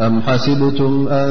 [0.00, 1.30] أم حسبتم أن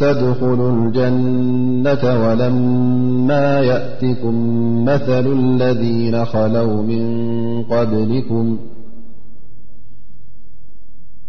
[0.00, 4.34] تدخلوا الجنة ولما يأتكم
[4.84, 8.58] مثل الذين خلوا من قبلكم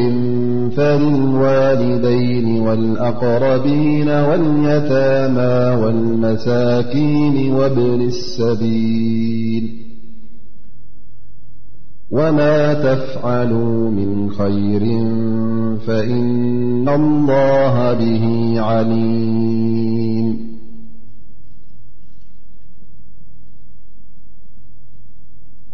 [0.78, 9.70] فللوالدين والأقربين واليتاما والمساكين وابن السبيل
[12.12, 14.81] وما تفعلوا من خير
[15.88, 20.55] فإن الله به عليم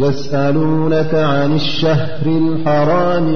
[0.00, 3.26] يسألونك عن الشهر الحرام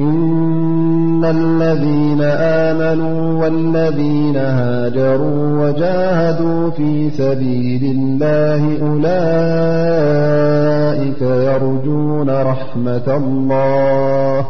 [0.00, 14.46] إن الذين آمنوا والذين هاجروا وجاهدوا في سبيل الله أولئك يرجون رحمة الله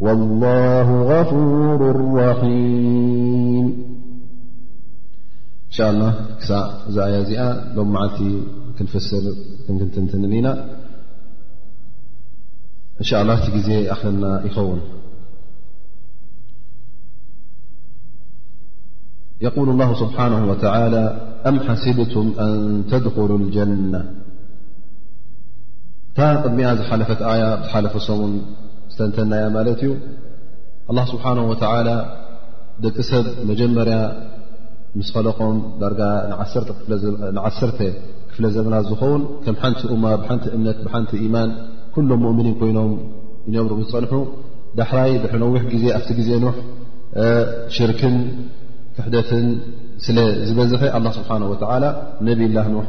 [0.00, 3.64] والله غفور رحيم
[5.70, 6.52] إن شاء الله كس
[6.96, 7.40] زيازئ
[7.78, 8.20] لم معلت
[8.82, 9.22] نفسر
[9.70, 10.52] نتنتنلينا
[13.02, 14.80] إن ش الله ዜ أኽልና ይኸውን
[19.46, 21.02] يقول الله سبሓنه وتعلى
[21.48, 22.52] ኣም ሓስبةም أن
[22.92, 24.00] تدخل الجنة
[26.16, 28.06] ታ ቅድሚኣ ዝሓለፈት ኣያ ሓለፈሰ
[28.94, 29.90] ዝተንተናያ ማለት እዩ
[30.90, 31.96] الله ስبحنه وتعلى
[32.84, 33.98] ደቂ ሰብ መጀመርያ
[34.98, 36.00] ምስ خለقም ዳርጋ
[37.46, 37.78] ዓሰርተ
[38.30, 39.98] ክፍل ዘበና ዝኸውን كም ሓንቲ እ
[40.32, 41.50] ሓንቲ እምነት ሓቲ إيማን
[41.94, 42.90] ኩሎም መؤምኒን ኮይኖም
[43.48, 44.12] ይነብሩ ዝፀንሑ
[44.78, 46.56] ዳሕራይ ድሕሪ ነዊሕ ግዜ ኣብቲ ግዜ ኖሕ
[47.76, 48.16] ሽርክን
[48.96, 49.46] ትሕደትን
[50.04, 51.36] ስለዝበዝሐ ኣ ስብሓه
[52.28, 52.86] ነብይላ ኖሕ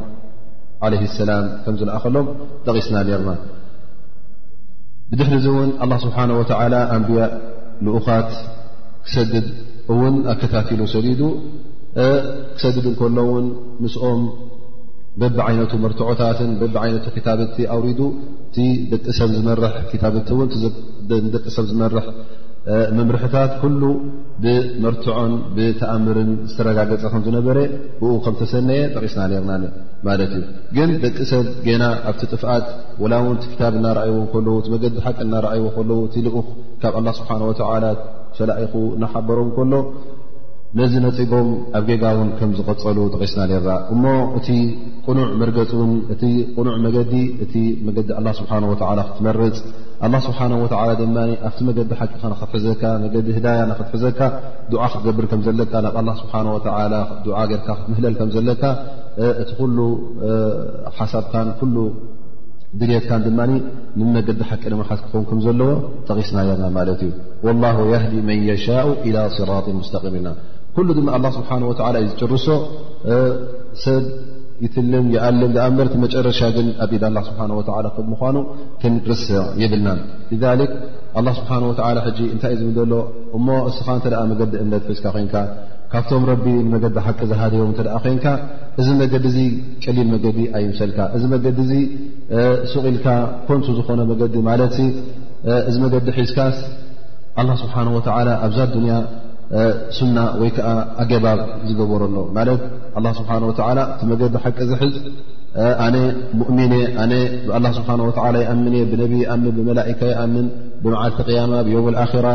[0.86, 2.26] ዓለ ሰላም ከም ዝለኣከሎም
[2.66, 3.30] ደቂስና ነርና
[5.10, 6.42] ብድሕሪዚ እውን ኣه ስብሓه ወ
[6.96, 7.20] ኣንብያ
[7.84, 8.30] ልኡኻት
[9.06, 9.46] ክሰድድ
[9.92, 11.20] እውን ኣከታቲሉ ሰዲዱ
[12.56, 13.46] ክሰድድ ን ከሎውን
[13.82, 14.22] ምስኦም
[15.20, 18.00] በብዓይነቱ መርትዖታትን በብ ይነቱ ክታበቲ ኣውሪዱ
[18.46, 18.56] እቲ
[18.92, 20.04] ደቂ ሰብ ዝ ታ
[21.26, 22.06] እደቂ ሰብ ዝመርሕ
[22.98, 23.82] መምርሕታት ኩሉ
[24.42, 27.56] ብመርትዖን ብተኣምርን ዝተረጋገፀ ከምዝነበረ
[27.98, 29.50] ብኡ ከም ዝተሰነየ ጠቂስና ነርና
[30.08, 30.44] ማለት እዩ
[30.76, 32.66] ግን ደቂ ሰብ ገና ኣብቲ ጥፍኣት
[33.02, 36.46] ወላ እውን ቲ ክታብ እናርኣይዎ ለዉ መገዲ ሓቂ እናርኣይዎ ከለዉ ቲልኡኽ
[36.84, 37.84] ካብ ኣላ ስብሓን ወተላ
[38.38, 39.72] ፈላኢኹ እናሓበሮ ከሎ
[40.78, 41.48] ነዚ ነፂቦም
[41.78, 44.04] ኣብ ጌጋ ውን ከም ዝቀፀሉ ጠቂስና ና እሞ
[44.38, 44.48] እቲ
[45.06, 46.22] ቁኑዕ መርገፅን እቲ
[46.56, 47.12] ቁኑዕ መገዲ
[47.44, 47.54] እቲ
[48.26, 48.52] ዲ ስብሓ
[49.08, 49.58] ክትመርፅ
[50.26, 51.18] ስብሓ ወ ድማ
[51.48, 54.18] ኣብቲ መገዲ ሓቂ ክትሕዘካ መዲ ህዳያ ክትሕዘካ
[54.84, 56.34] ዓ ክትገብር ከም ዘለካ ናብ ስብሓ
[57.52, 58.62] ርካ ክትምህለል ከዘለካ
[59.44, 59.86] እቲ ሉ
[60.98, 61.76] ሓሳብን ኩሉ
[62.80, 63.40] ድልትካ ድማ
[63.98, 65.70] ንመገዲ ሓቂ ድመሓስ ክኸውን ከም ዘለዎ
[66.08, 70.26] ጠቂስና ና ማለት እዩ ላ የህዲ መን የሻء ኢላ ስራት ሙስተቂምና
[70.76, 71.50] ኩሉ ድማ ኣ ስብሓ
[71.94, 72.46] ላ እዩዝጭርሶ
[73.84, 74.04] ሰብ
[74.64, 78.36] ይትልም ይኣለም ዝኣንበርቲ መጨረሻ ግን ኣብኢድ ስ ምኳኑ
[78.80, 79.94] ክንርስዕ ይብልና
[81.38, 81.52] ስብሓ
[82.34, 82.92] እንታይ እ ዝብሎ
[83.36, 85.34] እሞ እስኻ እተ መገዲ እምነት ሒዝካ ኮንካ
[85.92, 87.72] ካብቶም ረቢ ንመገዲ ሓቂ ዝሃደቦም
[88.04, 88.24] ኮንካ
[88.82, 89.26] እዚ መገዲ
[89.84, 91.58] ቀሊል መገዲ ኣይምሰልካ እዚ መገዲ
[92.72, 93.06] ስቂኢልካ
[93.48, 94.76] ኮንቱ ዝኾነ መገዲ ማለት
[95.70, 96.56] እዚ መገዲ ሒዝካስ
[97.62, 97.76] ስብሓ
[98.46, 98.60] ኣብዛ
[98.92, 98.96] ያ
[99.96, 100.68] ሱና ወይ ከዓ
[101.02, 102.60] ኣገባብ ዝገበረ ሎ ማለት
[103.18, 103.30] ስብሓ
[104.00, 104.94] ቲ መገዲ ሓቂ ዝሕዝ
[105.86, 105.96] ኣነ
[106.40, 106.72] ሙእሚን
[107.78, 107.88] ስብሓ
[108.42, 110.46] ይኣምንእ ብነብ ኣምን ብመላእካ ይኣምን
[110.84, 112.26] ብመዓልቲ ቅያማ ብዮም ኣራ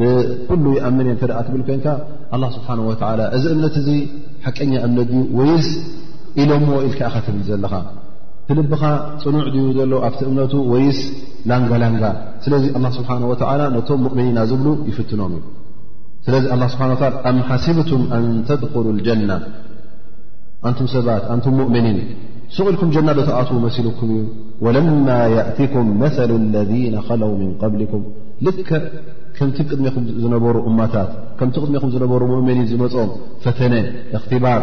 [0.00, 1.86] ብኩሉ ይኣምን እየ ከደ ትብል ኮንካ
[2.56, 2.68] ስብሓ
[3.20, 3.88] ላ እዚ እምነት እዚ
[4.46, 5.68] ሓቀኛ እምነት ዩ ወይስ
[6.42, 7.74] ኢሎዎ ኢልከኸ ትብል ዘለካ
[8.46, 8.82] ትልብኻ
[9.22, 11.00] ፅኑዕ ድዩ ዘሎ ኣብቲ እምነቱ ወይስ
[11.50, 12.04] ላንጋላንጋ
[12.44, 12.64] ስለዚ
[12.98, 13.36] ስብሓ ወ
[13.76, 15.51] ነቶም ሙእምን ኢና ዝብሉ ይፍትኖም እዩ
[16.26, 16.82] ስለዚ ኣ ስብሓ
[17.28, 19.32] ኣም ሓስብቱም ኣን ተድخሉ ልጀና
[20.68, 21.98] ኣንቱም ሰባት ኣንቱም ሙؤምኒን
[22.56, 24.20] ስቕኢልኩም ጀና ዶ ተኣትዉ መሲልኩም እዩ
[24.64, 26.18] ወለማ የእቲኩም መሊ
[26.54, 28.02] ለذነ ከለው ምን قብሊኩም
[28.46, 28.70] ልከ
[29.36, 31.10] ከምቲ ቅድመኩም ዝነበሩ እማታት
[31.40, 33.10] ከምቲ ቅድመኩም ዝነበሩ ሙእምኒን ዝመፆም
[33.44, 33.74] ፈተነ
[34.16, 34.62] እኽትባር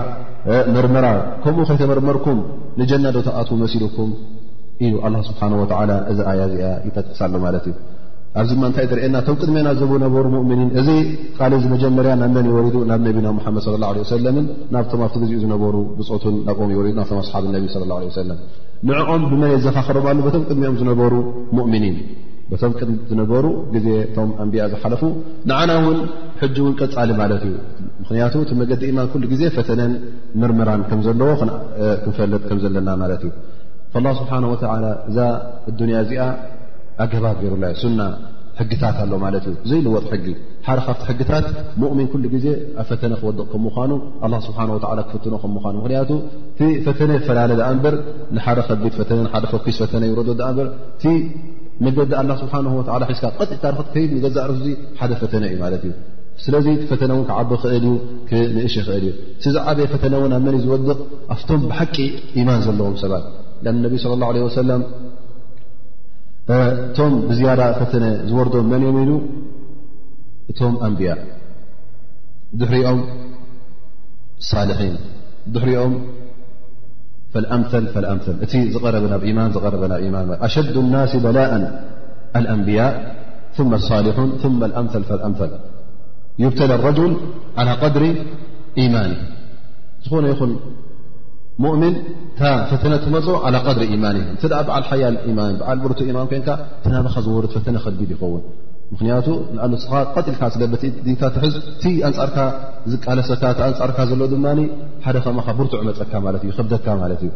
[0.76, 1.06] መርምራ
[1.46, 2.40] ከምኡ ከይተመርመርኩም
[2.82, 4.12] ንጀና ዶ ተኣትዉ መሲልኩም
[4.88, 5.64] እዩ ኣ ስብሓን ወ
[6.12, 7.76] እዚ ኣያ እዚኣ ይጠቅሳሎ ማለት እዩ
[8.38, 10.90] ኣብዚ ድማ እንታይ ዝርአየና እቶም ቅድሜና ዘ ዝነበሩ እምኒን እዚ
[11.38, 14.36] ቃሊ ዚ መጀመርያ ናብ መን ይወዱ ናብ ነቢና ሓመድ ለ ለ ሰለም
[14.76, 18.38] ናብቶም ኣብቲ ግኡ ዝነበሩ ብፅትን ናብኦም ይወ ናብቶም ኣስሓብ ነቢ ለ ላ ሰለም
[18.90, 21.14] ንዕኦም ብመት ዘፋኽሮምኣሉ በቶም ቅድሚኦም ዝነበሩ
[21.60, 21.98] ሙእምኒን
[22.52, 25.02] ም ሚ ዝነበሩ ግዜ እቶም ኣንቢያ ዝሓለፉ
[25.50, 26.00] ንዓና ውን
[26.44, 27.56] ሕጂ እውን ቅፃሊ ማለት እዩ
[28.04, 29.92] ምክንያቱ ቲ መገዲ ኢማን ኩሉ ግዜ ፈተነን
[30.44, 31.32] ምርምራን ከምዘለዎ
[32.04, 33.34] ክንፈለጥ ከምዘለና ማለት እዩ
[34.06, 34.56] ላ ስብሓ ወ
[35.10, 35.18] እዛ
[35.88, 36.22] ንያ እዚኣ
[37.06, 37.54] ኣገባ ገሩ
[38.60, 39.04] ሕግታት ኣ
[39.70, 40.26] ዘይልወጥ ሕጊ
[40.66, 41.46] ሓደ ካብ ሕግታት
[41.82, 41.84] ን
[42.46, 42.48] ዜ
[42.82, 43.52] ኣብ ፈተ ክቕ
[43.90, 43.92] ኑ
[45.12, 45.40] ክፍኖ
[45.78, 46.12] ኑክ
[46.88, 49.94] ፈተ ፈላ ደቢኪስተ
[51.86, 52.06] መዲ ክ ድ
[54.38, 55.60] ገር ደ ፈተ እዩ
[55.92, 55.94] እ
[56.44, 56.54] ስለ
[56.92, 57.40] ፈተ ክዓ
[58.68, 59.14] እሽ ልእዩ
[59.56, 60.04] ዝዓበየ ፈተ
[60.42, 61.00] ኣብ ዝድቕ
[61.34, 61.96] ኣብቶም ብሓቂ
[62.50, 63.14] ማን ዘለዎም ሰባ
[64.72, 64.74] ه
[66.98, 69.18] تم بزيارةن وردم من يميلو
[70.60, 71.20] تم أنبياء
[72.60, 73.00] دحر أم
[74.44, 74.96] الصالحين
[75.54, 75.94] دحرأم
[77.34, 81.52] فالأمثل فلأمثلربنا بإيمانربنا بإيمان أشد الناس بلاء
[82.40, 82.94] الأنبياء
[83.58, 85.50] ثم الصالحون ثم الأمثل فالأمثل
[86.40, 87.12] يبتلى الرجل
[87.58, 88.04] على قدر
[88.78, 89.18] إيمانه
[90.12, 90.58] نن
[91.64, 91.94] ሙؤምን
[92.70, 95.06] ፈተነ ትመፁ ዓ ድሪ ኢማን እ ብዓል ሓያ
[95.38, 96.50] ማዓ ብር ማን ኮንካ
[96.84, 98.44] ትናባኻ ዝወሩ ፈተነ ከጊድ ይኸውን
[98.94, 102.38] ምክንያቱ ንኣንስኻ ቀጢልካ ለቲካ ትሕዝ ቲ ኣንፃርካ
[102.92, 104.46] ዝቃለሰካ ቲኣንፃርካ ዘሎ ድማ
[105.06, 107.32] ሓደ ከማ ብርቱዕ መፀካ ማ እዩ ክደካ ማለት እዩ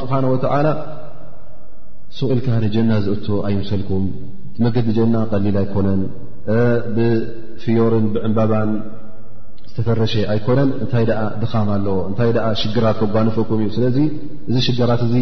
[0.00, 0.64] ስብሓ
[2.18, 4.04] ስቁ ኢልካ ጀና ዝእቱ ኣይምሰልኩም
[4.64, 6.00] መገዲ ጀና ቀሊል ኣይኮነን
[6.96, 8.70] ብፍዮርን ብዕምባባን
[9.78, 12.30] ተፈረሸ ኣይኮነን እንታይ ደኣ ድካም ኣለዎ እንታይ
[12.62, 13.96] ሽግራት ከጓንፈኩም እዩ ስለዚ
[14.50, 15.14] እዚ ሽግራት እዚ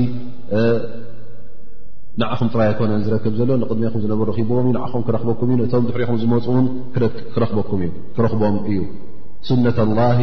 [2.20, 6.66] ንዓኹም ጥራይ ኣይኮነን ዝረክብ ዘሎ ንቅድመኹም ዝነበሩ ብዎም ንኹም ክረኽበኩም ዩ ቶም ድሕሪኹም ዝመፁውን
[7.34, 7.82] ክረኽቦም
[8.70, 8.78] እዩ
[9.78, 10.14] ተላ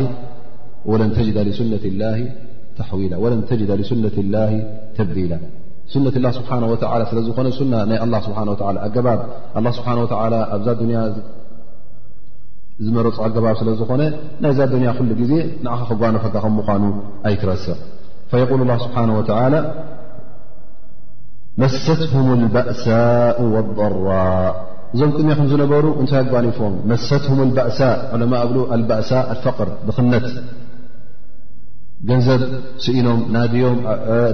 [1.84, 1.92] ተ
[4.02, 4.48] ነ ላ
[4.98, 5.34] ተብዲላ
[5.94, 6.76] ሱነት ላ ስብሓ ወ
[7.12, 8.40] ስለዝኮነ ና ናይ ስብሓ
[8.88, 9.22] ኣገባት
[9.78, 9.90] ስብሓ
[10.54, 11.02] ኣብዛ ያ
[12.82, 14.02] እዚ መረፁ ኣገባብ ስለ ዝኾነ
[14.44, 15.32] ናይዛ ድንያ ኩሉ ግዜ
[15.66, 16.84] ንዕኸ ክጓኖፈካ ከም ምኳኑ
[17.30, 17.68] ኣይትረስዕ
[18.32, 19.32] ፈየቁል ላ ስብሓና ወላ
[21.62, 22.86] መሰትም ልበእሳ
[23.54, 24.54] ወضራእ
[24.94, 27.80] እዞም ቅድሚ ከም ዝነበሩ እንታይ ኣጓኒፎም መሰትም በእሳ
[28.16, 29.12] ዑለማ እብሉ ኣልበእሳ
[29.44, 30.26] ፈቕር ብኽነት
[32.10, 32.42] ገንዘብ
[32.84, 33.20] ስኢኖም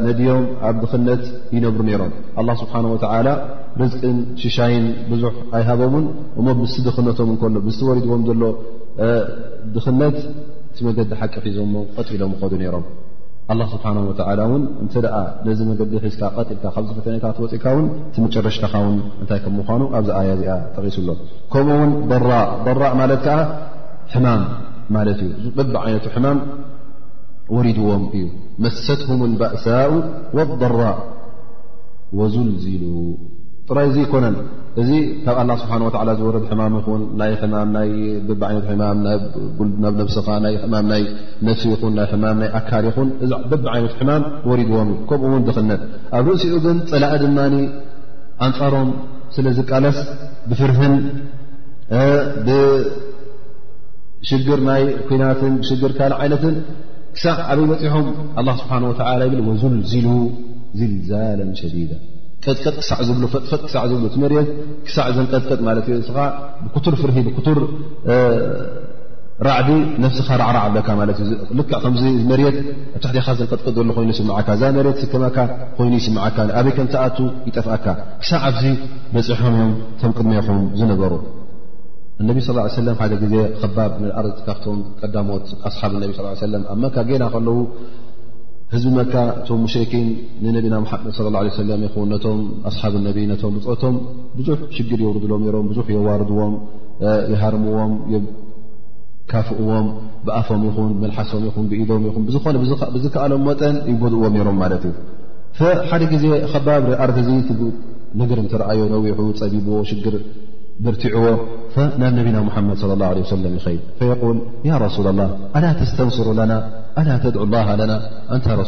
[0.06, 1.24] ነድዮም ኣብ ድኽነት
[1.56, 3.28] ይነብሩ ነይሮም ኣላ ስብሓን ወተዓላ
[3.82, 6.06] ርዝቅን ሽሻይን ብዙሕ ኣይሃቦውን
[6.40, 8.42] እሞ ም ድኽነቶም እንከሎ ዝወሪድዎም ዘሎ
[9.76, 10.18] ድኽነት
[10.72, 12.86] እቲ መገዲ ሓቂ ሒዞሞ ቐጢሎም ይኸዱ ነይሮም
[13.54, 18.74] ኣላ ስብሓን ወላ ውን እንተ ደኣ ነዚ መገዲ ሒዝካ ቀጢልካ ካብዚ ፈተነታት ወፂእካ ውን እቲመጨረሽተኻ
[18.86, 21.20] ውን እንታይ ከም ምኳኑ ኣብዚ ኣያ እዚኣ ጠቂሱሎም
[21.54, 21.94] ከምኡ ውን
[22.32, 23.38] ራበራእ ማለት ከዓ
[24.16, 24.44] ሕማም
[24.98, 26.38] ማለት እዩ ዝባእ ዓይነቱ ሕማም
[27.56, 29.92] እመሰትም ባእሳء
[30.38, 30.98] لضራء
[32.20, 32.84] ወዙልዝሉ
[33.70, 34.36] ጥራይ ዘይኮነን
[34.82, 34.90] እዚ
[35.26, 35.74] ካብ ላه ስብሓ
[36.20, 37.32] ዝወረድ ሕማም ይኹን ናይ
[38.56, 38.70] ይነ
[39.84, 41.04] ናብ ስ ናይ ሕማ ናይ
[41.48, 43.10] ነፍሲ ን ናይ ማ ናይ ኣካሪ ይኹን
[43.52, 45.82] በብ ዓይነት ሕማም ወሪድዎም እ ከምኡ ውን ዝክነል
[46.18, 47.38] ኣብ ርእሲኡ ግን ፅላእ ድማ
[48.48, 48.90] ኣንፃሮም
[49.36, 49.98] ስለ ዝቃለስ
[50.50, 50.96] ብፍርህን
[52.50, 55.42] ብሽር ይ ኩናት
[55.80, 56.56] ሽር ካልእ ዓይነትን
[57.20, 58.72] ክሳዕ ኣበይ በፂሖም ስብሓ
[59.22, 60.06] ወ ይብ ወዙልዝሉ
[60.80, 61.92] ዝልዛላ ሸዲዳ
[62.44, 64.50] ቀጥቀጥ ክሳዕ ዝብ ፈጥፈጥ ክሳዕ ዝብ ትመርት
[64.88, 65.72] ክሳዕ ዘን ጥጥ ማ
[66.02, 66.10] እስ
[66.66, 67.60] ብኩቱር ፍር ብቱር
[69.48, 69.70] ራዕዲ
[70.04, 71.94] ነፍስኻ ራዕራዓ ኣለካ እልዕ ከም
[72.32, 72.58] መርት
[72.98, 75.38] ኣብታሕትካ ዘንጥጥ ዘሎ ኮይኑ ስምዓካ እዛ መት ስከመካ
[75.80, 77.18] ኮይኑ ይስምዓካኣበይ ከምተኣቱ
[77.50, 77.86] ይጠፍኣካ
[78.24, 78.62] ክሳዕ ኣዚ
[79.16, 81.12] በፂሖም እዮም ቶም ቅድመይኹም ዝነበሩ
[82.24, 82.54] እነቢ ስ
[82.86, 86.10] ለም ሓደ ጊዜ ከባብ ንኣርት ካብቶም ቀዳሞት ኣስሓብ ነቢ
[86.46, 87.58] ሰለም ኣብ መካ ጌና ከለዉ
[88.74, 90.08] ህዝቢ መካ እቶም ሙሽርኪን
[90.46, 92.40] ንነቢና መድ ه ለ ሰለም ይኹን ቶም
[92.72, 93.96] ኣስሓብ ነቢ ነቶም ብፅቶም
[94.40, 96.54] ብዙሕ ሽግር የውርድሎም ሮም ብዙ የዋርድዎም
[97.32, 99.88] የሃርምዎም የካፍእዎም
[100.28, 102.56] ብኣፎም ይኹን መልሓሶም ይኹን ብኢዶም ኹን ብዝኾነ
[102.98, 104.96] ብዝከኣሎም መጠን ይጎድእዎም ይሮም ማለት እዩ
[105.94, 107.64] ሓደ ጊዜ ከባብ ንር
[108.20, 110.16] ንግር ትረኣዮ ነዊሑ ፀቢብዎ ሽግር
[110.94, 111.16] ርቲዎ
[112.02, 112.36] ናብ ነ ድ
[112.82, 113.34] ص
[114.68, 115.28] ه رسل له
[115.80, 116.54] ተስተصሩ ድع አና
[117.00, 117.12] ዓ ና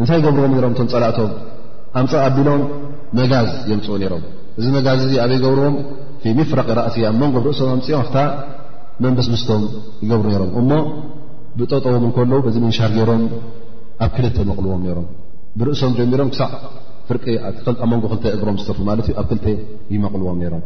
[0.00, 1.28] እንታይ ገብርዎም ሮም እቶም ፀላእቶም
[2.00, 2.62] ኣምፅ ኣቢሎም
[3.18, 4.22] መጋዝ የምፅኡ ነይሮም
[4.58, 5.74] እዚ መጋዝ እዚ ኣበይገብርዎም
[6.22, 8.16] ፊ ምፍረቂ ራእሲ ኣብ መንጎ ርእሶም ኣምፅኦም ኣፍታ
[9.04, 9.62] መንበስ ምስቶም
[10.04, 10.70] ይገብሩ ነሮም እሞ
[11.58, 13.22] ብጠጠቦም እከለዉ በዚ ምንሻር ገይሮም
[14.06, 15.06] ኣብ ክልተ መቕልዎም ሮም
[15.58, 16.50] ብርእሶም ጀሚሮም ክሳዕ
[17.08, 19.46] ፍርቂ ኣብ መንጎ ክልተ እግሮም ዝር ማለት እዩ ኣብ ክልተ
[19.94, 20.64] ይመቕልዎም ሮም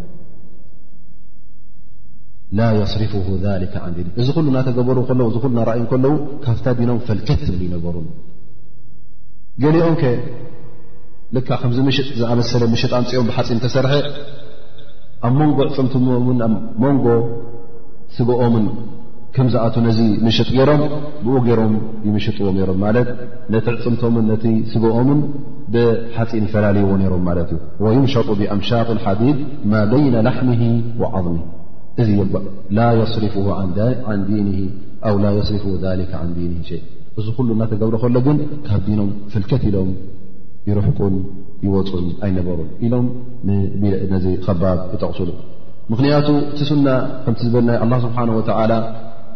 [2.59, 3.23] ላ የስሪፍሁ
[3.63, 7.97] ሊካ ዓንዲ እዚ ኩሉ ናተገበሩ ለ እዚ ሉ ናርኣዩ ከለዉ ካብታ ዲኖም ፈልከት ትብሉ ይነበሩ
[9.63, 10.13] ገሊኦም ከ
[11.37, 13.93] ልካ ከምዚ ምሽጥ ዝኣመሰለ ምሽጥ ኣንፅኦም ብሓፂን ተሰርሐ
[15.27, 16.13] ኣብ ሞንጎ ዕፅምትምን
[16.47, 16.53] ኣብ
[16.85, 17.07] መንጎ
[18.17, 18.67] ስግኦምን
[19.37, 20.83] ከም ዝኣት ነዚ ምሽጥ ገይሮም
[21.25, 21.75] ብኡ ገይሮም
[22.07, 23.09] ይምሽጥዎ ሮም ማለት
[23.55, 25.21] ነቲ ዕፅምቶምን ነቲ ስገኦምን
[25.75, 29.39] ብሓፂን ይፈላለይዎ ነይሮም ማለት እዩ ወይምሸጡ ብኣምሻቅ ሓዲድ
[29.73, 30.51] ማ በይና ላሕም
[31.01, 31.39] وዓظም
[32.05, 32.09] እዚ
[32.79, 33.35] ላ ስርፍ
[34.19, 34.49] ን ዲን
[35.11, 35.67] ኣ ላ صሪፍ
[36.29, 36.81] ን ዲን ሸ
[37.21, 39.89] እዚ ኩሉ እናተገብሮ ከሎ ግን ካብ ዲኖም ፍልከት ኢሎም
[40.69, 41.15] ይርሕቁን
[41.67, 43.07] ይወፁን ኣይነበሩን ኢሎም
[43.49, 45.31] ንቢልነዚ ከባብ ይጠቕሱሉ
[45.93, 46.89] ምኽንያቱ እቲ ሱና
[47.25, 48.73] ከምቲ ዝበልና ኣላ ስብሓን ወተዓላ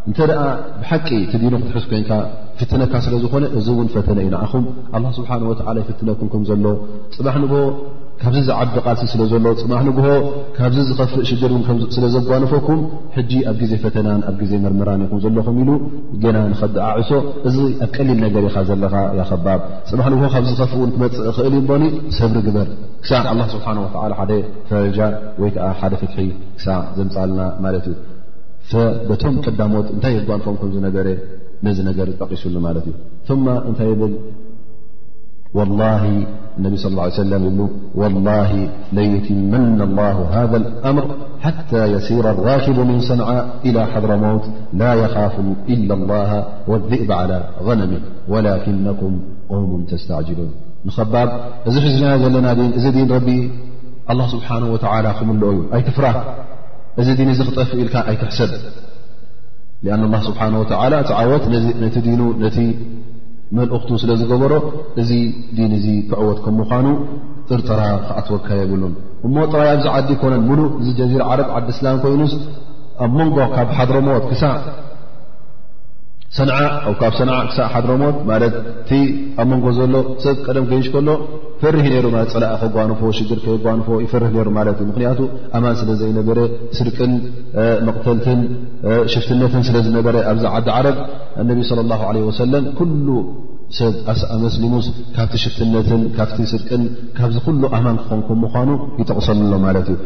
[0.09, 0.41] እንተ ደኣ
[0.81, 2.13] ብሓቂ ቲ ዲኑ ክትሕስ ኮይንካ
[2.61, 4.65] ፍትነካ ስለ ዝኾነ እዚ እውን ፈተነ እዩናኣኹም
[4.97, 6.65] ኣላ ስብሓን ወዓላ ይፍትነኩም ኩም ዘሎ
[7.17, 7.53] ፅባሕ ንቦ
[8.23, 10.09] ካብዚ ዝዓቢ ቃልሲ ስለ ዘሎዉ ፅማሕ ንግሆ
[10.57, 11.53] ካብዚ ዝኸፍእ ሽግር
[11.95, 12.81] ስለ ዘጓንፈኩም
[13.17, 15.71] ሕጂ ኣብ ግዜ ፈተናን ኣብ ግዜ ምርምራን ይኹም ዘለኹም ኢሉ
[16.25, 17.11] ገና ንከዓዕሶ
[17.51, 19.61] እዚ ኣብ ቀሊል ነገር ኢካ ዘለካ ዝከባብ
[19.91, 21.83] ፅማሕ ንግሆ ካብዚ ዝከፍ እውን ክመፅእ ኽእል ዩ እቦኒ
[22.19, 22.69] ሰብርግበር
[23.05, 24.33] ክሳዕ ኣላ ስብሓን ወ ሓደ
[24.71, 25.01] ፈረጃ
[25.43, 26.19] ወይከዓ ሓደ ፍትሒ
[26.59, 28.05] ክሳ ዘምፃልና ማለት እዩ
[29.11, 31.09] በቶም ቀዳሞት እንታይ ዘጓንፎም ከምዝነበረ
[31.67, 34.15] ነዚ ነገር ዝጠቂሱሉ ማለት እዩ እንታይ ብል
[35.55, 36.03] والله
[36.59, 41.05] النبي صللى الله عليه وسلم بل والله ليتمن الله هذا الأمر
[41.41, 45.35] حتى يسير الراكب من صنعة إلى حضر موت لا يخاف
[45.69, 50.51] إلا الله والذئب على غنمه ولكنكم قوم تستعجلون
[50.85, 51.31] نخباب
[51.69, 52.05] ذ حزن
[52.37, 53.29] لنا دن ذ دن رب
[54.13, 55.45] الله سبحانه وتعالى مل
[55.75, 56.15] أيتفره
[57.07, 58.49] ذ دن طف إلك أي تحسب
[59.83, 61.45] لأن الله سبحانه وتعالى تعوت
[61.85, 62.21] نت دن
[63.57, 64.53] መልእኽቱ ስለ ዝገበሮ
[65.01, 65.11] እዚ
[65.57, 66.87] ዲን እዚ ክዕወት ከም ምዃኑ
[67.49, 68.95] ጥርጥራ ከኣትወካ የብሉን
[69.27, 72.35] እሞ ጥራይ ኣብዚ ዓዲ ኮነን ሙሉእ እዚ ጀዚራ ዓረብ ዓዲእስላም ኮይኑስ
[73.05, 74.55] ኣብ መንጎ ካብ ሓድሮ ሞት ክሳዕ
[76.37, 76.59] ሰንዓ
[76.89, 78.91] ኣብ ካብ ሰንዓ ክሳዕ ሓድሮሞት ማለትቲ
[79.43, 81.09] ኣብ መንጎ ዘሎ ሰብ ቀደም ገይሽ ከሎ
[81.63, 85.19] ፈርህ ይሩ ፀላእ ከጓንፎ ሽግር ከየጓንፎ ይፈርህ ሩ ማት እ ምክንያቱ
[85.59, 86.39] ኣማን ስለ ዘይነበረ
[86.79, 87.13] ስድቅን
[87.89, 88.41] መቕተልትን
[89.15, 90.97] ሽፍትነትን ስለዝነበረ ኣብዛ ዓዲ ዓረብ
[91.43, 93.09] እነቢ ለ ላ ለ ወሰለም ኩሉ
[93.81, 96.83] ሰብ ኣሳኣመስሊሙስ ካብቲ ሽፍትነትን ካቲ ስድቅን
[97.19, 98.71] ካብዚ ኩሉ ኣማን ክኾንኩም ምኳኑ
[99.03, 99.99] ይጠቕሰሉሎ ማለት እዩ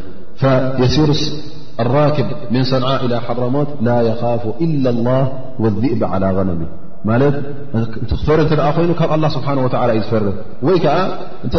[0.82, 1.22] የሲሩስ
[1.84, 5.12] ኣራኪብ ምን ሰንዓ ኢላ ሓረሞት ላ ኻፍ ኢላ ላ
[5.62, 6.60] ወذእባ ى غነሚ
[7.08, 7.22] ማት
[8.10, 8.48] ክፈር እ
[8.84, 10.24] ይኑ ካብ ኣ ስብሓ ላ እዩ ዝፈር
[10.68, 10.96] ወይ ከዓ
[11.46, 11.54] እተ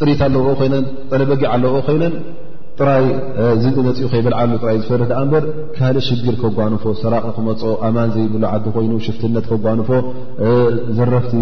[0.00, 0.56] ጥሪት ኣለው ይ
[1.10, 2.14] ጠለበጊዓ ኣለው ኮይን
[2.78, 3.04] ጥራይ
[3.62, 5.00] ዝእመፂኡ ይ ብልዓሉ ይእ ዝፈር
[5.32, 5.44] በር
[5.76, 9.88] ካልእ ሽግር ከጓንፎ ሰራቅ ክመፁኦ ኣማን ዘይብሉ ዓዲ ኮይኑ ሽፍትነት ከጓንፎ
[10.98, 11.34] ዘረፍቲ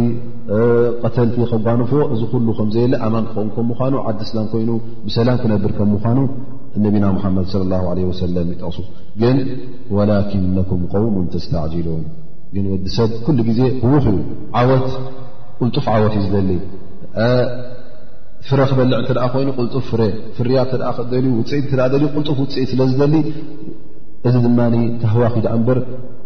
[1.05, 4.71] ቀተልቲ ከጓኑፎ እዚ ሉ ከምዘየለ ኣማን ክኑ ምኑ ዓዲ እስላም ኮይኑ
[5.07, 6.19] ብሰላም ክነብር ከምኳኑ
[6.85, 8.79] ነቢና ሓመድ ص ሰለ ይጠቕሱ
[9.21, 9.37] ግን
[9.97, 12.03] ወላኪነኩም قውሙ ተስተዕጅሉን
[12.55, 14.93] ግን ወዲ ሰብ ኩሉ ግዜ ህዉኽ እዩ ት
[15.61, 16.51] ቁልጡፍ ዓወት እዩ ዝደሊ
[18.49, 20.03] ፍረ ክበልዕ ትኣ ኮይኑ ቅልጡፍ ፍሬ
[20.37, 23.15] ፍርያ እ ክልዩ ውፅኢት ልዩ ቅልጡፍ ውፅኢት ስለ ዝደሊ
[24.29, 24.59] እዚ ድማ
[25.03, 25.79] ተህዋኺዳኣ እንበር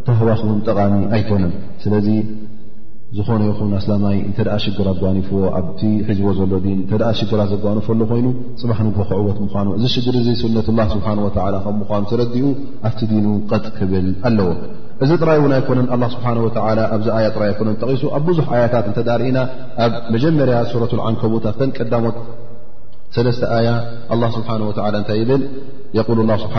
[0.08, 1.92] ተህዋክን ጠቓሚ ኣይኮነን ስለ
[3.16, 8.26] ዝኾነ ይኹን ኣስላማይ እንተደኣ ሽግራ ኣጓኒፎዎ ኣብቲ ሒዝቦ ዘሎ ዲን እንተኣ ሽግራት ዘጓኒፈሎ ኮይኑ
[8.60, 10.84] ፅባሕ ን ክዕወት ምኳኑ እዚ ሽግር እዚ ስነት ስብሓ
[11.64, 12.44] ከም ምኳኑ ተረድኡ
[12.88, 14.48] ኣብቲ ዲኑ ቐጥ ክብል ኣለዎ
[15.04, 16.26] እዚ ጥራይ እውን ኣይኮነን ኣ ስብሓ
[16.96, 19.38] ኣብዚ ኣያ ጥራይ ኣይኮነ ተቂሱ ኣብ ብዙሕ ኣያታት እንተዳርእና
[19.86, 22.16] ኣብ መጀመርያ ሱረት ዓንከቡት ፍተን ቀዳሞት
[23.16, 23.68] ሰለስተ ኣያ
[24.12, 24.50] ኣ ስብሓ
[25.02, 25.42] እንታይ ይብል
[25.98, 26.06] የል
[26.46, 26.56] ስብሓ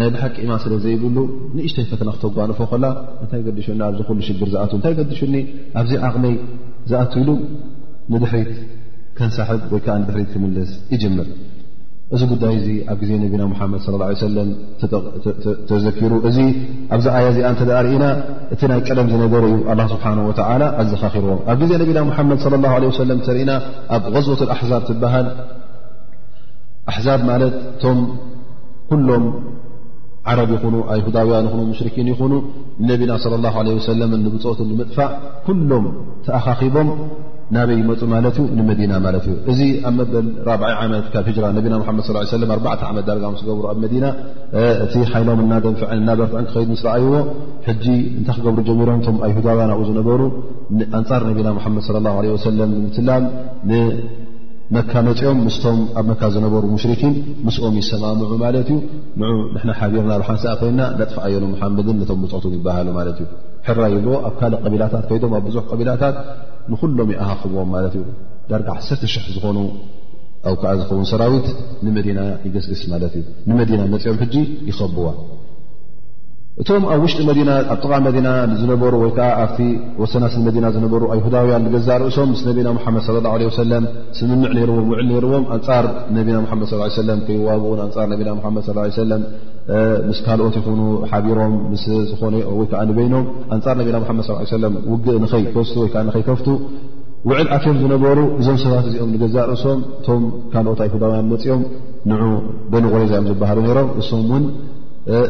[0.00, 1.16] ናይ ብሓቂ ኢማን ስለ ዘይብሉ
[1.56, 2.84] ንእሽተይ ፈተና ክተጓኑፎ ኮላ
[3.22, 5.34] እንታይ ገዲሽ ኣብዚ ሉ ሽግር ዝኣት እታይ ገዲሽኒ
[5.80, 6.34] ኣብዚ ዓቕመይ
[6.90, 7.30] ዝኣት ኢሉ
[8.14, 8.52] ንድሕሪት
[9.18, 11.28] ከንሳሕብ ወይ ከዓ ንድሕሪት ክምልስ ይጅምር
[12.16, 13.94] እዚ ጉዳይ ዚ ኣብ ግዜ ነቢና ሙሓመድ ص ه
[14.26, 14.48] ሰለም
[15.70, 16.36] ተዘኪሩ እዚ
[16.94, 18.04] ኣብዚ ኣያ እዚኣ እተርእና
[18.54, 20.32] እቲ ናይ ቀለም ዝነደረ እዩ ኣ ስብሓን ወ
[20.82, 23.50] ኣዘኻኺርዎም ኣብ ጊዜ ነቢና ሓመድ ላه ሰለም ተርእና
[23.96, 25.26] ኣብ غዝወት ኣሕዛብ ትበሃል
[26.92, 27.98] ኣሕዛብ ማለት እቶም
[28.90, 29.24] ኩሎም
[30.30, 32.32] ዓረብ ይኹኑ ኣይሁዳውያን ይኑ ሙሽርኪን ይኹኑ
[32.82, 33.12] ንነቢና
[33.66, 35.12] ለ ወሰለም ንብፅት ንምጥፋእ
[35.48, 35.86] ኩሎም
[36.26, 36.88] ተኣኻኺቦም
[37.56, 41.74] ናበይ ይመፁ ማለት እዩ ንመዲና ማለት እዩ እዚ ኣብ መበል ራብዓ ዓመት ካብ ራ ነቢና
[41.86, 44.04] ሓመድ ስ ሰለ ኣርባዕ ዓመት ደረጋ ምስገብሩ ኣብ መዲና
[44.84, 47.14] እቲ ሓይሎም እናደፍዐን እናበርትዕን ክኸድ ምስ ረኣይዎ
[47.68, 47.86] ሕጂ
[48.18, 50.20] እንታ ክገብሩ ጀሚሮም እቶም ይሁዳውያን ኣብኡ ዝነበሩ
[51.00, 53.24] ኣንፃር ነቢና ሓመድ ለ ላ ለ ወሰለም ንምትላም
[53.72, 57.14] ንመካ መፂኦም ምስቶም ኣብ መካ ዝነበሩ ሙሽርኪን
[57.46, 58.78] ምስኦም ይሰማምዑ ማለት እዩ
[59.20, 63.28] ን ንሕና ሓቢርና ብሓንሳ ኮይና ነጥፋ ኣየሎ ሓመድን ነቶም ብፅትም ይበሃሉ ማለት እዩ
[63.68, 66.16] ሕራ ይብልዎ ኣብ ካልእ ቀቢላታት ከይዶም ኣብ ብዙሕ ቀቢላታት
[66.72, 68.02] ንኩሎም ይኣሃኽብዎም ማለት እዩ
[68.50, 69.58] ዳርጋ 1ሰተ 000 ዝኾኑ
[70.48, 71.46] ኣብ ከዓ ዝኸውን ሰራዊት
[71.86, 74.34] ንመዲና ይገስግስ ማለት እዩ ንመዲና መፂኦም ሕጂ
[74.68, 75.06] ይኸብዋ
[76.62, 78.28] እቶም ኣብ ውሽጢ መዲና ኣብ ጥቓ መዲና
[78.60, 79.58] ዝነበሩ ወይከዓ ኣብቲ
[80.02, 83.84] ወሰናስን መዲና ዝነበሩ ኣይሁዳውያን ንገዛእርእሶም ምስ ነቢና ሓመድ ለ ላ ወሰለም
[84.18, 86.72] ስምምዕ ነይርዎም ውዕል ነይርዎም ኣንፃር ነቢና መድ
[87.10, 88.66] ለም ከይዋብኡን ኣንፃር ነቢና መድ
[89.02, 89.22] ሰለም
[90.08, 90.80] ምስ ካልኦት ይኹኑ
[91.12, 93.24] ሓቢሮም ምስ ዝኾነ ወይከዓ ንበይኖም
[93.56, 94.28] ኣንፃር ነቢና መድ
[94.62, 96.48] ለ ውግእ ንኸይ ከስ ወይከዓ ንኸይከፍቱ
[97.28, 101.62] ውዕል ዓከዮም ዝነበሩ እዞም ሰባት እዚኦም ንገዛእ ርእሶም እቶም ካልኦት ኣይሁዳውያን መፅኦም
[102.10, 102.18] ን
[102.74, 104.44] በንቆሬዛ እዮም ዝበሃሉ ይሮም እሶም ውን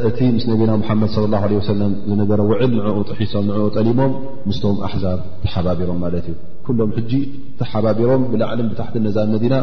[0.08, 4.12] እቲ ምስ ነብና ሙሓመድ ለ ላ ለ ሰለም ዝነበረ ውዕል ንኡ ጥሒሶም ንኡ ጠሊሞም
[4.48, 6.34] ምስቶም ኣሕዛብ ተሓባቢሮም ማለት እዩ
[6.66, 7.12] ኩሎም ሕጂ
[7.60, 9.54] ተሓባቢሮም ብላዕልን ብታሕቲ ነዛ መዲና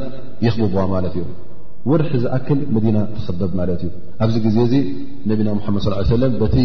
[0.46, 1.26] የኽብብዋ ማለት እዩ
[1.90, 3.92] ወርሒ ዝኣክል መዲና ትኽበብ ማለት እዩ
[4.26, 4.76] ኣብዚ ግዜ እዚ
[5.32, 5.82] ነብና ምሓመድ
[6.16, 6.58] ሰለም በቲ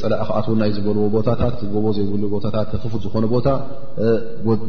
[0.00, 3.46] ፀላእ ከኣት እውናይ ዝበልዎ ቦታታት ዝቦ ዘይብሉ ቦታታት ክፉት ዝኾነ ቦታ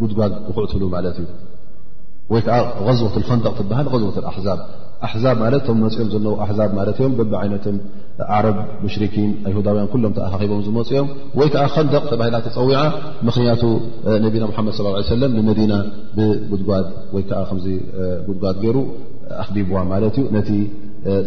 [0.02, 1.28] ጉድጓዝ ዝክዕትህሉ ማለት እዩ
[2.34, 4.60] ወይከዓ ዝወትል ፈንጠቕ ትበሃል ዝወትል ኣሕዛብ
[5.10, 7.78] ኣዛብ ማለት ቶም መፅኦም ዘለዎ ኣሕዛብ ማለት እዮም በቢዓይነትም
[8.38, 11.08] ዓረብ ሙሽርኪን ይሁዳውያን ኩሎም ተካኺቦም ዝመፅኦም
[11.40, 12.82] ወይ ከዓ ከንደቕ ተባሂላ ተፀዊዓ
[13.28, 13.64] ምኽንያቱ
[14.26, 15.74] ነቢና ሙሓመድ ص ሰለም ንመዲና
[16.18, 16.86] ብጉድጓድ
[17.16, 17.68] ወይ ከዓ ከምዚ
[18.28, 18.78] ጉድጓድ ገይሩ
[19.44, 20.36] ኣክቢብዋ ማለት እዩነ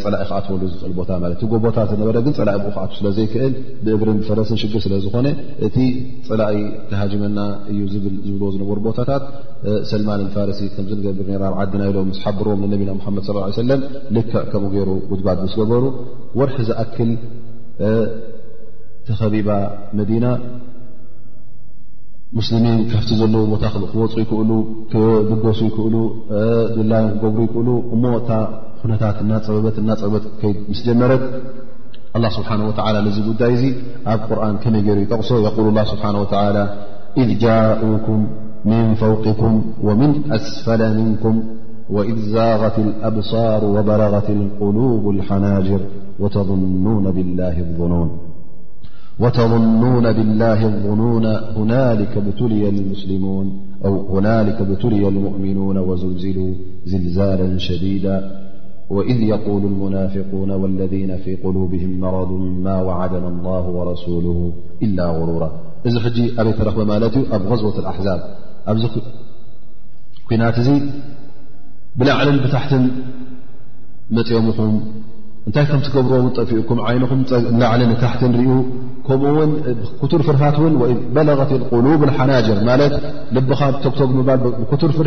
[0.02, 3.52] ፀላእ ከዓትበሉ ዝኽእል ቦታማለት እ ጎቦታት ዝነበረግን ፀላእ ብኡ ክኣት ስለዘይክእል
[3.84, 5.26] ብእግርን ብፈረስን ሽግር ስለ ዝኾነ
[5.66, 5.76] እቲ
[6.26, 6.58] ፀላኢ
[6.90, 7.38] ተሃጅመና
[7.72, 9.24] እዩ ዝብልዎ ዝነበሩ ቦታታት
[9.92, 13.32] ሰልማልን ፋረሲ ከምዝንገብር ነራብ ዓዲናኢሎም ስ ሓብሮም ንነቢና ሓመድ ስ
[13.62, 13.82] ሰለም
[14.18, 15.84] ልክዕ ከምኡ ገይሩ ጉድጓዲ ስገበሩ
[16.40, 17.10] ወርሒ ዝኣክል
[19.08, 19.48] ተኸቢባ
[20.00, 20.24] መዲና
[22.38, 24.50] ሙስሊሚን ካብቲ ዘለዉ ቦታ ክወፁ ይክእሉ
[25.30, 25.94] ድገሱ ይክእሉ
[26.78, 28.28] ድላይን ክገብሩ ይክእሉ እሞእታ
[28.92, 29.28] نت ن
[29.60, 31.22] ببت نا ببت ك مس جمرت
[32.16, 33.70] الله سبحانه وتعالى نذ قدي ي
[34.18, 36.64] ب قرآن كمي ير يتقص يقول الله سبحانه وتعالى
[37.22, 38.18] إذ جاؤوكم
[38.72, 39.52] من فوقكم
[39.86, 41.34] ومن أسفل منكم
[41.94, 45.80] وإذ زاغت الأبصار وبلغت القلوب الحناجر
[49.22, 51.40] وتظنون بالله الظنونأو
[54.14, 56.52] هنالك بتلي المؤمنون وزلزلوا
[56.92, 58.16] زلزالا شديدا
[58.90, 64.38] وإذ يقول المنافقون والذين في قلوبهم مرض ما وعدنا الله ورسوله
[64.82, 65.44] إلا غرور
[65.88, 68.20] እዚ حج أبيتረክب ت ኣ غزوة الأحዛاب
[68.72, 68.74] ኣ
[70.28, 70.68] كنት እዚ
[71.98, 72.72] بلعل بتحት
[74.16, 74.70] مئمኹم
[75.48, 76.86] እታይ ك تብر ጠفئك نኹ
[77.62, 77.80] لعل
[78.12, 78.32] ح كم
[80.02, 82.56] كتر فرهት وإذ بلغت القلوب الحناجر
[83.36, 83.62] لب ك
[84.72, 85.06] كتر فር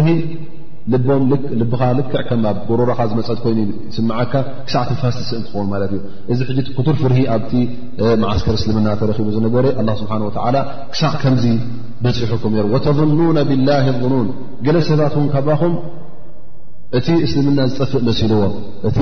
[1.62, 3.60] ልብኻ ልክዕ ከም ኣብ ጉሩሮካ ዝመፀት ኮይኑ
[3.96, 4.34] ዝስምዓካ
[4.68, 6.02] ክሳዕ ትንፋስትስእ እንትኸውኑ ማለት እዩ
[6.34, 7.52] እዚ ሕ ኩቱር ፍርሂ ኣብቲ
[8.22, 9.66] ማዓስከር እስልምና ተረኪቡ ዝነገረ
[10.02, 10.56] ስብሓን ወላ
[10.94, 11.46] ክሳዕ ከምዚ
[12.04, 14.28] በፂሑኩም ነሩ ወተظኑና ብላ ኣظኑን
[14.68, 15.74] ገለ ሰባት ውን ካብኹም
[17.00, 18.42] እቲ እስልምና ዝጠፍእ መሲልዎ
[18.90, 18.98] እቲ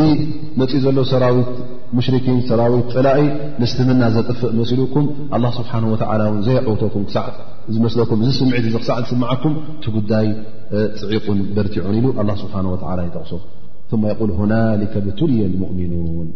[0.59, 1.51] መፅኢ ዘሎ ሰራዊት
[1.97, 3.21] ሙሽርኪን ሰራዊት ፅላኢ
[3.63, 5.05] ንእስልምና ዘጥፍእ መሲሉኩም
[5.37, 7.25] ኣ ስብሓን ወላ እን ዘይዕውተኩም ክሳዕ
[7.73, 10.27] ዝመስለኩም እዚ ስምዒት እዚ ክሳዕ ዝስምዓኩም ቲ ጉዳይ
[10.99, 13.31] ፅዒቁን በርቲዑን ኢሉ ኣላ ስብሓን ወላ ይጠቕሶ
[14.03, 16.27] ማ ይል ሁናሊከ ብቱልያ ሙእምኑን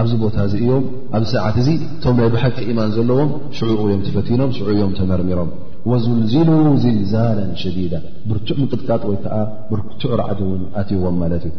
[0.00, 0.84] ኣብዚ ቦታ እዚ እዮም
[1.16, 1.68] ኣብ ሰዓት እዚ
[2.02, 5.48] ቶም ናይ ብሓቂ ኢማን ዘለዎም ሽዑ እዮም ትፈቲኖም ሽዑ እዮም ተመርሚሮም
[5.90, 6.48] ወዝልዝሉ
[6.82, 7.92] ዝልዛላ ሸዲዳ
[8.28, 9.36] ብርትዕ ምቅጥቃጥ ወይ ከዓ
[9.72, 11.56] ብርትዕ ርዓድውን ኣትይዎም ማለት እዩ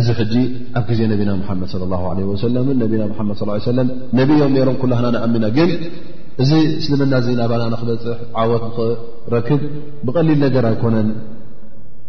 [0.00, 0.34] እዚ ሕጂ
[0.78, 1.70] ኣብ ግዜ ነቢና ሙሓመድ
[2.18, 2.94] ለ ወሰለም ነና ድ
[3.78, 3.84] ለ
[4.20, 5.70] ነብዮም ነሮም ኩላና ንኣምና ግን
[6.42, 9.60] እዚ እስሊምና እዚ ናባናን ክበፅሕ ዓወት ንኽረክብ
[10.06, 11.08] ብቐሊል ነገር ኣይኮነን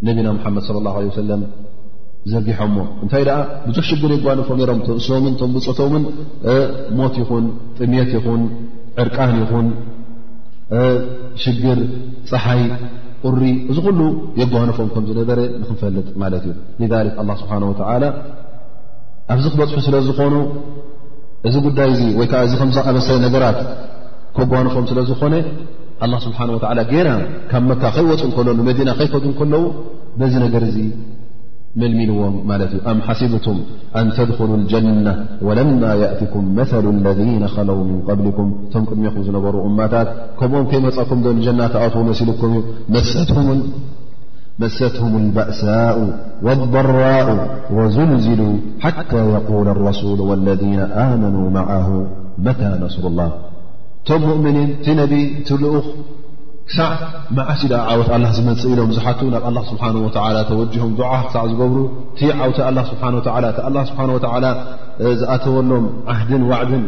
[0.07, 1.41] ነቢና ሙሓመድ ስለ ላه ለ ሰለም
[2.31, 3.37] ዘጊሖሞ እንታይ ደኣ
[3.67, 6.03] ብዙሕ ሽግር የጓነፎም ሮም ምእስምን ቶም ብፀቶምን
[6.97, 7.45] ሞት ይኹን
[7.77, 8.41] ጥምት ይኹን
[9.03, 9.67] ዕርቃን ይኹን
[11.43, 11.79] ሽግር
[12.31, 12.61] ፀሓይ
[13.25, 13.99] ቁሪ እዚ ኩሉ
[14.41, 18.03] የጓነፎም ከም ዝነበረ ንክንፈልጥ ማለት እዩ ሊክ ኣላ ስብሓን ወተላ
[19.33, 20.35] ኣብዚ ክበፅሑ ስለ ዝኾኑ
[21.47, 23.59] እዚ ጉዳይ እዚ ወይ ከዓ እዚ ከምዝኣመሰለ ነገራት
[24.37, 25.35] ከጓንፎም ስለ ዝኾነ
[26.13, 26.57] ه ስብሓን ወ
[26.89, 27.09] ጌና
[27.51, 29.63] ካብ መካ ከይወፁ እከሎ መዲና ከይከዱ እ ከለዉ
[30.19, 30.77] በዚ ነገር እዚ
[31.81, 33.57] መልሚልዎም ማለት እዩ አም ሓሲብቱም
[33.99, 35.13] ኣን ተድخሉ الጀናة
[35.47, 37.19] ወለማ يእትኩም መثل ለذ
[37.55, 42.63] ከለው ምን قብሊኩም እቶም ቅድሚኹም ዝነበሩ እማታት ከምኦም ከይመፀኩም ዶ ጀናት ኣትዎ መሲልኩም እዩ
[44.63, 45.97] መሰትهም الበእሳء
[46.45, 47.27] ولضራء
[47.77, 48.41] وዝልዝሉ
[48.85, 50.61] ሓታى የقል لረሱሉ وለذ
[51.07, 51.89] ኣመኑ ማዓه
[52.45, 53.21] መታى ነስሩ ላ
[54.09, 55.13] እቶም ሙእምኒን እቲ ነቢ
[55.47, 55.77] ትልኡኽ
[56.69, 56.89] ክሳዕ
[57.37, 61.77] መዓሲ ድኣ ዓወት ኣላ ዝመፅእ ኢሎም እዝሓት ናብ ኣላ ስብሓወላ ተወጅሆም ዱዓ ክሳዕ ዝገብሩ
[62.13, 64.45] እቲ ዓውቲ ላ ስብሓእቲላ ስብሓን ወላ
[65.21, 66.85] ዝኣተወሎም ዓህድን ዋዕድን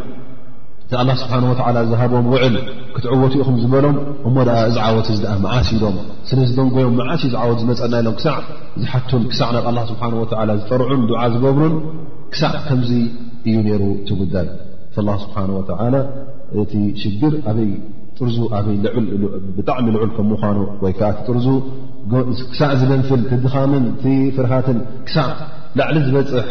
[0.84, 2.56] እቲ ኣላ ስብሓንወላ ዝሃቦም ውዕል
[2.96, 3.98] ክትዕወትኢኹም ዝበሎም
[4.30, 5.98] እሞ ደኣ እዚ ዓወት እዚ ኣ መዓሲ ዶም
[6.32, 8.38] ስለዝደንጎዮም መዓሲ ዝ ዓወት ዝመፅና ኢሎም ክሳዕ
[8.84, 11.76] ዝሓቱን ክሳዕ ናብ ኣላ ስብሓወላ ዝጠርዑን ዓ ዝገብሩን
[12.34, 12.92] ክሳዕ ከምዚ
[13.52, 14.50] እዩ ነይሩ ትጉዳእ
[15.24, 15.94] ስብሓንወላ
[16.62, 17.34] እቲ ሽግር
[18.20, 21.46] ይርዙ በይብጣዕሚ ልዑል ከምኳኑ ወይከዓ ጥርዙ
[22.52, 25.28] ክሳዕ ዝበንፍል ትድኻምን ቲፍርሃትን ክሳዕ
[25.78, 26.48] ላዕሊ ዝበፅሕ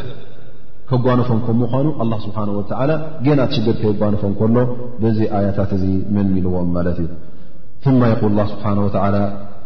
[0.92, 2.92] ከጓኖፎም ከምኳኑ ኣላ ስብሓን ወላ
[3.28, 4.56] ጌና ት ሽግር ከይጓኖፎም ከሎ
[5.02, 5.86] በዚ ኣያታት እዚ
[6.16, 9.16] መንሚልዎም ማለት እዩ ማ ይቁል ስብሓ ወላ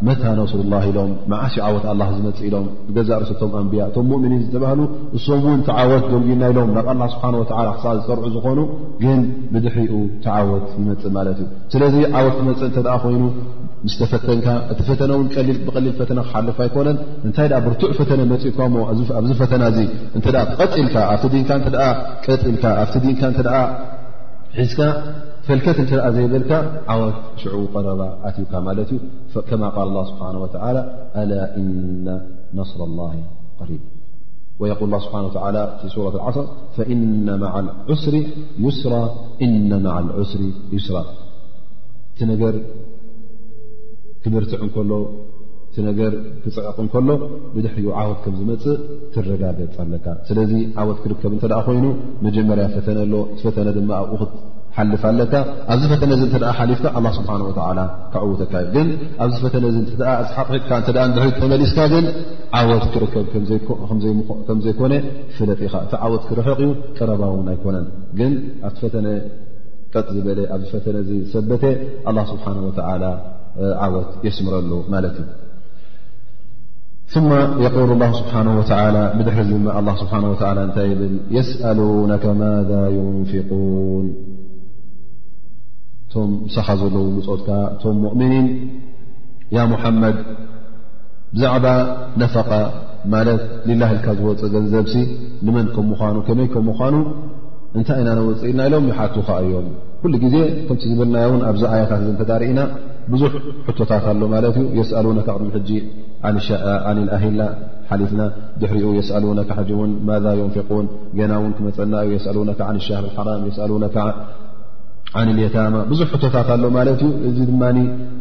[0.08, 4.82] መታ ነስሩ ላ ኢሎም መዓሽ ዓወት ኣላ ዝመፅእ ኢሎም ገዛ ርሰቶም ኣንብያ እቶም ሙእምኒን ዝተባሃሉ
[5.18, 8.60] እሶም እውን ተዓወት ደልጊና ኢሎም ናብ ኣላ ስብሓን ወላ ክሳ ዝፀርዑ ዝኮኑ
[9.04, 9.22] ግን
[9.54, 13.24] ብድሕሪኡ ተዓወት ይመፅእ ማለት እዩ ስለዚ ዓወት ክመፅእ እንተ ኮይኑ
[13.86, 15.26] ምስ ተፈተንካ እቲ ፈተና እውን
[15.70, 18.86] ብቀሊል ፈተና ክሓልፍ ኣይኮነን እንታይ ኣ ብርቱዕ ፈተነ መፅኢትካ ሞ
[19.20, 19.80] ኣብዚ ፈተና እዚ
[20.20, 20.26] እተ
[20.60, 21.52] ቀጥኢልካ ኣብቲ ንካ
[22.26, 23.22] ቀኢልካ ኣብቲ ንካ
[24.58, 25.04] ذك
[25.44, 26.52] فلكت نتأ زيبلك
[26.88, 27.02] عو
[27.38, 27.88] شع قر
[28.38, 28.92] تك ملت
[29.50, 30.82] كما قال الله سبحانه وتعالى
[31.22, 32.22] ألا إن
[32.54, 33.13] نصر الله
[33.60, 33.80] قريب
[34.60, 36.46] ويقول الله سبحانه وتعالى في صورة العصر
[36.78, 38.13] فن مع العسر
[40.74, 41.04] يسرى
[42.18, 42.54] ت نر
[44.24, 44.92] كبرتع كل
[45.76, 47.08] እቲ ነገር ክፅዕቕ እንከሎ
[47.54, 48.76] ብድሕኡ ዓወት ከም ዝመፅእ
[49.14, 51.86] ትረጋገፅ ኣለካ ስለዚ ዓወት ክርከብ እንተደኣ ኮይኑ
[52.26, 54.34] መጀመርያ ፈተነ ኣሎ እቲ ፈተነ ድማ ኣብ ኡክት
[54.76, 55.34] ሓልፍ ኣለካ
[55.74, 57.80] ኣብዚ ፈተነ ዚ እንተ ሓሊፍካ ኣላ ስብሓን ወዓላ
[58.16, 58.90] ካዕውተካ እዩ ግን
[59.26, 59.66] ኣብዚ ፈተነ
[60.38, 62.06] ሓቕሒጥካ እተ ንድሕ ተመሊስካ ግን
[62.60, 63.26] ዓወት ክርከብ
[64.52, 64.94] ከም ዘይኮነ
[65.38, 67.88] ፍለጢ ኢኻ እቲ ዓወት ክርሕቕ እዩ ቀረባእውን ኣይኮነን
[68.20, 68.36] ግን
[68.70, 69.08] ኣብቲ ፈተነ
[69.96, 71.66] ቀፅ ዝበለ ኣብዚ ፈተነ ዚ ሰበተ
[72.12, 72.68] ኣላ ስብሓንወ
[73.86, 75.30] ዓወት የስምረሉ ማለት እዩ
[77.15, 77.32] ثማ
[77.63, 80.13] የقሉ ላ ስብሓ ወላ ብድሕሪዚ ድማ ስብሓ
[80.67, 84.06] እንታይ ብል የስአሉነ ማذ ዩንፊقን
[86.06, 88.47] እቶም ሳኻ ዘለዉ ምፆትካ እቶም ሙؤምኒን
[89.58, 90.15] ያ ሙሓመድ
[91.34, 91.65] ብዛዕባ
[92.21, 92.49] ነፈቃ
[93.15, 94.95] ማለት ሊላ ኢልካ ዝወፅእ ገንዘብሲ
[95.47, 96.95] ንመን ከምኑ ከመይ ከምምኳኑ
[97.80, 99.67] እንታይ ኢና ነወፅ ኢልና ኢሎም ዝሓትኸ እዮም
[100.02, 100.36] ኩሉ ግዜ
[100.69, 102.60] ከም ዝብልናዮ እውን ኣብዚ ኣያታት እ ተታርእና
[103.13, 103.32] ብዙሕ
[103.69, 105.69] ሕቶታት ኣሎ ማለት እዩ የስአሉነካ ቅድሚ ሕጂ
[106.30, 107.42] ኣህላ
[107.90, 108.22] ሓሊፍና
[108.62, 110.52] ድሕሪኡ የስأነካ ውን ማذ ንን
[111.20, 111.94] ገና ውን ክመፀና
[112.26, 112.32] ስأ
[113.58, 113.98] ሻር ራ
[115.42, 117.64] የታማ ብዙሕ እቶታት ኣሎ ማለት ዩ እዚ ድማ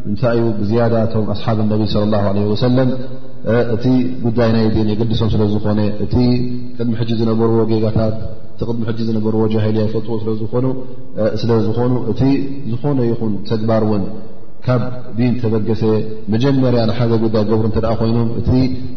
[0.09, 1.95] እንታይዩ ብዝያዳቶም ኣሓብ ነቢ ص
[2.63, 2.77] ሰለ
[3.75, 3.85] እቲ
[4.25, 6.07] ጉዳይ ናይ ን የገዲሶም ስለዝኾነ እ
[6.77, 8.15] ቅድሚ ዝነበርዎ ጌጋታት
[8.67, 12.21] ድሚ ዝነበርዎ ጃልያ ይፈጥስለዝኾኑ እቲ
[12.73, 14.03] ዝኾነ ይኹን ተግባር ውን
[14.65, 14.81] ካብ
[15.17, 15.81] ዲን ተበገሰ
[16.33, 17.65] መጀመርያ ንሓደ ጉዳይ ገብሩ
[18.01, 18.49] ኮይኖ እቲ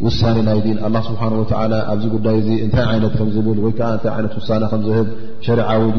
[0.07, 1.15] ውሳ ናይ ን ስ
[1.93, 3.73] ኣብዚ ጉዳይ እንታይ ይት ብል ወይ
[5.47, 5.97] ሳ ዊ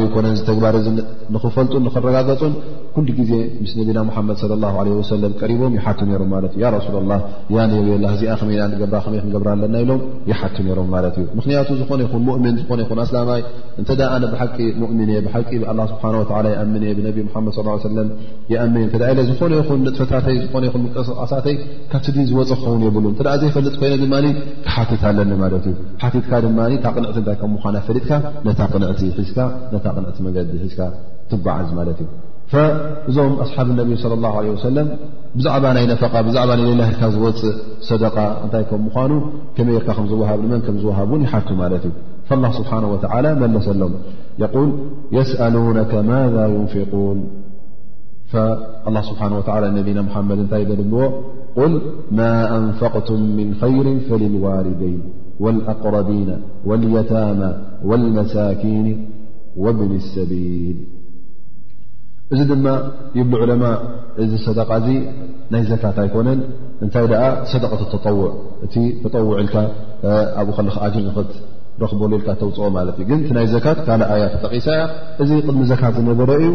[0.00, 0.22] ዊ ኮ
[0.56, 0.76] ግባር
[1.34, 2.52] ንኽፈልጡ ንኽረጋገፁን
[2.96, 4.00] ኩ ዜ ምስ ነቢና
[6.44, 7.14] ድ ቀቦም
[7.92, 9.92] ምላ ዚይይክገብር ኣለና ኢሎ
[10.32, 10.40] ይሓ
[10.78, 12.10] ሮም ማዩምክንያቱ ዝነ ይ
[12.44, 13.40] ምን ይ ኣስላይ
[13.80, 14.88] እ ብቂ
[17.88, 18.95] ንእ ስ ድ
[19.28, 21.56] ዝኾነ ይን ጥፈታይ ዝነ ቀስቃሳተይ
[21.92, 24.14] ካብቲ ድ ዝወፅእ ክኸውን የብሉን ተ ዘይፈልጥ ኮይኑ ድማ
[24.66, 28.10] ክሓቲት ኣለኒ ማት እዩ ሓቲትካ ድንዕ ታ ምም ፈሊጥካ
[28.60, 29.00] ታ ንዕቲ
[30.06, 30.36] ንቲ መዲ
[30.72, 30.80] ዝካ
[31.30, 32.08] ትጓዓዝ ማለት ዩ
[33.10, 34.88] እዞም ኣስሓብ ነቢ ለ ለ ሰለም
[35.38, 37.56] ብዛዕባ ናይ ነፈቃ ብዛዕባ ሌላ ልካ ዝወፅእ
[37.88, 39.12] ሰደቃ እንታይ ከምምኑ
[39.56, 41.92] ከመይ ርካ ከዝሃብ ከምዝሃብ ውን ይሓቱ ማት እዩ
[42.58, 42.72] ስብሓ
[43.44, 43.96] መለሰሎም
[44.42, 44.46] ል
[45.16, 46.20] የስአነከ ማ
[46.64, 47.18] ንፍን
[48.32, 50.38] فالله سبحانه وتعالى نبنا محمد
[51.56, 51.70] قل
[52.12, 55.00] ما أنفقتم من خير فللوالدين
[55.40, 56.30] والأقربين
[56.64, 57.50] واليتامة
[57.84, 58.86] والمساكين
[59.56, 60.76] وابن السبيل
[62.34, 62.40] ذ
[63.14, 63.76] يبلعلماء
[64.20, 64.86] ذ لصدقة
[66.14, 66.16] ك
[67.52, 68.28] صدقة التطوع
[69.04, 70.68] تطوعبخل
[71.82, 74.84] ረኽልካ ተውፅኦ ማትእ ግን እቲ ናይ ዘካት ካልእ ኣያ ኣጠቂሳ እያ
[75.22, 76.50] እዚ ቅድሚ ዘካት ዝነበረ እዩ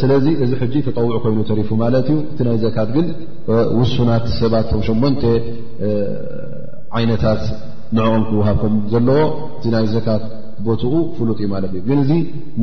[0.00, 3.06] ስለዚ እዚ ሕጂ ተጠውዕ ኮይኑ ተሪፉ ማለት እዩ እቲ ናይ ዘካት ግን
[3.80, 5.14] ውሱናት ሰባት ቶም ሸሞን
[7.00, 7.42] ዓይነታት
[7.98, 9.20] ንዕኦም ክወሃብኩም ዘለዎ
[9.60, 10.24] እዚ ናይ ዘካት
[10.66, 12.10] ቦትኡ ፍሉጥ እዩ ማለት እዩ ግን እዚ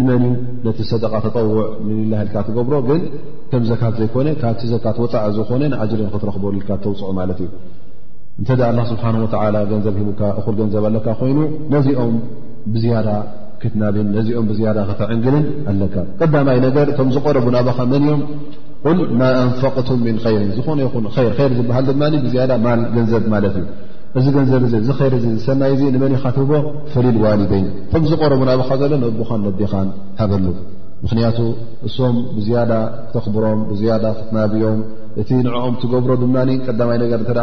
[0.08, 0.34] ንመን
[0.66, 3.02] ነቲ ሰደቃ ተጠውዕ ንልላህልካ ትገብሮ ግን
[3.52, 7.50] ከም ዘካት ዘይኮነ ካብቲ ዘካት ወፃዕ ዝኮነ ንኣጅርን ክትረክበልልካ ተውፅኦ ማለት እዩ
[8.42, 11.40] እንተ ላ ስብሓንላ ገንዘብ ሂቡካ እኹ ገንዘብ ኣለካ ኮይኑ
[11.74, 12.16] ነዚኦም
[12.74, 13.10] ብዝያዳ
[13.62, 18.22] ክትናብን ነዚኦም ብዝያዳ ክትዕንግልን ኣለካ ቀዳማይ ነገር እቶም ዝቆረቡ ናባኻ መን ዮም
[18.98, 23.56] ል ማ ኣንፈቅቱም ምን ኸይርን ዝኾነ ይኹን ር ይር ዝበሃል ድማ ብዝያዳ ማል ገንዘብ ማለት
[23.62, 23.66] እዩ
[24.20, 26.52] እዚ ገንዘብ እ ዚ ይር ዝሰናይ እ ንመን ካትቦ
[26.94, 29.90] ፈልልዋሊደይን ቶም ዝቆረቡ ናባኻ ዘሎ ነቦኻን ነዲኻን
[30.22, 30.46] ሃበሉ
[31.06, 31.40] ምክንያቱ
[31.88, 32.72] እሶም ብዝያዳ
[33.08, 34.80] ክተኽብሮም ብዝያዳ ክትናብዮም
[35.24, 37.40] እቲ ንዕኦም ትገብሮ ድማ ቀዳማይ ነገር ን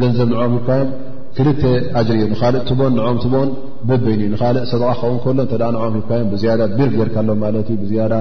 [0.00, 0.90] ገንዘብ ንኦም ሂብካዮም
[1.36, 1.62] ክልተ
[1.98, 3.48] ኣጅርእዮ ንካልእ ትቦን ንዖም ትቦን
[3.88, 8.14] በበይንእዩ ንካልእ ሰድቃ ክከውንከሎ እተደ ንም ሂካዮም ብዝያዳ ቢር ጌርካ ሎ ማለት እዩ ብያዳ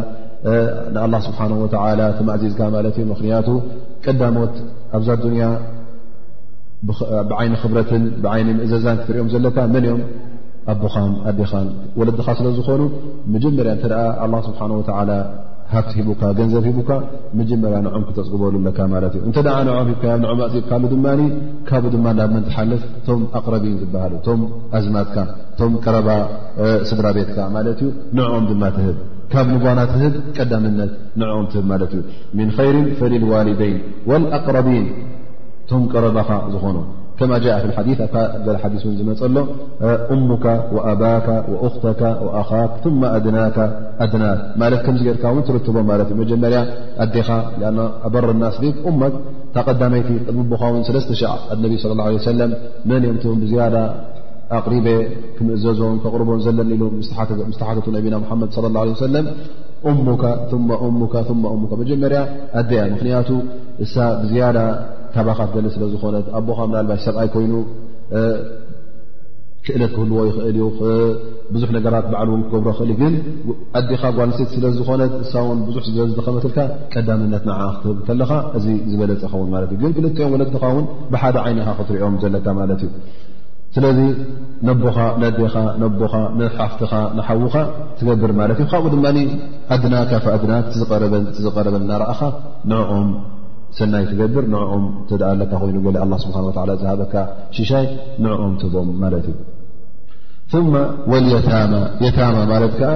[0.94, 3.48] ንኣላ ስብሓ ወላ ቲማእዚዝካ ማለት ዩ ምክንያቱ
[4.06, 4.56] ቀዳሞት
[4.98, 5.44] ኣብዛ ዱንያ
[7.32, 10.02] ብዓይኒ ክብረትን ብዓይኒ ምእዘዛን ክትሪኦም ዘለካ መን እኦም
[10.72, 11.68] ኣቦኻም ኣዴኻን
[12.00, 12.82] ወለድኻ ስለዝኾኑ
[13.34, 15.10] መጀመርያ እተደኣ ኣ ስብሓን ወላ
[15.74, 16.92] ሃብቲ ሂቡካ ገንዘብ ሂቡካ
[17.40, 21.06] መጀመርያ ንዖም ክተፅግበሉ ለካ ማለት እዩ እንተ ደዓ ንኦም ሂካ ንኦም ኣፅብካሉ ድማ
[21.70, 24.42] ካብኡ ድማ ናብ ምን ትሓልፍ ቶም ኣቅረቢን ዝበሃል ቶም
[24.80, 25.16] ኣዝማትካ
[25.60, 26.10] ቶም ቀረባ
[26.92, 28.98] ስድራ ቤትካ ማለት እዩ ንዕኦም ድማ ትህብ
[29.34, 32.02] ካብ ንጓና ትህብ ቀዳምነት ንዕኦም ትህብ ማለት እዩ
[32.40, 33.80] ምን ኸይሪን ፈልልዋሊደይን
[34.12, 34.86] ወልኣቅረቢን
[35.72, 36.78] ቶም ቀረባኻ ዝኾኑ
[37.22, 37.34] ከ
[38.00, 38.98] ዝፀሎ
[40.22, 40.38] ሙ
[40.92, 41.28] ኣባ ተ
[43.26, 44.22] ድናድና
[45.06, 45.24] ጌ ት
[46.22, 46.60] መጀመርያ
[47.06, 47.28] ኣኻ
[48.14, 48.18] በ
[48.58, 48.64] ስ
[49.68, 52.20] ተዳመይቲ ሸ ى ه
[52.90, 53.76] መን ምም ብ
[54.58, 54.86] ኣሪበ
[55.36, 55.80] ክምእዘዞ
[56.22, 58.86] ርቦ ዘለኒ ስተሓ ነና ድ
[61.70, 62.58] ه
[64.32, 64.58] ጀ ኣያ
[65.16, 67.54] ካባካት ዘለ ስለ ዝኾነት ኣቦካ ምናልባሽ ሰብኣይ ኮይኑ
[69.66, 70.68] ክእለት ክህልዎ ይኽእል እዩ
[71.54, 73.14] ብዙሕ ነገራት ባዕሉ እውን ክገብሮ ኽእል ግን
[73.80, 76.58] ኣዴኻ ጓልሴት ስለዝኾነት እሳውን ብዙሕ ዝዝተኸመትልካ
[76.94, 81.70] ቀዳምነት ንዓ ክትብ ከለካ እዚ ዝበለፂ ኸውን ማለት እ ግን ክልተኦም ወለድካ ውን ብሓደ ዓይኒካ
[81.80, 82.92] ክትሪኦም ዘለካ ማለት እዩ
[83.76, 84.00] ስለዚ
[84.68, 87.56] ነቦካ ነዴኻ ነቦካ ንሓፍትኻ ንሓዉካ
[88.00, 89.06] ትገብር ማለት እዩ ካብብኡ ድማ
[89.76, 92.20] ኣድና ካፍ ኣድና ዘቐረበ እናርእኻ
[92.74, 93.10] ንዕኦም
[93.78, 97.14] ሰናይ ትገድር ንኦም ትድእ ለካ ኮይኑ ኣላ ስብሓን ላ ዝሃበካ
[97.58, 97.86] ሽሻይ
[98.24, 100.80] ንዕኦም ትህቦም ማለት እዩ ማ
[101.12, 102.92] ወልታማ የታማ ማለት ከዓ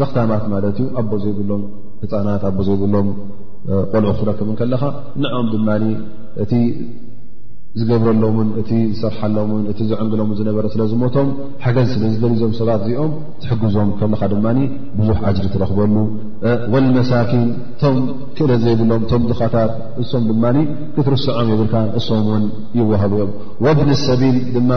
[0.00, 1.62] ዘኽታማት ማለት እዩ ኣቦ ዘይብሎም
[2.02, 3.08] ህፃናት ኣቦ ዘይብሎም
[3.92, 4.82] ቆልዑ ክትረክብ ከለኻ
[5.22, 5.68] ንኦም ድማ
[6.42, 6.52] እቲ
[7.78, 11.26] ዝገብረሎን እቲ ዝሰርሓሎን እቲ ዝዕንግሎምን ዝነበረ ስለዝሞቶም
[11.64, 13.10] ሓገዝ ስለ ዝደሊዞም ሰባት እዚኦም
[13.42, 14.46] ትሕግዞም ከለካ ድማ
[14.98, 15.94] ብዙሕ ኣጅሪ ትረክበሉ
[16.74, 17.98] ወልመሳኪን እቶም
[18.38, 20.44] ክእለ ዘይብሎም ቶም ድኻታት እሶም ድማ
[20.94, 22.46] ክትርስዖም የብልካ እሶም ውን
[22.78, 23.30] ይወሃብ እዮም
[23.66, 24.70] ወብን ሰቢል ድማ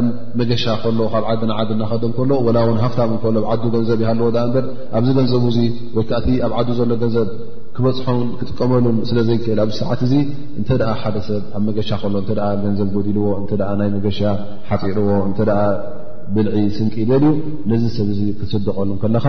[0.00, 4.56] ኣብመገሻ ከሎ ካብ ዓድና ዓድ ናኸዶም ከሎ ወላ ውን ሃፍታም ሎኣ ዓዱ ገንዘብ ይሃለዎ እበ
[4.98, 5.60] ኣብዚ ገንዘቡ ዙ
[5.98, 7.28] ወይከዓ እቲ ኣብ ዓዱ ዘሎ ገንዘብ
[7.78, 10.12] ክበፅሖን ክጥቀመሉን ስለዘይክእል ኣብዚ ሰዓት እዚ
[10.60, 10.68] እንተ
[11.02, 14.18] ሓደ ሰብ ኣብ መገሻ ሎ ንተደ ገንዘብ ጎዲልዎ እን ደ ናይ መገሻ
[14.68, 15.60] ሓፂርዎ እንተ ደኣ
[16.34, 17.32] ብልዒ ስንቂ ይደል ዩ
[17.70, 19.26] ነዚ ሰብ ዚ ክትስደቀሉ ከለካ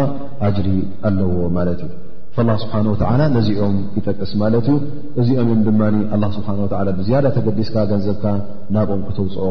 [0.48, 0.68] ኣጅሪ
[1.10, 4.76] ኣለዎ ማለት እዩ ላ ስብሓን ወተዓላ ነዚኦም ይጠቅስ ማለት እዩ
[5.22, 5.82] እዚኦም እዮም ድማ
[6.18, 6.68] ኣላ ስብሓ ወ
[7.00, 8.26] ብዝያዳ ተገዲስካ ገንዘብካ
[8.76, 9.48] ናብኦም ክትውፅኦ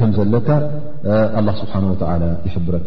[0.00, 0.48] ከም ዘለካ
[1.40, 2.86] ኣላ ስብሓን ወተዓላ ይሕብረካ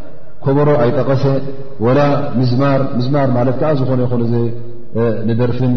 [0.45, 1.23] ከበሮ ኣይጠቐሰ
[1.97, 2.01] ላ
[2.99, 5.73] ምዝማር ማለት ከዓ ዝኾነ ይኹን እ ንደርፍን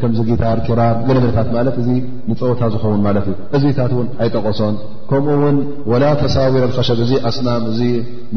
[0.00, 1.88] ከምዚ ጊታር ኪራር ገለበታት ማለት እዚ
[2.30, 3.36] ንፀወታ ዝኸውን ማለት እዩ
[3.68, 4.74] እዚታት እውን ኣይጠቐሶን
[5.10, 5.56] ከምኡ ውን
[5.90, 7.88] ወላ ተሳዊር ከሸብ እዚ ኣስናም እ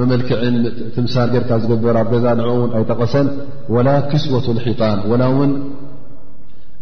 [0.02, 0.56] መመልክዕን
[0.98, 3.28] ትምሳር ጌርካ ዝገበር ኣ ገዛ ንኡ ውን ኣይጠቐሰን
[3.78, 4.98] ወላ ክስወት ሒጣን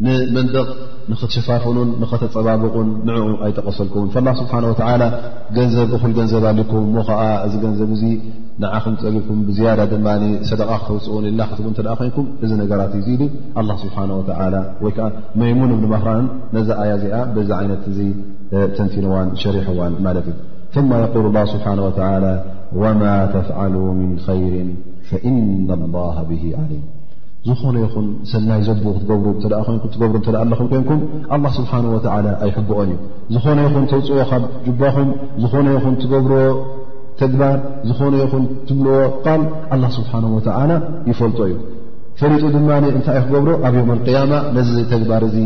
[0.06, 0.68] ንመንደቕ
[1.12, 4.64] ንኽትሸፋፍኑን ንኸተፀባበቁን ንኡ ኣይተቐሰልኩውን فله ስብሓه
[5.58, 8.04] ገንዘብ እኹል ገንዘብ ለኩም ሞ ከዓ እዚ ገንዘብ እዚ
[8.62, 10.08] ንዓኹም ፀጊብኩም ብዝያዳ ድማ
[10.50, 13.28] ሰደቃ ክተውፅን ኢላ ክት ተ ኮይንኩም እዚ ነገራት እዩ ኢ
[13.70, 14.10] له ስብሓه
[14.86, 15.08] ወይ ከዓ
[15.42, 16.26] መይሙን እብኒ መህራን
[16.58, 18.10] ነዚ ኣያ እዚኣ ዚ ዓይነት እ
[18.78, 20.38] ተንቲንዋን ሸሪሕዋን ማለት እዩ
[20.74, 21.78] ث የقል ه ስብሓه
[22.14, 22.34] ى
[22.82, 23.02] ወማ
[23.36, 24.54] ተፍعሉ ምن خይር
[25.12, 26.84] ፈእና الላه ብ ዓሊም
[27.48, 31.02] ዝኾነ ይኹን ሰናይ ዘቡኡ ክትገብሩ እተ ይንኩ ትገብሩ እተኣ ኣለኹም ኮይንኩም
[31.36, 32.96] ኣላ ስብሓን ወዓላ ኣይሕብኦን እዩ
[33.36, 35.10] ዝኾነ ይኹን ተውፅዎ ካብ ጅባኹም
[35.44, 36.38] ዝኾነ ይኹን ትገብርዎ
[37.22, 37.58] ተግባር
[37.90, 38.94] ዝኾነ ይኹን ትብልዎ
[39.26, 39.42] ቓል
[39.76, 40.72] ኣላ ስብሓን ወዓላ
[41.10, 41.56] ይፈልጦ እዩ
[42.22, 45.38] ፈሪጡ ድማ እንታይይ ክገብሮ ኣብ ዮም ኣልቅያማ ነዚ ዘይተግባር እዙ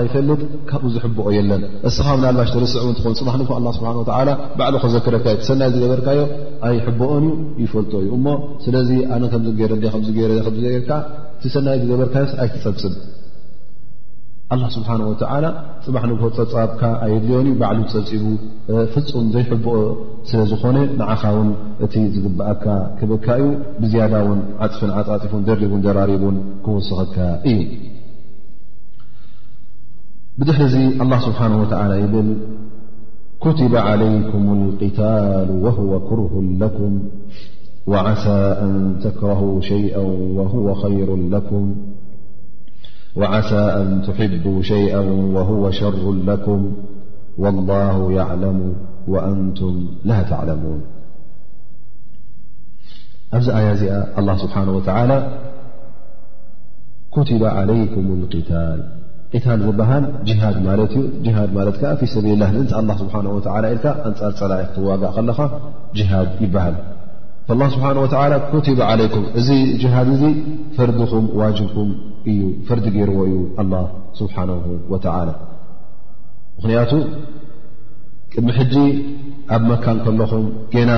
[0.08, 0.40] ይፈልጥ
[0.70, 5.14] ካብኡ ዝብኦ ን እ ባሽ ርስዕ ፅ ዘክረ
[5.48, 6.22] ሰይ ዝገበርዮ
[6.68, 7.24] ኣይኦን
[7.62, 8.10] ይፈጦእዩ
[10.46, 10.90] ርካ
[11.38, 12.92] እቲ ሰናይ ዝገበርካ ኣይትፀብፅብ
[14.54, 15.44] ኣላ ስብሓን ወዓላ
[15.84, 18.24] ፅባሕ ን ፀብፃብካ ኣየድልዮንእዩ ባዕሉ ፀብፂቡ
[18.94, 19.74] ፍፁም ዘይሕብኦ
[20.28, 21.48] ስለ ዝኾነ ንዓኻ ውን
[21.84, 22.64] እቲ ዝግብአካ
[22.98, 23.44] ክበካ እዩ
[23.82, 27.16] ብዝያዳ ውን ዓፅፍን ዓፃፂፉ ዘሪቡን ዘራሪቡን ክወስኸካ
[27.52, 27.60] እዩ
[30.40, 32.28] ብዙሕዚ ኣላ ስብሓን ወዓላ ይብል
[33.44, 34.46] ኩትበ ዓለይኩም
[34.98, 36.94] ታሉ ወወ ኩርሁ ለኩም
[37.86, 39.98] وعሳى أن تحبوا شيئ
[45.34, 46.72] وهو شر لكم
[47.38, 48.58] والله يعلم
[49.12, 49.74] وأنتم
[50.10, 50.80] لا تعلمون
[53.36, 55.18] ኣብዚ آي ዚኣ الله سبحنه وتعلى
[57.16, 58.78] كتب عليكም القتل
[59.34, 60.92] قታل ዝበሃل جهድ ማለት
[61.24, 65.38] እዩ ድ ማለ ዓ في ሰብል ل ታ الله ስبحنه ول أንፃር ፀላኢ ክትዋع ከለኻ
[65.98, 66.74] جهድ ይበሃል
[67.48, 67.88] ስብሓ
[68.50, 69.48] ኮቲበ ዓለይኩም እዚ
[69.82, 70.24] ጅሃድ እዚ
[70.76, 71.90] ፈርዲኹም ዋጅብኩም
[72.30, 73.84] እዩ ፈርዲ ገይርዎ እዩ ኣه
[74.18, 74.50] ስብሓን
[74.92, 75.06] ወላ
[76.56, 76.90] ምክንያቱ
[78.32, 78.74] ቅድሚ ሕጂ
[79.54, 80.44] ኣብ መካን ከለኹም
[80.76, 80.92] የና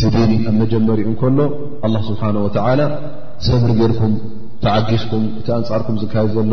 [0.00, 1.38] ስድን ኣ መጀመሪ ንከሎ
[2.08, 2.34] ስብሓه
[3.46, 4.14] ሰብሪ ጌርኩም
[4.64, 6.52] ተዓጊስኩም እቲ ኣንፃርኩም ዝካ ዘሎ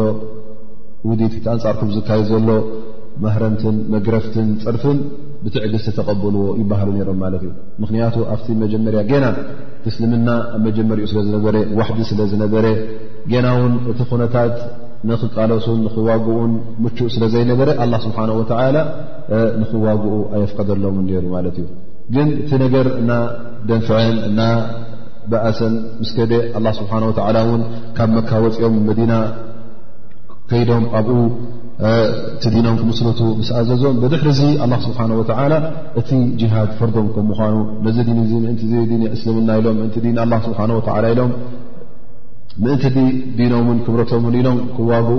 [1.08, 2.48] ውዲድ እቲ ኣንፃርኩም ዝካየ ዘሎ
[3.24, 4.98] ማህረምትን መግረፍትን ፅርፍን
[5.44, 7.52] ብትዕግዝተ ተቐበልዎ ይባሃሉ ነይሮም ማለት እዩ
[7.84, 9.26] ምክንያቱ ኣብቲ መጀመርያ ገና
[9.86, 10.30] ምስልምና
[10.66, 12.66] መጀመሪኡ ስለ ዝነበረ ዋሕዲ ስለዝነበረ
[13.46, 14.56] ና ውን እቲ ኩነታት
[15.10, 16.52] ንኽቃለሱን ንኽዋግኡን
[16.84, 18.78] ምቹእ ስለ ዘይነበረ ኣላ ስብሓ ወላ
[19.62, 21.68] ንክዋግኡ ኣየፍቀደሎምን ነይሩ ማለት እዩ
[22.16, 23.12] ግን እቲ ነገር እና
[23.70, 24.42] ደንፍዐን እና
[25.32, 27.64] በእሰን ምስከደ ኣ ስብሓወላ ን
[28.00, 29.12] ካብ መካወፂኦም መዲና
[30.50, 31.18] ከይዶም ኣብኡ
[32.36, 35.56] እቲ ዲኖም ክምስሉቱ ምስ ኣዘዞም ብድሕሪ ዚ ኣላ ስብሓን ወላ
[36.00, 36.10] እቲ
[36.42, 38.62] ጅሃድ ፈርዶም ከም ምኳኑ ነዚ ን እ ምእንቲ
[39.16, 39.92] እስልምና ኢሎም እን
[40.46, 40.60] ስብሓ
[41.14, 41.32] ኢሎም
[42.66, 42.84] ምእንቲ
[43.40, 45.12] ዲኖን ክብረቶምን ኢሎም ክዋግኡ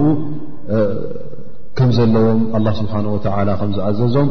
[1.80, 2.40] ከም ዘለዎም
[2.80, 3.16] ስብሓ ወ
[3.62, 4.28] ከዝኣዘዞም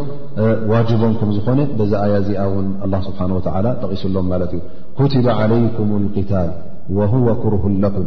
[0.72, 2.68] ዋጅቦም ከም ዝኾነ በዛ ኣያ እዚኣ እውን
[3.08, 3.20] ስብሓ
[3.84, 4.62] ጠቂሱሎም ማለት እዩ
[4.98, 6.50] ኩት ዓለይኩም ልክታል
[6.98, 8.06] ወሁወ ኩርሁን ለኩም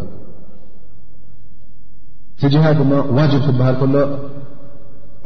[2.41, 3.95] እቲ ጅሃድ ማ ዋጅብ ክበሃል ከሎ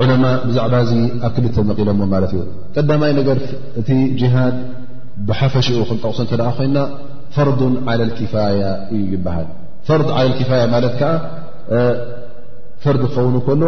[0.03, 0.93] ዑለማ ብዛዕባ ዚ
[1.27, 2.43] ኣብ ክልተ መቂሎሞ ማለት እዩ
[2.75, 3.39] ቀዳማይ ነገር
[3.81, 3.89] እቲ
[4.21, 4.57] ጅሃድ
[5.29, 6.79] ብሓፈሽኡ ክንጠቕሶ እተደ ኮይና
[7.35, 7.61] ፈርዱ
[8.33, 8.63] ፋያ
[8.97, 9.47] እዩ ይሃል
[10.01, 10.03] ር
[10.51, 11.13] ፋያ ማለት ዓ
[12.85, 13.63] ፈርድ ክኸኑ ከሎ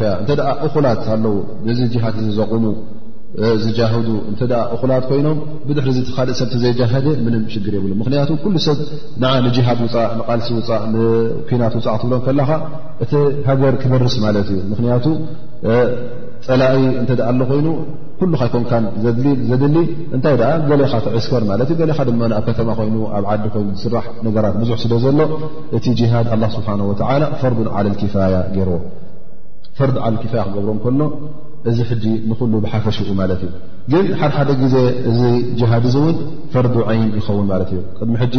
[0.00, 1.36] ፋያ እተ ደ እኩላት ኣለዉ
[1.92, 2.64] ዚ ሃድ እዚ ዘቑሙ
[3.62, 4.40] ዝጃህዱ እንተ
[4.74, 8.78] እኹላት ኮይኖም ብድሕሪ ዚ ተካልእ ሰብ ቲዘይጃሃደ ምንም ሽግር የብሉ ምክንያቱ ኩሉ ሰብ
[9.22, 12.50] ን ንሃድ እንልሲ ውፃእ ንኩናት ውፃቅ ትብሎም ከለኻ
[13.04, 13.12] እቲ
[13.48, 15.04] ሃገር ክበርስ ማለት እዩ ምክንያቱ
[16.46, 17.68] ጠላኢ እንተ ኣሎ ኮይኑ
[18.20, 18.84] ኩሉካ ይኮንካን
[19.48, 19.76] ዘድሊ
[20.16, 20.36] እንታይ
[20.70, 24.78] ገሊካ ትዕስከር ማለት ዩ ገኻ ድማ ኣብ ከተማ ኮይኑ ኣብ ዓዲ ኮይኑ ዝስራሕ ነገራት ብዙሕ
[24.84, 25.20] ስለ ዘሎ
[25.78, 28.78] እቲ ሃድ ኣላ ስብሓን ወላ ፈርዱ ዓል ኪፋያ ገይርዎ
[29.80, 29.90] ፈር
[30.24, 31.00] ኪፋያ ክገብሮ ከሎ
[31.70, 33.52] እዚ ሕጂ ንኩሉ ብሓፈሽኡ ማለት እዩ
[33.92, 34.74] ግን ሓደሓደ ግዜ
[35.10, 35.18] እዚ
[35.70, 36.16] ሃድ እዚ እውን
[36.52, 38.36] ፈርዱ ዓይን ይኸውን ማለት እዩ ቅድሚ ሕጂ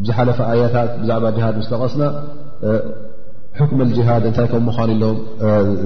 [0.00, 2.02] ብዝሓለፈ ኣያታት ብዛዕባ ሃድ ምስ ለቐስና
[3.60, 5.16] ሕክመ ጅሃድ እንታይ ከም ምኳኑ ኢሎም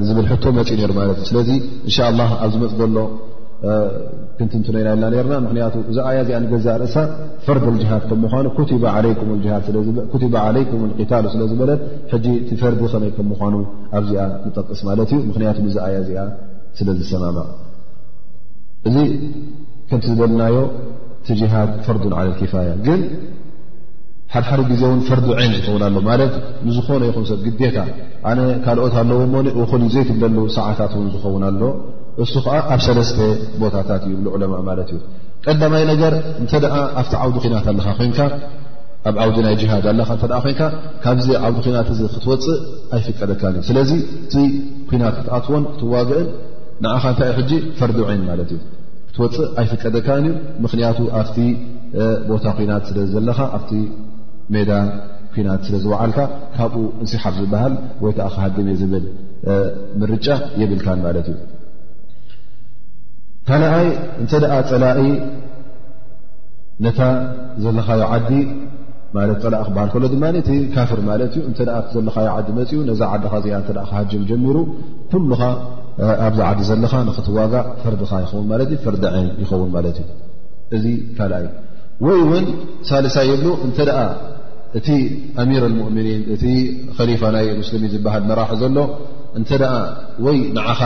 [0.07, 1.51] ዝብል ሕቶ መፂ ነሩ ማለት እዩ ስለዚ
[1.87, 2.97] እንሻ ላ ኣብ ዝመፅ ዘሎ
[4.37, 6.97] ክንትምትይና ኢና ርና ምክንያቱ እዛኣያ እዚኣ ንገዛእ ርእሳ
[7.47, 11.81] ፈርደጅሃድ ከምምኑ ኩቲባ ዓለይኩም ታሉ ስለዝበለት
[12.25, 13.55] ጂ ቲ ፈርዲ ከመይ ከምምኳኑ
[13.99, 16.25] ኣብዚኣ ንጠቅስ ማለት እዩ ምክንያቱ ንዛኣያ ዚኣ
[16.81, 17.39] ስለ ዝሰማማ
[18.91, 18.97] እዚ
[19.91, 20.57] ክንቲ ዝበልናዮ
[21.35, 23.01] እቲ ሃድ ፈርዱን ለ ኪፋያ ግን
[24.35, 26.35] ሓደሓደ ግዜ ን ፈርዱ ዓይን ዝኸውን ኣሎ ማለት
[26.67, 27.79] ንዝኾነ ይኹሰብ ግታ
[28.31, 31.61] ኣነ ካልኦት ኣለዎሞክል ዘይትብለሉ ሰዓታት ውን ዝኸውን ኣሎ
[32.23, 33.19] እሱ ከዓ ኣብ ሰለስተ
[33.63, 34.99] ቦታታት እዩ ይብሉ ዑለማ ማለት እዩ
[35.45, 36.51] ቀዳማይ ነገር እንተ
[37.01, 38.21] ኣብቲ ዓውዲ ናት ኣለካ ይንካ
[39.09, 40.61] ኣብ ዓውዲ ናይ ጅሃድ ኣ ተ ኮንካ
[41.05, 42.59] ካብዚ ዓውዲ ናት እዚ ክትወፅእ
[42.97, 43.91] ኣይፍቀደካን እዩ ስለዚ
[44.27, 44.35] እዚ
[44.91, 46.29] ኩናት ክትኣትወን ክትዋግእን
[46.85, 48.61] ንዓኻ እንታይ ሕጂ ፈርዲ ዐይን ማለት እዩ
[49.09, 50.35] ክትወፅእ ኣይፍቀደካን እዩ
[50.67, 51.39] ምክንያቱ ኣብቲ
[52.29, 53.73] ቦታ ኩናት ስለዘለካ ኣብቲ
[54.57, 54.71] ሜዳ
[55.37, 56.19] ኩናት ስለ ዝዋዓልካ
[56.59, 59.07] ካብኡ እንስሓፍ ዝበሃል ወይ ከዓ ክሃድም ዝብል
[60.03, 60.27] ምርጫ
[60.61, 61.39] የብልካን ማለት እዩ
[63.53, 63.87] ካልኣይ
[64.21, 65.01] እንተደኣ ፀላኢ
[66.85, 67.01] ነታ
[67.65, 68.31] ዘለካዮ ዓዲ
[69.17, 71.59] ማለት ፀላእ ክበሃል ከሎ ድማ እቲ ካፍር ማለት እዩ እተ
[71.97, 74.57] ዘለካዮ ዓዲ መፅኡ ነዛ ዓዲካ እዚኣ እተ ክሃጅም ጀሚሩ
[75.13, 75.43] ኩሉካ
[76.29, 80.09] ኣብዛ ዓዲ ዘለካ ንኽትዋጋ ፈርዲካ ይኸውን ማለት እ ፍርዲ ዓይን ይኸውን ማለት እዩ
[80.77, 80.85] እዚ
[81.19, 81.47] ካልኣይ
[82.07, 82.45] ወይ እውን
[82.91, 83.99] ሳልሳይ የብሉ እንተደኣ
[84.79, 84.89] እቲ
[85.43, 86.45] ኣሚር ኣልሙእምኒን እቲ
[86.99, 88.79] ከሊፋ ናይ ሙስሊሚን ዝበሃል መራሒ ዘሎ
[89.41, 89.51] እንተ
[90.27, 90.81] ወይ ንዓኻ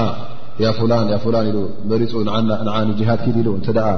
[0.63, 1.09] ላ ላን
[1.51, 1.59] ኢሉ
[1.91, 3.89] መሪፁ ንዓኒ ጂሃድ ኪድ ኢሉ እንተ ደኣ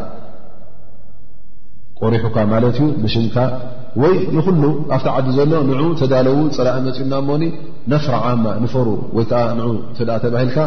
[2.00, 3.36] ቆሪሑካ ማለት እዩ ብሽምካ
[4.02, 7.44] ወይ ንኩሉ ኣብቲ ዓዲ ዘሎ ንዑ ተዳለዉ ፀላእ መፂኡና ሞኒ
[7.92, 9.26] ነፍራ ዓማ ንፈሩ ወይ
[9.58, 10.58] ን እ ተባሂልካ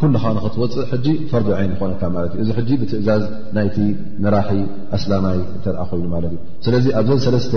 [0.00, 3.24] ኩሉኻ ንክትወፅእ ሕጂ ፈርዱ ዓይን ይኮነካ ማለት እዩ እዚ ሕጂ ብትእዛዝ
[3.56, 3.76] ናይቲ
[4.24, 4.58] ምራሒ
[4.98, 7.52] ኣስላማይ እተኣ ኮይሉ ማለት እዩ ስለዚ ኣብዘ ሰለስተ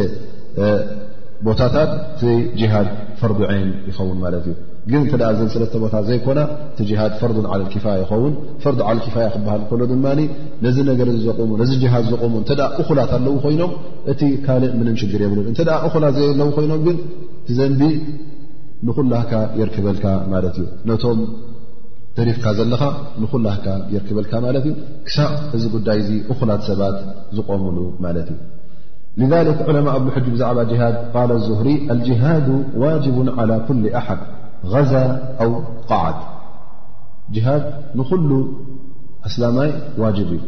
[1.48, 2.90] ቦታታት ቲ ጅሃድ
[3.22, 4.56] ፈርዱ ዐይን ይኸውን ማለት እዩ
[4.92, 6.40] ግን እተ ዘን ሰለተ ቦታ ዘይኮና
[6.72, 7.38] እቲ ጅሃድ ፈርዱ
[7.74, 8.74] ኪፋያ ይኸውን ፈር
[9.14, 10.06] ፋያ ክበሃል ከሎ ድማ
[10.66, 13.72] ነዚ ነገር ዘሙ ነዚ ሃ ዘሙ ተ እኹላት ኣለዉ ኮይኖም
[14.14, 16.98] እቲ ካልእ ምንም ሽግር የብሉ እንተ እኹላት ዘ ለዉ ኮይኖም ግን
[17.50, 17.82] ቲዘንቢ
[18.88, 21.20] ንኹላህካ የርክበልካ ማለት እዩ ነቶም
[22.18, 22.82] ተሪፍካ ዘለኻ
[23.22, 24.74] ንኩላካ የርክበልካ ማለትእዩ
[25.08, 26.98] ክሳብ እዚ ጉዳይ እዚ እኹላት ሰባት
[27.38, 28.28] ዝቆምሉ ማለት
[29.24, 32.48] እዩ ክ ዑለማ ኣብልሕጅ ብዛዕባ ሃድ ቃል ዙህሪ ልጅሃድ
[32.84, 34.22] ዋጅቡ ዓላى ኩል ኣሓድ
[34.66, 36.14] غزى أو قعد
[37.32, 38.54] جهاد نخل
[39.26, 40.40] أسلمي واجب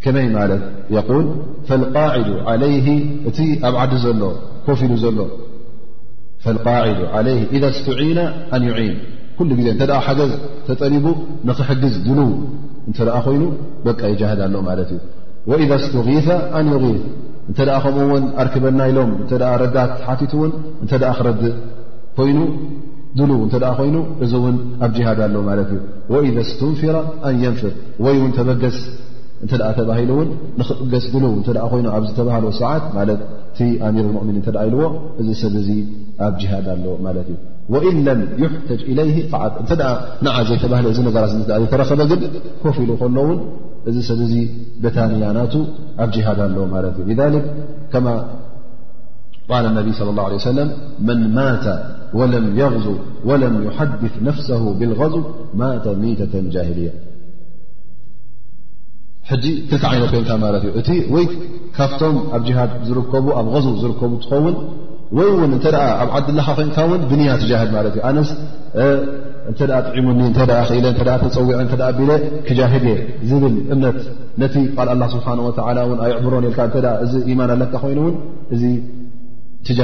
[0.00, 0.60] كمي
[0.90, 1.34] يقول
[1.66, 3.16] فالقاعد عليه
[3.64, 3.86] أع
[4.66, 5.26] كف ل
[6.40, 8.18] فالقاع عليه إذا استعين
[8.54, 9.00] أن يعين
[9.40, 10.32] ኩሉ ጊዜ እተ ሓገዝ
[10.68, 11.06] ተጠሪቡ
[11.48, 12.30] ንክሕግዝ ድልው
[12.88, 13.42] እንተ ኮይኑ
[13.86, 15.06] በቃ ይጃሃድ ኣሎ ማለት እዩ
[15.64, 16.08] ኢذ ስትغፍ
[16.58, 16.82] ኣንይغፍ
[17.50, 19.30] እንተ ከምኡውን ኣርክበና ኢሎም እተ
[19.62, 21.54] ረዳት ሓቲት እውን እንተ ክረድእ
[22.18, 22.38] ኮይኑ
[23.18, 25.80] ድሉው እተ ኮይኑ እዚ እውን ኣብ ጅሃድ ኣሎ ማለት እዩ
[26.14, 26.96] ወኢ ስቱንፍራ
[27.28, 27.72] ኣን የንፍር
[28.06, 28.78] ወይ እውን ተበገስ
[29.44, 30.28] እንተ ተባሂሉ እውን
[30.60, 34.82] ንኽገስ ድልው እ ይኑ ኣብ ዝተባህለ ሰዓት ማለት እቲ ኣሚር ሙؤምኒ እተ ኢልዎ
[35.22, 35.68] እዚ ሰብ እዙ
[36.28, 37.38] ኣብ ጅሃድ ኣለ ማለት እዩ
[37.70, 39.16] وإن لم يحتج إليه
[40.26, 40.86] نع زيتب ر
[41.64, 41.98] يترخب
[42.62, 43.28] كف ل ل
[43.96, 44.10] ن س
[44.84, 45.54] بتانينات
[46.02, 46.54] اب جهاد ال
[47.10, 47.44] لذلك
[47.92, 48.12] كما
[49.52, 50.68] قال النبي صل اله عليه وسلم
[51.08, 51.66] من مات
[52.18, 52.86] ولم يغز
[53.28, 55.20] ولم يحدث نفسه بالغزو
[55.62, 56.92] مات ميتة جاهلية
[59.30, 59.34] ሕ
[59.70, 61.24] ትልካ ይነት ኮም ማት ዩ እቲ ወይ
[61.76, 64.54] ካብቶም ኣብ ሃድ ዝርከቡ ኣብ غዝ ዝርከቡ ትኸውን
[65.18, 65.66] ወይ ን እተ
[66.02, 67.52] ኣብ ዓዲለካ ኮይን ን ብንያ ትድ
[68.10, 68.30] ኣነስ
[69.50, 71.60] እተ ጥዕሙኒ እ ተፀዊዐ
[72.48, 72.96] ክጃድ የ
[73.30, 73.98] ዝብል እምነት
[74.42, 74.54] ነቲ
[74.98, 75.26] ል ስብሓ
[75.68, 76.46] ኣይዕብሮን
[77.12, 78.06] ዚ ማን ኣለካ ኮይኑው
[79.66, 79.78] ት ኻ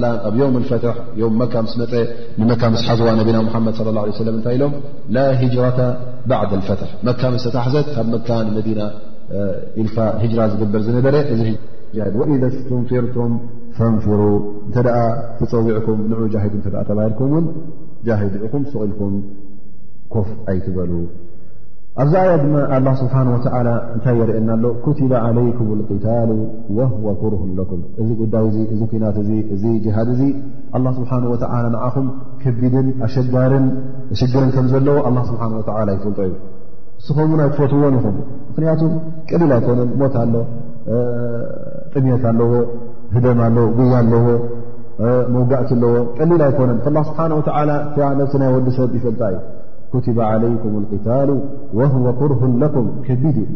[0.03, 0.85] ላة ኣብ ም ፈት
[1.75, 1.95] ስ መፀ
[2.41, 2.53] ንመ
[2.83, 3.31] ስ ሓዝዋ ና ድ
[3.79, 4.75] صى ه ه እታይ ኢሎም
[5.17, 5.27] ላ
[5.79, 5.81] ر
[6.31, 7.21] بع لፈት መካ
[7.57, 8.17] ታሓዘ ካብ መ
[8.81, 8.87] ና
[10.25, 11.17] ኢል ራ ዝግበር ዝነበረ
[12.21, 13.33] ወኢደ ስትንፊርቶም
[13.77, 14.21] ፈንፍሩ
[14.67, 14.99] እንተ ደኣ
[15.39, 17.47] ተፀዊዕኩም ንዑ ጃሂድ ተ ተባሂልኩም እውን
[18.07, 19.15] ጃሂድ ዑኹም ስቂኢልኩም
[20.15, 20.93] ኮፍ ኣይትበሉ
[22.03, 23.55] ኣብዚ ኣያት ድማ ኣላ ስብሓን ወዓ
[23.95, 26.31] እንታይ የርእየና ኣሎ ኩትባ ዓለይኩም ልጢታሉ
[26.77, 30.23] ወህወ ኩርሁም ለኩም እዚ ጉዳይ እዚ እዚ ኩናት እዚ እዚ ጅሃድ እዚ
[30.79, 32.09] ኣላ ስብሓን ወተዓላ ንኣኹም
[32.45, 33.67] ከቢድን ኣሸጋርን
[34.21, 36.35] ሽግርን ከም ዘለዎ ኣላ ስብሓን ወዓላ ይፈልጦ እዩ
[37.01, 38.17] እስም ይ ትፈትዎን ይኹም
[38.49, 38.81] ምክንያቱ
[39.29, 40.35] ቀሊል ኣይኮነን ሞት ኣሎ
[41.93, 42.51] ጥምት ኣለዎ
[43.15, 44.25] ህደም ዎ ጉያ ኣለዎ
[45.35, 49.39] መውጋእት ኣለዎ ቀሊል ኣይኮነን ስብሓ ነቲ ናይ ወዲ ሰብ ይፈልጣ እዩ
[49.93, 51.29] ኩትበ علይኩም القታሉ
[51.79, 52.41] ወهو ኩርህ
[52.75, 53.47] ኩም ከቢድ እዩ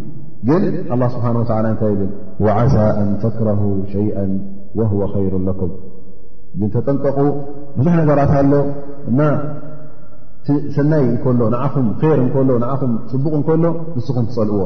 [0.48, 1.26] ግን ه ስብሓ
[1.74, 2.10] እታይ ብል
[2.58, 2.76] عሳ
[3.08, 4.16] ን ተክረه ሸአ
[5.12, 5.72] ه ይሩ ኩም
[6.74, 7.18] ተጠንቀቁ
[7.76, 8.52] ብዙሕ ነገራት ኣሎ
[10.76, 12.04] ሰናይ ከሎ ንዓኹም ር
[12.56, 13.64] እሎ ኹ ፅቡቕ እከሎ
[13.96, 14.60] ንስኹም ትፀልእዎ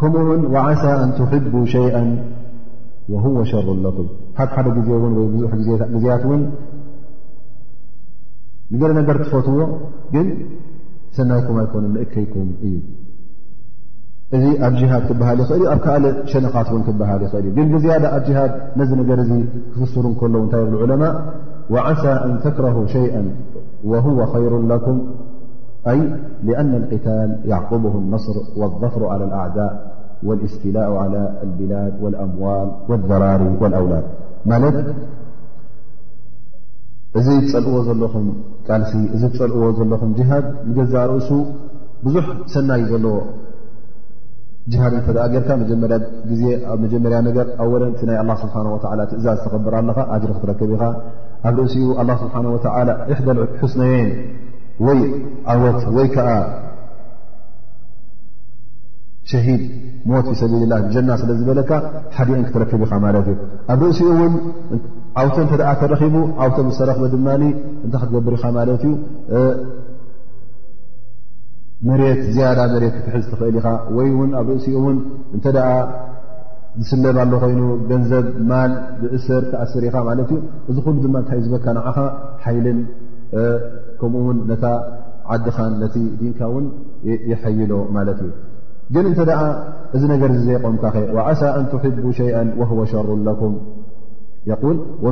[0.00, 0.42] ከምኡ ውን
[0.82, 1.96] ሳ ኣን ትሕب ሸይአ
[3.22, 5.50] ه ሸሩለኩም ሓድ ሓደ ጊዜ ን ወይ ብዙሕ
[5.94, 6.42] ግዜያት ውን
[8.80, 9.58] ገ ነገር ትፈትዎ
[10.14, 10.28] ግን
[11.16, 12.74] ሰናይኩም ኣይኮን ምእከይኩም እዩ
[14.36, 17.94] እዚ ኣብ ጅሃድ ክበሃል ይኽእል ዩ ኣብ ካኣል ሸነኻት ን ክብሃል ይኽእል እዩ ግ ብዝያ
[18.16, 18.28] ኣ ድ
[18.80, 19.28] ነዚ ነገር እ
[19.74, 21.04] ክፍስሩ እከሎ ታይ ብ ዕለማ
[22.02, 23.12] ሳ ኣን ተክረ ሸይአ
[23.90, 24.96] وهو خيሩ لكم
[26.48, 29.72] لأن القታل يعقبه النصر والظفر على الأعداء
[30.28, 34.04] والاስትلء على البلድ والأموال والذራሪ والأوላድ
[34.62, 34.76] ለት
[37.18, 37.26] እዚ
[37.64, 38.08] ልዎ
[38.90, 41.30] ሲ ዚ ልዎ ዘለኹ هድ ንገዛ ርእሱ
[42.04, 43.06] ብዙح ሰናይ ዘለ
[44.70, 44.74] ድ
[45.34, 45.98] ጌርካ መጀመርያ
[47.64, 47.66] ኣ
[48.10, 48.78] ናይ لله ስنه و
[49.10, 50.82] ትእዛዝ ተብር ኣለኻ ሪ ክትረከብ ኢኻ
[51.48, 54.08] ኣብ ርእሲኡ له ስه እ ስነየን
[54.86, 55.00] ወይ
[55.62, 56.28] ወት ወይ ዓ
[59.30, 59.62] ሸሂድ
[60.10, 60.44] ሞት ፊ ሰ
[61.08, 61.70] ና ስለ ዝበለካ
[62.16, 63.36] ሓዲን ክትረክብ ኢኻ እዩ
[63.72, 64.28] ኣብ ርእሲኡ
[65.70, 66.14] ዓተ ረቡ
[66.90, 67.04] ረክበ
[67.40, 67.44] ድ
[67.86, 68.78] እታ ክትገብር ኢኻ ዩ
[71.88, 73.66] መ ክት ትኽእል ኢኻ
[74.06, 74.84] ይ ኣብ ርእሲኡ
[76.90, 80.30] ስለብ ኮይኑ ገንዘብ ማል ብእስር ተኣስርኢኻ እዩ
[80.70, 82.04] እዚ ሉ ታ ዝበካ
[82.56, 82.78] ይልን
[84.00, 84.38] ከምኡውን
[85.34, 86.64] ዓድኻ ነቲ ዲንካ ን
[87.58, 88.30] يይሎ እዩ
[88.94, 89.14] ግን እ
[89.96, 91.68] እዚ ነገር ዘቆምካ ን
[92.04, 93.42] ب ሸي وهو شሩ لኩ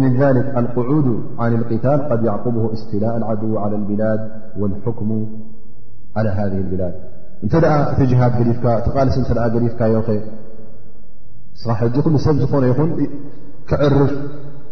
[0.02, 1.08] ن ذ لقعوድ
[1.42, 4.20] عن القل يعقب اስلء العድو على البلድ
[4.60, 4.98] والحك
[6.16, 6.82] على ذ بድ
[7.44, 7.52] እ እቲ
[8.36, 9.94] ቲ ል ፍካዮ
[11.56, 12.90] ንስኻ ሕጂ ኩሉ ሰብ ዝኾነ ይኹን
[13.70, 14.00] ክዕርፍ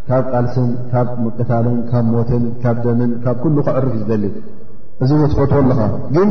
[0.08, 4.24] ካብ ቃልስን ካብ መቅታልን ካብ ሞትን ካብ ደምን ካብ ኩሉ ክዕርፍ ዝደሊ
[5.04, 5.80] እዚዎ ትፈትዎ ኣለካ
[6.14, 6.28] ግን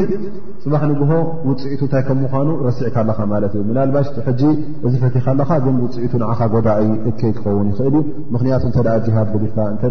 [0.64, 1.12] ፅባሕ ንግሆ
[1.50, 4.42] ውፅኢቱ እንታይ ከም ምኳኑ ረሲዕካ ኣለካ ማለት እዩ ምናልባሽ ሕጂ
[4.88, 9.60] እዚ ፈትካ ኣለካ ግን ውፅኢቱ ንኻ ጎዳእ እኬ ክኸውን ይኽእል እዩ ምክንያቱ ተ ጂሃብ ብሊፍካ
[9.76, 9.84] እተ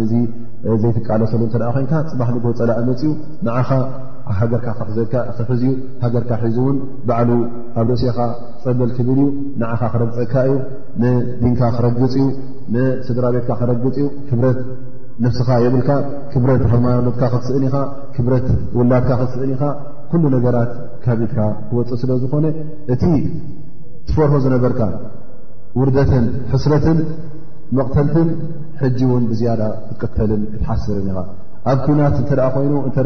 [0.00, 0.12] ነዚ
[0.82, 3.12] ዘይትቃለሰሉ ተ ኮይንካ ፅባሕ ንግሆ ፀላእ መፅኡ
[3.48, 3.68] ንኻ
[4.30, 5.72] ብሃገርካ ክሕዘድካ ክሕዚ ዩ
[6.02, 6.76] ሃገርካ ሒዚ እውን
[7.08, 7.30] ባዕሉ
[7.80, 8.18] ኣብ ደእስኻ
[8.64, 9.24] ፀበል ክብል ዩ
[9.60, 10.52] ንዓኻ ክረግፀካ እዩ
[11.02, 12.26] ንድንካ ክረግፅ እዩ
[12.74, 14.60] ንስድራ ቤትካ ክረግፅ እዩ ክብረት
[15.24, 15.90] ንፍስኻ የብልካ
[16.32, 17.76] ክብረት ሃማኖኖትካ ክትስእን ኢኻ
[18.16, 18.46] ክብረት
[18.78, 19.62] ውላድካ ክትስእን ኢኻ
[20.12, 20.70] ኩሉ ነገራት
[21.04, 22.46] ካብ ኢድካ ክወፅእ ስለ ዝኾነ
[22.94, 23.04] እቲ
[24.10, 24.80] ትፈርሆ ዝነበርካ
[25.80, 26.98] ውርደትን ሕስረትን
[27.78, 28.28] መቕተልትን
[28.82, 31.18] ሕጂ እውን ብዝያዳ ክትቅተልን ክትሓስርን ኢኻ
[31.70, 32.96] ኣብ ኩናት እንተደኣ ኮይኑ እተ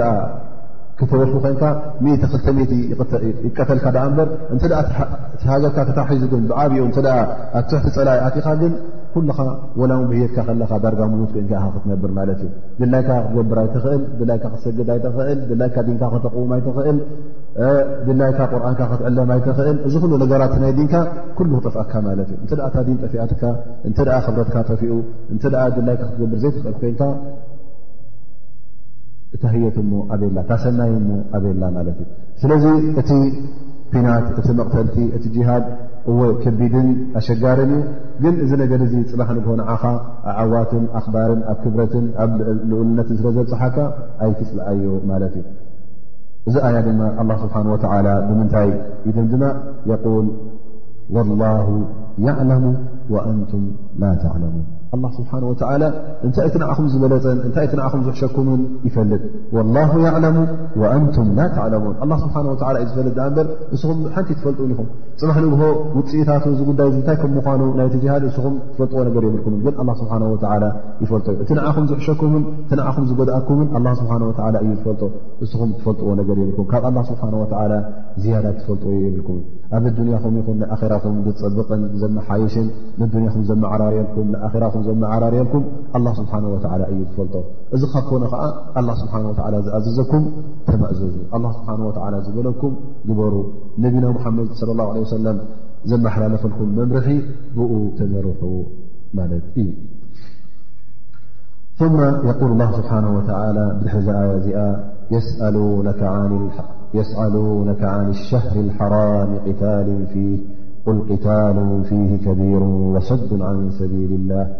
[0.98, 1.62] ክተወሉ ኮይንካ
[2.02, 4.58] ክ ይቀተልካ ዓ በር እን
[5.52, 7.24] ሃገርካ ተታሒዙ ግን ብዓብኡኣብ
[7.70, 8.72] ትሕቲ ፀላይ ኣትኻ ግን
[9.14, 9.38] ኩልካ
[9.80, 12.48] ወላም ብህየትካ ከለካ ዳርጋ ምውት ይንካ ክትነብር ማለት ዩ
[12.80, 15.58] ድላይካ ክትገብራይትኽእልካ ክሰግዳይይ ክተቕማይትእልድላይካ
[18.52, 20.94] ቁርካ ክትዕለማይትኽእል እዚ ሉ ነገራት ናይ ዲንካ
[21.40, 23.42] ኩሉ ክጥፍኣካ ማለት እዩ እን ታዲም ጠፊኣትካ
[23.88, 23.92] እ
[24.28, 24.92] ክብረካ ተፊኡ
[25.36, 25.44] ይካ
[25.78, 26.98] ክትገብር ዘትኽእል
[29.36, 32.08] እታህየት ሞ ኣበላ እታሰናይ ሞ ኣበላ ማለት እዩ
[32.42, 32.64] ስለዚ
[33.00, 33.10] እቲ
[33.92, 35.64] ፊናት እቲ መቕተልቲ እቲ ጂሃድ
[36.32, 37.82] እክቢድን ኣሸጋርን እዩ
[38.22, 39.82] ግን እዚ ነገር እዚ ፅባሕ ንግንዓኻ
[40.32, 42.32] ኣዓዋትን ኣኽባርን ኣብ ክብረትን ኣብ
[42.70, 43.76] ልኡልነትን ስለ ዘብፅሓካ
[44.26, 45.46] ኣይትፅልአዮ ማለት እዩ
[46.48, 48.70] እዚ ኣያ ድማ ኣላ ስብሓን ወተዓላ ብምንታይ
[49.10, 49.44] ኢድም ድማ
[49.90, 50.28] የቁል
[51.16, 51.68] ወላሁ
[52.28, 52.64] ያዕለሙ
[53.16, 53.64] ወአንቱም
[54.02, 54.64] ላ ተዕለሙን
[54.94, 55.82] ኣላ ስብሓን ወዓላ
[56.26, 59.20] እንታይ እቲ ንዓኹም ዝበለፀን እንታይ እቲ ንዓኹም ዝሕሸኩምን ይፈልጥ
[59.56, 60.36] ወላሁ ያዕለሙ
[60.80, 64.88] ወኣንቱም ላ ተዕለሙን ኣላ ስብሓን ወዓላ እዩ ዝፈልጥ ድ እምበር እስኹም ሓንቲ ትፈልጡን ኢኹም
[65.22, 65.62] ፅባሕ ንግሆ
[65.96, 70.12] ውፅኢታት ዚጉዳይ ንታይ ከም ምኳኑ ናይቲጅሃድ እስኹም ትፈልጥዎ ነገር የብልኩም ግን ኣላ ስብሓ
[70.50, 70.54] ወላ
[71.04, 75.02] ይፈልጦ እዩ እቲ ንዓኹም ዝሕሸኩምን እቲ ንዓኹም ዝጎድኣኩምን ኣላ ስብሓ ወላ እዩ ዝፈልጦ
[75.46, 77.72] እስኹም ትፈልጥዎ ነገር የብልኩም ካብ ኣላ ስብሓና ወዓላ
[78.22, 79.44] ዝያዳት ትፈልጥዎዩ የብልኩምን
[79.76, 82.66] ኣብ ድንያኹም ይኹን ንኣራም ዝፀብቐን ዘመሓይሽን
[83.00, 85.62] ንንያኹም ዘመዓራርልኩም ንኣራም ዘመዓራርልኩም
[86.18, 86.32] ስብሓ
[86.80, 87.34] ላ እዩ ዝፈልጦ
[87.76, 88.42] እዚ ካብ ኮነ ከዓ
[88.80, 89.14] ኣላ ስብሓ
[89.66, 90.24] ዝኣዘዘኩም
[90.68, 91.14] ተማእዘዙ
[91.56, 92.74] ስብሓ ዝበለኩም
[93.08, 93.34] ግበሩ
[93.86, 95.38] ነቢና ሓመድ ص ላه ለ ወሰለም
[95.92, 97.08] ዘመሓላለፈልኩም መምርሒ
[97.58, 98.42] ብኡ ተመርሑ
[99.20, 99.68] ማለት እዩ
[102.28, 102.92] የقል ስብሓ
[103.80, 104.60] ብድሕሪ ዚ ኣያ እዚኣ
[105.14, 105.54] የስነ
[105.86, 105.92] ን
[106.56, 110.38] ቅ يسعلونك عن الشهر الحرام قتال فيه
[110.86, 114.54] قل قتال فيه كبير وصد عن سبيل الله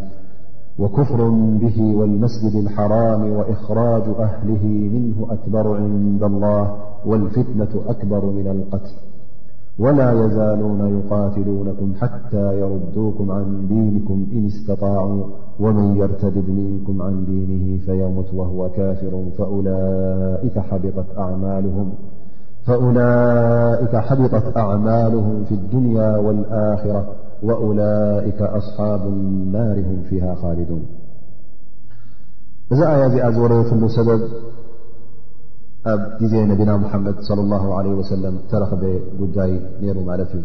[0.79, 1.29] وكفر
[1.61, 6.73] به والمسجد الحرام وإخراج أهله منه أكبر عند الله
[7.05, 8.93] والفتنة أكبر من القتل
[9.79, 15.23] ولا يزالون يقاتلونكم حتى يردوكم عن دينكم إن استطاعوا
[15.59, 21.89] ومن يرتدد منكم عن دينه فيمت وهو كافر فأولئك حبطت أعمالهم
[22.67, 27.07] فأولئك حبطت أعمالهم في الدنيا والآخرة
[27.43, 30.83] وأولئك أصحاب النار هم فيها خالدون
[32.73, 34.21] እዚ ي ዚኣ ዝورية ل سبب
[35.91, 36.01] ኣብ
[36.31, 38.81] ዜ نبن محمد صلى الله عليه وسلم تረኽب
[39.37, 39.51] ዳي
[39.83, 40.41] نر ت እዩ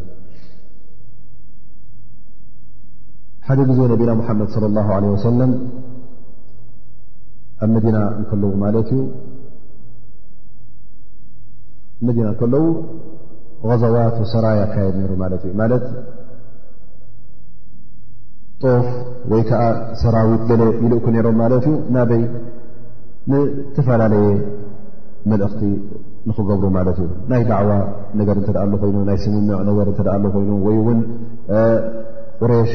[3.47, 5.51] حደ ዜ ن محمد صلى الله عله وسلم
[7.64, 7.97] ኣ مدن
[8.43, 8.51] نلو
[8.83, 8.99] እዩ
[12.07, 12.64] መዲና ከለዉ
[13.70, 15.82] غዛዋት ሰራ ኣካየድ ነይሩ ማለት እዩ ማለት
[18.62, 18.86] ጦፍ
[19.30, 19.62] ወይ ከዓ
[20.03, 22.22] ሰራዊት ገለ ይልኡኩ ነይሮም ማለት እዩ ናበይ
[23.32, 24.28] ንዝተፈላለየ
[25.30, 25.62] መልእኽቲ
[26.28, 27.72] ንክገብሩ ማለት እዩ ናይ ዳዕዋ
[28.20, 31.01] ነገር እንተደኣሎኮይኑ ናይ ስምምዖ ነገር እተኣ ሎ ኮይኑ ወይ እውን
[32.40, 32.72] ቁሬሽ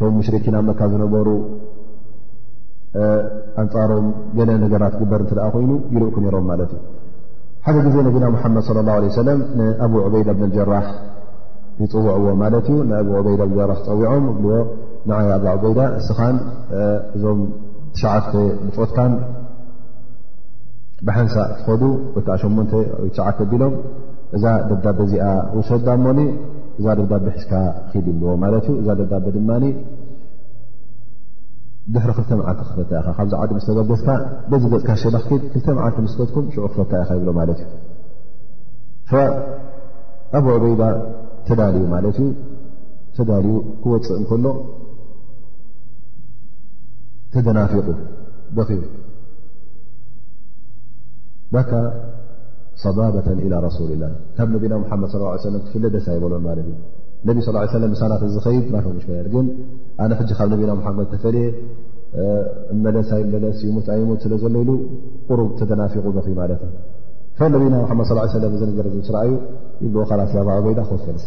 [0.00, 1.28] ቶም ምሽርኪና መካ ዝነበሩ
[3.62, 4.06] ኣንፃሮም
[4.38, 6.82] ገለ ነገራት ግበር እንተደኣ ኮይኑ ይልኡኩ ነሮም ማለት እዩ
[7.66, 10.84] ሓደ ጊዜ ነቢና ሙሓመድ صለ ላه ሰለም ንኣብ ዑበይዳ ብን ልጀራሕ
[11.82, 14.50] ይፅውዕዎ ማለት እዩ ንኣብ ዑበይዳ ብ ጀራ ፀዊዖም እልዎ
[15.08, 16.36] ንዓይ ባ ዑበይዳ እስኻን
[17.16, 17.40] እዞም
[17.94, 18.14] ተሸዓ
[18.66, 19.12] ብፆትካን
[21.06, 21.82] ብሓንሳ ትኸዱ
[22.16, 23.74] ወይከዓ 8 ወዓ ቢሎም
[24.36, 26.20] እዛ ደዳበ እዚኣ ውሰዳሞኒ
[26.78, 27.52] እዛ ደዳቢ ሒዝካ
[27.90, 29.50] ክኢል ይዎ ማለት እዩ እዛ ደዳ ድማ
[31.94, 34.08] ድሕሪ ክልተ መዓልቲ ክፈታ ኢኻ ካብዚ ዓዲ ምስተበርደስካ
[34.50, 37.60] በዚ ገፅካ ሸክ 2ልተ መዓልቲ ስ ፈትኩም ሽዑ ክፈታ ኢ ይብሎ ማለት
[39.12, 39.20] እዩ
[40.38, 40.82] ኣብ ዑበይዳ
[41.48, 41.82] ተዳልዩ
[42.18, 42.26] ዩ
[43.18, 44.46] ተዳልዩ ክወፅእ ከሎ
[47.34, 47.88] ተደናፊቑ
[48.56, 48.82] ደክቡ
[51.54, 51.70] በካ
[52.84, 54.04] ሰባባة إى ረሱሊ ላ
[54.36, 56.72] ካብ ነቢና ሓመድ ص ሰ ትፍለ ደሳ ይበሎን ማለት እዩ
[57.28, 57.52] ነብ ስ
[57.82, 58.86] ለ ሳናት ዝኸይድ ናሽ
[59.34, 59.46] ግን
[60.04, 61.46] ኣነ ሕዚ ካብ ነቢና ሓመድ ተፈልየ
[62.84, 64.70] መለሳይ መለስ ዩሞትኣ ሞት ስለ ዘለኢሉ
[65.28, 66.60] ቅሩብ ተተናፊቑ በኺ ማለት
[67.38, 68.10] እዩ ነቢና መድ
[68.42, 69.30] ለም ዘገር ስረኣዩ
[69.84, 70.20] ይብካላ
[70.72, 71.26] ይዳ ክፈሰ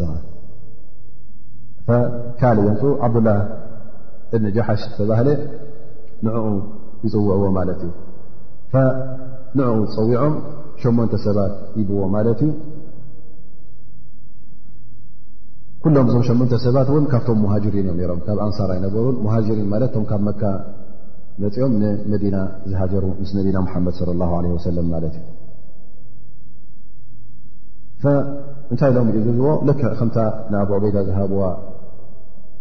[2.42, 3.30] ካልእ የንፁ ዓብዱላ
[4.36, 5.28] እብን ጃሓሽ ዝተባህለ
[6.26, 6.36] ንኡ
[7.06, 7.92] ይፅውዕዎ ማለት እዩ
[9.58, 10.34] ንኡ ዝፀዊዖም
[10.82, 12.52] ሸመንተ ሰባት ይብዎ ማለት እዩ
[15.84, 20.04] ኩሎም እዞም ሸመንተ ሰባት እውን ካብቶም ሙሃጅሪን እዮም ሮም ካብ ኣንሳር ይነበሩን ሙሃሪን ማለት ቶም
[20.10, 20.42] ካብ መካ
[21.42, 22.38] መፂኦም ንመዲና
[22.72, 25.14] ዝሃጀሩ ምስ ነቢና ሓመድ ለ ላ ለ ወሰለም ማለት
[28.02, 28.12] እዩ
[28.72, 30.18] እንታይ ኢሎም ይእዝዝዎ ልክ ከምታ
[30.52, 31.42] ንኣብ ዕበዳ ዝሃብዋ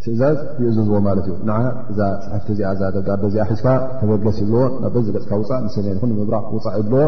[0.05, 1.59] ትእዛዝ ይእዝዝዎ ማለት እዩ ን
[1.91, 3.66] እዛ ፅሕፍቲ እዚኣ እዛ ደዳዶ ዚኣ ሒዝካ
[4.01, 7.03] ተበገስ ይብልዎ ናብ በዚ ገፅካ ውፃእ ንስምብራቅ ውፃእ ይብልዎ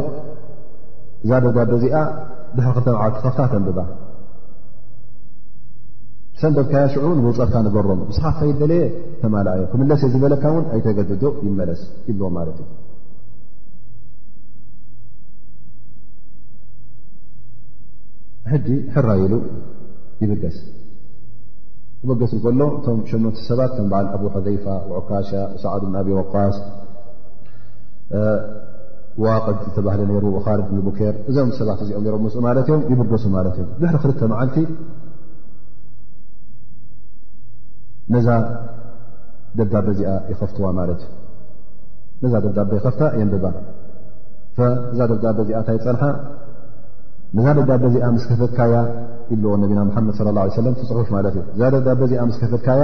[1.30, 1.98] ዛ ደልዳዶ እዚኣ
[2.56, 3.78] ድሕሪ ክተምዓቲ ከፍታ ተንብባ
[6.41, 8.82] ሰንደብካያሽዑ ንብፀርካ ንገሮም ስሓፍ ከይደለየ
[9.22, 11.80] ተማልኣዮ ክምለሰይ ዝበለካ ውን ኣይተገድዶ ይመለስ
[12.11, 12.68] ይዎ ማለት እዩ
[18.53, 19.34] ሕጂ ሕራየሉ
[20.22, 20.57] ይብገስ
[22.05, 24.66] ይበገሱከሎ እቶም ሸኖቲ ሰባት ተምበዓል ኣብ ሓዘይፋ
[25.01, 25.30] ዕካሻ
[25.64, 26.57] ሰዓድ ብን ኣብ ወቃስ
[29.24, 33.55] ዋቅፅ ዝተባህለ ሩ ኻርጅ ን ቡኬር እዞም ሰባት እዚኦም ም ስ ማለት ዮም ይብገሱ ማለት
[33.61, 34.57] እዮም ድሕሪ ክ መዓልቲ
[38.14, 38.28] ነዛ
[39.58, 41.00] ደብዳበ እዚኣ ይኸፍትዋ ማለት
[42.22, 43.44] ነዛ ደብዳቤ ይኸፍታ የንብባ
[44.92, 46.02] እዛ ደብዳበ እዚኣ እንታይ ፀንሓ
[47.36, 48.74] ነዛ ደብዳበ እዚኣ ምስ ከፈትካያ
[49.34, 52.82] ኢልዎ ነቢና ሙሓመድ ለ ላ ለም ትፅሑፍ ማለት እዩ እዛ ደብዳበ እዚኣ ስከፈትካያ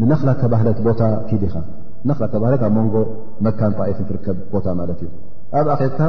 [0.00, 1.54] ንነኽላ ተባህለት ቦታ ክድ ኢኻ
[2.10, 2.94] ነኽላ ተባህለት ኣብ መንጎ
[3.46, 5.10] መካን ጣኢትን ትርከብ ቦታ ማለት እዩ
[5.60, 6.00] ኣብ ኣኼትካ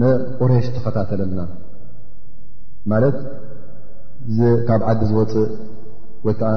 [0.00, 1.40] ንቁሬሽ ተኸታተለልና
[2.92, 3.18] ማለት
[4.68, 5.48] ካብ ዓዲ ዝወፅእ
[6.24, 6.50] ወይ ከዓ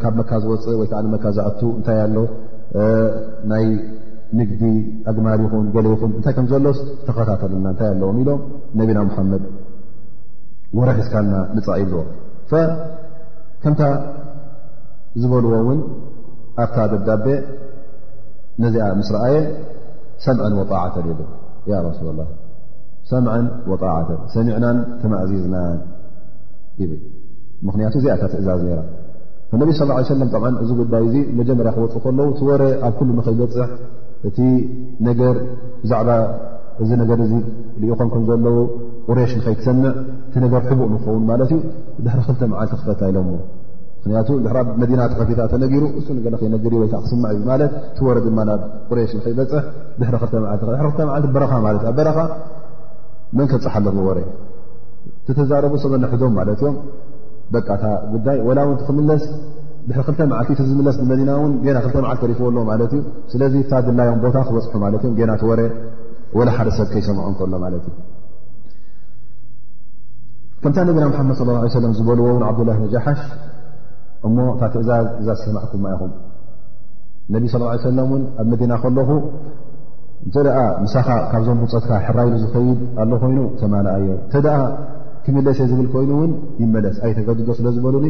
[0.00, 2.16] ካብ መካ ዝወፅእ ወይ ከዓ ንመካ ዝኣቱ እንታይ ኣሎ
[3.52, 3.64] ናይ
[4.38, 4.62] ንግዲ
[5.10, 8.40] ኣግማሪ ይኹን ገሌ ይኹን እንታይ ከም ዘሎስ ዝተኸታተልና እንታይ ኣለዎም ኢሎም
[8.80, 9.44] ነቢና ሙሓመድ
[10.78, 12.06] ወረሒዝካልና ንፃእ ይብልዎም
[13.62, 13.82] ከምታ
[15.22, 15.80] ዝበልዎ እውን
[16.64, 17.26] ኣብታ ደብዳቤ
[18.62, 19.36] ነዚኣ ምስ ረኣየ
[20.24, 21.28] ሰምዐን ወጣዕተን ይብል
[21.72, 22.22] ያ ረሱላ ላ
[23.12, 25.78] ሰምዐን ወጣዕተን ሰሚዕናን ተማእዚዝናን
[26.82, 27.00] ይብል
[27.68, 28.62] ምክንያቱ እዚኣታ ትእዛዝ
[29.62, 30.12] ነቢ ስ ሰ
[30.62, 33.70] እዚ ጉዳይ እዚ መጀመርያ ክወፅእ ከለዉ ትወረ ኣብ ኩሉ ንኸይበፅሕ
[34.28, 34.38] እቲ
[35.84, 36.10] ብዛዕባ
[36.82, 37.18] እዚ ነገር
[37.86, 38.56] ኢኾን ከም ዘለዉ
[39.08, 39.90] ቁሬሽ ንከይትሰምዕ
[40.28, 41.58] እቲ ነገር ሕቡቕ ንኸውን ማለት እዩ
[42.04, 43.18] ድሕሪ ክልተ መዓልቲ ክፈታ ኢሎ
[44.04, 44.46] ምክያቱ ድ
[44.92, 47.74] መና ከፊታ ተነጊሩ እሱኸይነሪ ወከ ክስማዕ ማት
[48.06, 49.64] ወረ ድ ናብ ቁሬሽ ንኸይበፅሕ
[50.32, 51.52] ድ ዓዓበረኻ
[51.98, 52.18] በረኻ
[53.38, 54.18] መን ክፀሓለ ዝወረ
[55.40, 56.76] ተዛረቡ ሰበኒ ሕዶም ማለት እዮም
[57.54, 59.24] በቃ ታ ጉዳይ ወላ እውቲ ክምለስ
[59.86, 64.36] ብሕሪ ክልተ መዓልት ቲዝምለስ ንመዲና ውን ና ክልተ መዓልት ተሪፍዎሎ ማለት እዩ ስለዚ ታድላዮም ቦታ
[64.48, 65.60] ክበፅሑ ማለት እ ና ተወረ
[66.38, 67.96] ወላ ሓደ ሰብ ከይሰምዖ ከሎ ማለት እዩ
[70.64, 71.40] ከምታ ነቢና ሓመድ
[71.86, 73.20] ለም ዝበልዎውን ዓብዱላሂ መጃሓሽ
[74.28, 76.12] እሞ እታ ትእዛዝ እዛ ዝሰማዕኩማ ኢኹም
[77.34, 79.10] ነቢ ስ ሰለምእውን ኣብ መዲና ከለኹ
[80.34, 84.42] ተደኣ ምሳኻ ካብዞም ውፀትካ ሕራይሉ ዝከይድ ኣሎ ኮይኑ ተማልእየ ተ
[85.36, 88.06] መለስ ዝብል ኮይኑእውን ይመለስ ኣይ ተገድጎ ስለ ዝበሉኒ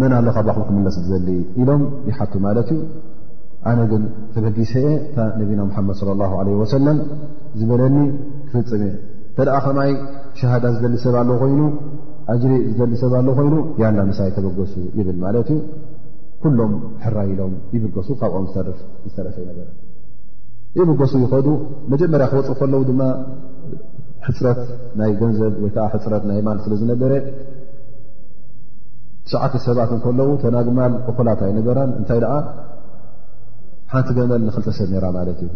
[0.00, 1.28] መና ኣሎ ካብኹ ክምለስ ዝዘሊ
[1.62, 2.80] ኢሎም ይሓቱ ማለት እዩ
[3.70, 4.02] ኣነ ግን
[4.34, 6.98] ተበጊሰየ ታ ነቢና ሙሓመድ ለ ላ ዓለ ወሰላም
[7.58, 7.96] ዝበለኒ
[8.48, 8.82] ክፍፅም
[9.36, 9.92] ተደኣ ኸማይ
[10.40, 11.60] ሸሃዳ ዝደሊ ሰብ ኣለ ኮይኑ
[12.32, 15.60] ኣጅሪ ዝሊ ሰብ ኣለ ኮይኑ ያላ ምሳይ ተበገሱ ይብል ማለት እዩ
[16.42, 16.72] ኩሎም
[17.04, 19.74] ሕራይ ኢሎም ይብገሱ ካብኦም ዝሰረፈዩ ነገርት
[20.78, 21.48] ይበገሱ ይኸዱ
[21.92, 23.00] መጀመርያ ክወፅ ከለዉ ድማ
[24.26, 24.58] ሕፅረት
[24.98, 27.12] ናይ ገንዘብ ወይ ከዓ ሕፅረት ናይ ማል ስለ ዝነበረ
[29.26, 32.34] ትሽዓተ ሰባት እንከለዉ ተናግማል እኩላት ኣይነበራን እንታይ ደኣ
[33.92, 35.50] ሓንቲ ገመል ንክልተ ሰብ ነራ ማለት እዩ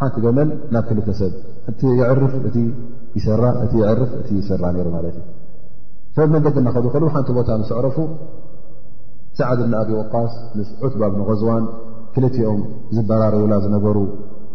[0.00, 1.32] ሓንቲ ገመል ናብ ክልተሰብ
[1.70, 2.32] እቲርፍ እይራእቲርፍ
[4.20, 5.26] እቲ ይሰራ ነይሩ ማለት እዩ
[6.16, 7.98] ከብ መንገዲ እናኸዱ ከል ሓንቲ ቦታ ምስ ዕረፉ
[9.40, 11.64] ሳዓድ ብንኣብዪ ወቃስ ምስ ዑትባ ብ ነቐዝዋን
[12.16, 12.60] ክልትኦም
[12.98, 13.96] ዝበራርብላ ዝነበሩ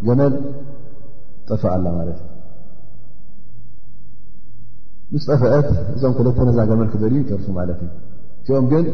[0.09, 0.34] ገመል
[1.49, 2.33] ጠፍኣ ኣላ ማለት እዩ
[5.14, 7.89] ምስ ጠፍዐት እዞም ክልተ ነዛገመልክዘል ይተርሱ ማለት እዩ
[8.43, 8.86] እዚኦም ግን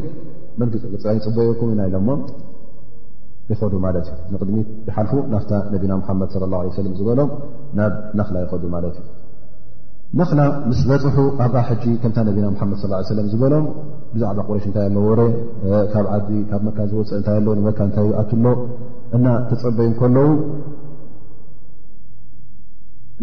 [0.60, 0.72] መልግ
[1.16, 2.20] ይፅበየኩም ኢና ኢሎሞም
[3.52, 7.30] ይኸዱ ማለት እዩ ንቅድሚ ዝሓልፉ ናፍታ ነቢና ሙሓመድ ለ ላ ሰለም ዝበሎም
[7.78, 9.06] ናብ ነኽላ ይኸዱ ማለት እዩ
[10.20, 13.66] ነኽላ ምስ በፅሑ ኣብኣ ሕጂ ከምታ ነቢና መሓመድ ስ ላ ሰለም ዝበሎም
[14.12, 15.20] ብዛዕባ ቁሬሽ እንታይ ኣለዎ ወሬ
[15.94, 18.44] ካብ ዓዲ ካብ መካ ዝወፅእ እንታይ ኣለ መካ እንታይ ኣትሎ
[19.18, 20.28] እና ተፀበይ ከለዉ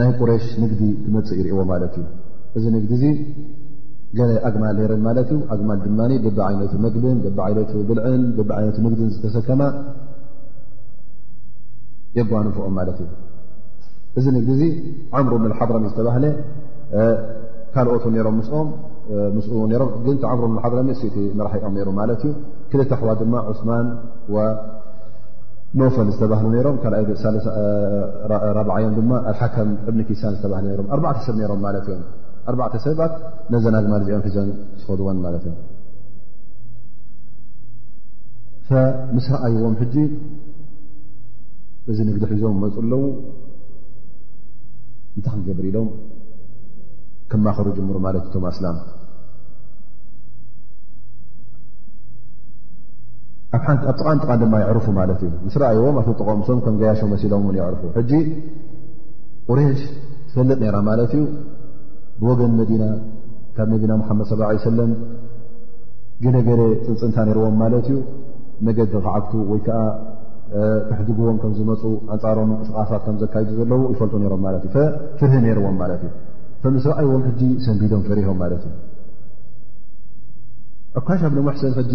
[0.01, 2.05] ናይ ቁረሽ ንግዲ ክመፅእ ይርእዎ ማለት እዩ
[2.57, 3.03] እዚ ንግዲ እዚ
[4.17, 8.77] ገለ ኣግማል ረን ማለት እዩ ኣግማል ድማ ደቢ ዓይነቱ መግብን ደቢ ዓይነቱ ብልዕን ብቢ ዓይነቱ
[8.85, 9.61] መግድን ዝተሰከማ
[12.17, 13.11] የጓንፍኦም ማለት እዩ
[14.19, 14.63] እዚ ንግዲ እዚ
[15.17, 16.25] ዓምሮ ንሓضረሚ ዝተባሃለ
[17.73, 18.67] ካልኦት ሮም ምስኦም
[19.35, 19.65] ምስኡ ም
[20.05, 22.31] ግን ዓምሩሓضራሚ እቲ መራሒኦም ሩ ማለት እዩ
[22.71, 23.85] ክልቲ ኣሕዋት ድማ ዑስማን
[25.81, 32.03] ኖፈል ዝተባህሉ ሮም ካኣይ4ብዓዮም ድማ ሓከም እብኒ ኪሳን ዝተባህለ ም ኣርባዓተ ሰብ ነሮም ማለት እዮም
[32.51, 33.13] ኣርዕተ ሰባት
[33.53, 35.55] ነዘና ድማዚኦም ሒዞም ዝከድዎን ማለት እዮ
[39.15, 39.95] ምስ ረኣይዎም ሕጂ
[41.91, 43.01] እዚ ንግዲ ሒዞም መፁእ ኣለዉ
[45.17, 45.89] እንታይ ክንገብር ኢሎም
[47.31, 48.77] ከማኸሪ ጅምር ማለት እ ቶም ኣስላም
[53.57, 53.63] ኣብ
[53.99, 58.11] ጥቓን ጥቃን ድማ ይዕርፉ ማለት እዩ ምስ ረኣይዎም ኣፍጠቀምሶም ከም ገያሾ መሲሎም ውን ይዕርፉ ሕጂ
[59.49, 59.81] ቁሬሽ
[60.35, 61.23] ሰልጥ ነራ ማለት እዩ
[62.22, 62.84] ብወገን መዲና
[63.55, 64.91] ካብ መዲና መሓመድ ሰብ ዓ ሰለም
[66.24, 67.97] ግነገረ ፅንፅንታ ነይርዎም ማለት እዩ
[68.68, 69.80] መገድ ተክዓግቱ ወይ ከዓ
[70.89, 71.82] ተሕድጉቦም ከም ዝመፁ
[72.13, 74.74] ኣንፃሮም ስቓት ከም ዘካይዱ ዘለው ይፈልጡ ነይሮም ማለት እዩ
[75.20, 76.01] ፍርህ ነይርዎም ማለት
[76.61, 78.74] እዩ ምስ ረኣይዎም ሕጂ ሰንቢዶም ፈሪሆም ማለት እዩ
[80.99, 81.93] ኣኳሻብ ንማሕሰን ሕጂ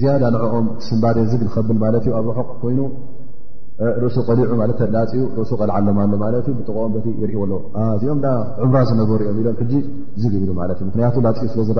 [0.00, 2.80] ዝያዳ ንዕኦም ስንባደ ዝግ ንከብል ማለት እዩ ኣብ ርሑቕ ኮይኑ
[4.06, 8.18] እሱ ቆሊዑላኡእሱ ቀልዓኣሎማሎ ብጥቀኦም ኢኣሎእዚኦም
[8.70, 9.56] ምራ ዝነብሩ ዮም ኢሎም
[10.22, 11.78] ዝግብሉትምክንያቱ ላኡ ስለ ዝዎ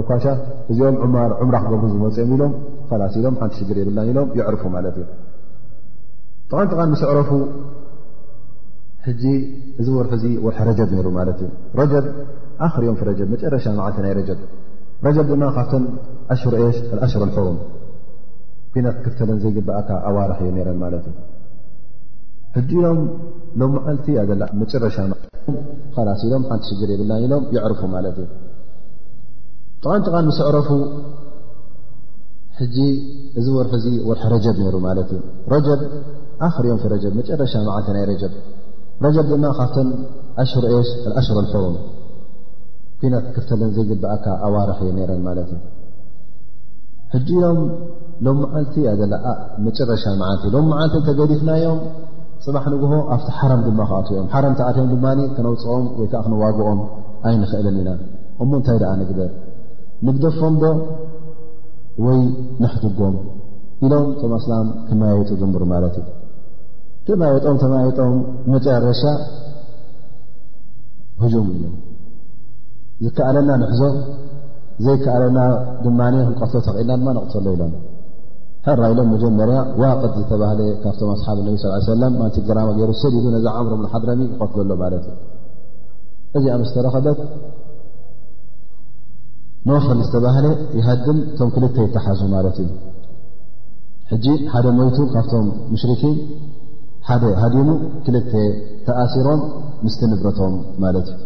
[0.00, 0.24] ዕኳሻ
[0.72, 2.52] እዚኦም ም ክገብሩ ዝመፅኦም ኢሎም
[3.00, 5.06] ላሲ ኢሎም ሓንቲ ሽር የብን ኢሎም ይርፉ ማት ዩ
[6.50, 7.30] ጥንጥቃን ምስ ዕረፉ
[9.22, 9.34] ጂ
[9.80, 11.50] እዚ ርሑ ርሑ ረጀብ ሩ ት
[11.82, 11.92] ረጀ
[12.66, 14.30] ኣኽሪኦም ጀ መጨረሻ ዓልቲ ናይ ረጀ
[15.06, 15.72] ረጀ ድማ ካብቶ
[16.42, 16.78] ሽር ሽ
[17.12, 21.12] ሽሮ ኣልም ክፍተለን ዘይግበእ ኣዋርክ ዩ ረ ማት ዩ
[22.54, 23.00] ሕ ሎም
[23.60, 24.06] ሎ ዓቲ
[24.84, 24.96] ረሻ
[26.30, 27.82] ሎም ቲ ሽ የብ ሎም ርፉ
[29.82, 30.68] ት ጥ ስ ዕረፉ
[33.40, 33.68] እዚ ር
[34.16, 34.78] ር ረጀ ሩ
[36.56, 36.78] ክሪኦም
[37.30, 37.54] ጨረሻ
[37.86, 39.84] ቲ ናይ ረ ድ ካብቶ
[40.50, 40.64] ሽ ሽሮ
[41.40, 41.88] ኣ
[43.02, 44.02] ኩናት ክፍተለን ዘይግእ
[44.46, 45.26] ኣዋር ዩ ረ ት ሎም
[48.58, 48.76] ዓቲ
[49.66, 50.04] መረሻ
[50.38, 51.78] ቲ ሎ ዓቲ ተገዲፍናዮም
[52.44, 56.78] ፅባሕ ንግሆ ኣብቲ ሓረም ድማ ክኣትዉእዮም ሓረም ተኣትዮም ድማ ክነውፅኦም ወይ ከዓ ክንዋግኦም
[57.28, 57.90] ኣይንክእልን ኢና
[58.42, 59.30] እሞ እንታይ ደኣ ንግበር
[60.06, 60.70] ንግደፎም ዶ
[62.06, 62.20] ወይ
[62.62, 63.16] ንሕድጎም
[63.86, 66.06] ኢሎም ቶም ኣስላም ክመያየጡ ዝሙር ማለት እዩ
[67.08, 68.14] ተማያየጦም ተማያየጦም
[68.54, 69.02] መጨረሻ
[71.22, 71.76] ህጁም እዮም
[73.04, 73.82] ዝከኣለና ንሕዞ
[74.86, 75.38] ዘይከኣለና
[75.84, 77.72] ድማኒ ክንቀትሎ ተኽኢልና ድማ ንቕትሎ ኢሎም
[78.64, 81.54] ሕራኢሎም መጀመርያ ዋቅት ዝተባህለ ካብቶም ኣስሓብ ነብ
[82.00, 85.16] ለም ማቲ ግራማ ገይሩ ሰዲዱ ነዛ ምሮ ምሓድረሚ ይቀትለሎ ማለት እዩ
[86.38, 87.20] እዚ ኣምስተ ረኸበት
[89.68, 90.46] ነወፈል ዝተባህለ
[90.78, 92.70] ይሃድም ቶም ክልተ ተሓዙ ማለት እዩ
[94.10, 96.16] ሕጂ ሓደ ሞይቱ ካብቶም ሙሽርኪን
[97.08, 97.68] ሓደ ሃዲሙ
[98.06, 98.32] ክልተ
[98.86, 99.40] ተኣሲሮም
[99.86, 100.54] ምስቲንብረቶም
[100.84, 101.20] ማለት እዩ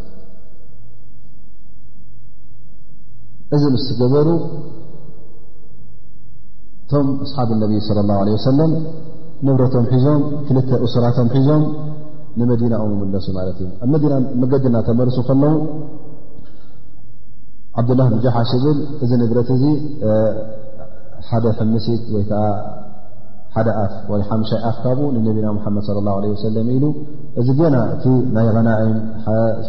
[3.57, 4.29] እዚ ምስ ገበሩ
[7.07, 7.73] ም ኣስሓብ ነቢ
[8.29, 8.59] ላ ሰለ
[9.47, 11.63] ንብረቶም ሒዞም ክልተ ስራቶም ሒዞም
[12.39, 15.57] ንመዲናለሱ ማት እዩ ኣብ መዲና መገድና ተመርሱ ከለዉ
[17.81, 19.65] ዓብዱላ ጃሓሽ ብል እዚ ንብረት እዚ
[21.29, 22.25] ሓደ ሕምሲት ወይ
[23.57, 26.85] ሓደ ኣፍ ወይ ሓምሻይ ኣፍ ካብኡ ንነቢና ሙሓመድ ለ ላ ለ ወሰለም ኢሉ
[27.41, 28.05] እዚ ገና እቲ
[28.37, 28.97] ናይ ቀናይም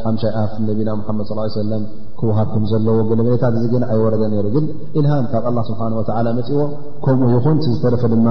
[0.03, 1.27] ሓምሻይ ኣፍ ነቢና ሓመድ
[1.59, 1.83] ሰለም
[2.19, 4.65] ክወሃብኩም ዘለዎ ገለመለታት እዚ ገና ኣይወረደ ነይሩ ግን
[4.99, 6.61] ኢልሃም ካብ ኣላ ስብሓን ወተዓላ መፂዎ
[7.05, 8.27] ከምኡ ይኹን ዝተረፈ ድማ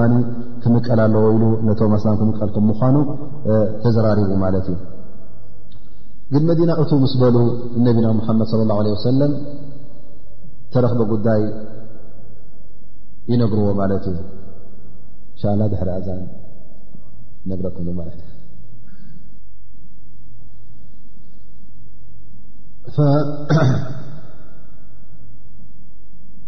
[0.63, 2.95] ክምቀል ኣለዎ ኢሉ ነቶም ኣስላም ክምቀል ኩም ምኳኑ
[3.85, 4.77] ተዘራሪቡ ማለት እዩ
[6.33, 7.37] ግን መዲና እቱ ምስ በሉ
[7.87, 9.33] ነቢና ሙሓመድ ለ ላ ላ ወሰለም
[10.75, 11.41] ተረኽበ ጉዳይ
[13.31, 14.17] ይነግርዎ ማለት እዩ
[15.35, 16.19] እንሻላ ድሕሪ ኣዛን
[17.51, 17.87] ነብረኩም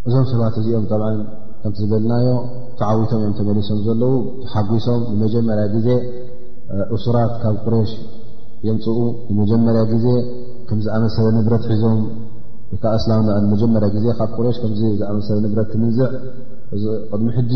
[0.09, 1.03] እዞም ሰባት እዚኦም ብዓ
[1.61, 2.27] ከምቲ ዝብልናዮ
[2.79, 4.13] ተዓዊቶም እዮም ተመሊሶም ዘለዉ
[4.43, 5.88] ተሓጒሶም ንመጀመርያ ግዜ
[6.95, 7.91] እሱራት ካብ ቁረሽ
[8.67, 8.97] የምፅኡ
[9.31, 10.05] ንመጀመርያ ግዜ
[10.69, 11.97] ከምዝኣመሰለ ንብረት ሒዞም
[12.73, 16.05] ወዓ ስላንመጀመርያ ግዜ ካብ ቁረሽ ከምዝኣመሰለ ንብረት ትምዝዕ
[17.15, 17.53] ቅድሚ ሕጂ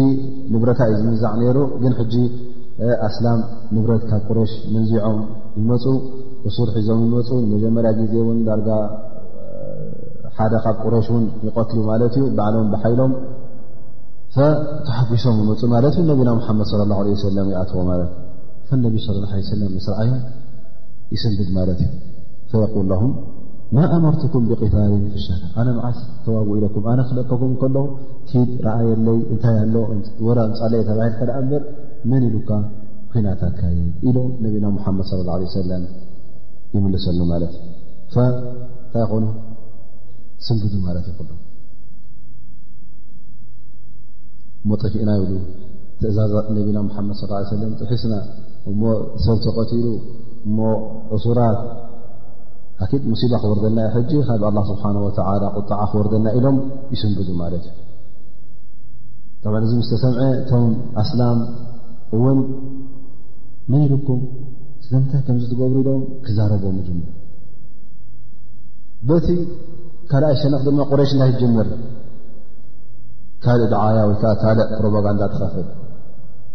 [0.53, 2.23] ንብረታ እዩ ዝምዛዕ ነይሩ ግን ጂ
[3.07, 3.39] ኣስላም
[3.75, 5.17] ንብረት ካብ ቁረሽ መንዚዖም
[5.57, 5.83] ይመፁ
[6.45, 8.69] ንሱር ሒዞም ይመፁ መጀመርያ ጊዜ እን ዳርጋ
[10.37, 13.13] ሓደ ካብ ቁረሽ ውን ይቆትሉ ማለት እዩ ባዓሎም ብሓይሎም
[14.87, 18.11] ተሓጊሶም ይመፁ ማለት እዩ ነቢና ሓመድ ለ ላ ሰለም ይኣትዎ ማለት
[18.85, 19.21] ነቢ ለ
[19.61, 20.17] ለ ስርዓዮም
[21.15, 22.53] ይስድድ ማለት እዩ
[22.91, 22.97] ል
[23.75, 25.25] ማ ኣመርትኩም ብቅታልን ፍሻ
[25.59, 27.75] ኣነ መዓስ ተዋውኡ ኢለኩም ኣነ ክለከኩም ከለ
[28.29, 29.75] ኪድ ረኣየለይ እንታይ ኣሎ
[30.27, 31.61] ወ ፃለአ ተባሂል ከዳ እምበር
[32.11, 32.49] መን ኢሉካ
[33.13, 33.77] ኩናታካይ
[34.09, 35.07] ኢሉ ነቢና ሙሓመድ
[35.41, 35.85] ለ ሰለም
[36.75, 37.53] ይምልሰሉ ማለት
[38.23, 39.23] እንታይ ኾኑ
[40.47, 41.31] ስንግዱ ማለት እይሎ
[44.69, 45.37] ሞ ጠፊእና ይብሉ
[46.01, 47.15] ተእዛዛ ነቢና ሙሓመድ
[47.53, 48.13] ሰለም ጥሒስና
[48.71, 48.81] እሞ
[49.27, 49.87] ሰብ ተቀቲሉ
[50.57, 50.59] ሞ
[51.15, 51.59] እሱራት
[52.89, 56.57] ድ ሙሲባ ክወርደናዮ ሕጂ ካብ ኣላ ስብሓን ወላ ቁጣዓ ክወርደና ኢሎም
[56.93, 57.75] ይስንግዱ ማለት እዩ
[59.43, 60.63] ጣብዓ እዚ ምስ ተሰምዐ እቶም
[61.01, 61.37] ኣስላም
[62.15, 62.39] እውን
[63.71, 64.19] ምን ይልኩም
[64.85, 67.07] ስለምንታይ ከምዚ ትገብሩ ኢሎም ክዛረብዎም ጅምር
[69.09, 69.27] በቲ
[70.11, 71.69] ካልኣይ ሸነክ ድማ ቁረሽ ናይ ትጅምር
[73.45, 75.67] ካልእ ድዓያ ወይከዓ ካልእ ፕሮፓጋንዳ ትኸፍል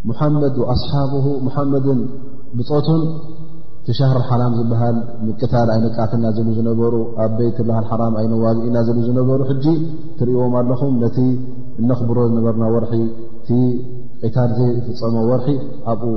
[0.09, 1.11] ሙሓመድ ኣስሓብ
[1.49, 2.01] ሙሓመድን
[2.57, 3.01] ብፆቱን
[3.87, 4.95] ቲሻሃር ሓራም ዝበሃል
[5.27, 9.65] ምቅታል ኣይነቃትና ዘሉ ዝነበሩ ኣብ ቤይት ላሃል ሓራም ኣይነዋግዒና ዘሉ ዝነበሩ ሕጂ
[10.19, 11.17] ትሪእዎም ኣለኹም ነቲ
[11.81, 12.93] እነኽብሮ ዝነበርና ወርሒ
[13.39, 13.49] እቲ
[14.23, 15.49] ቂታል ዘይፍፀሞ ወርሒ
[15.93, 16.11] ኣብኡ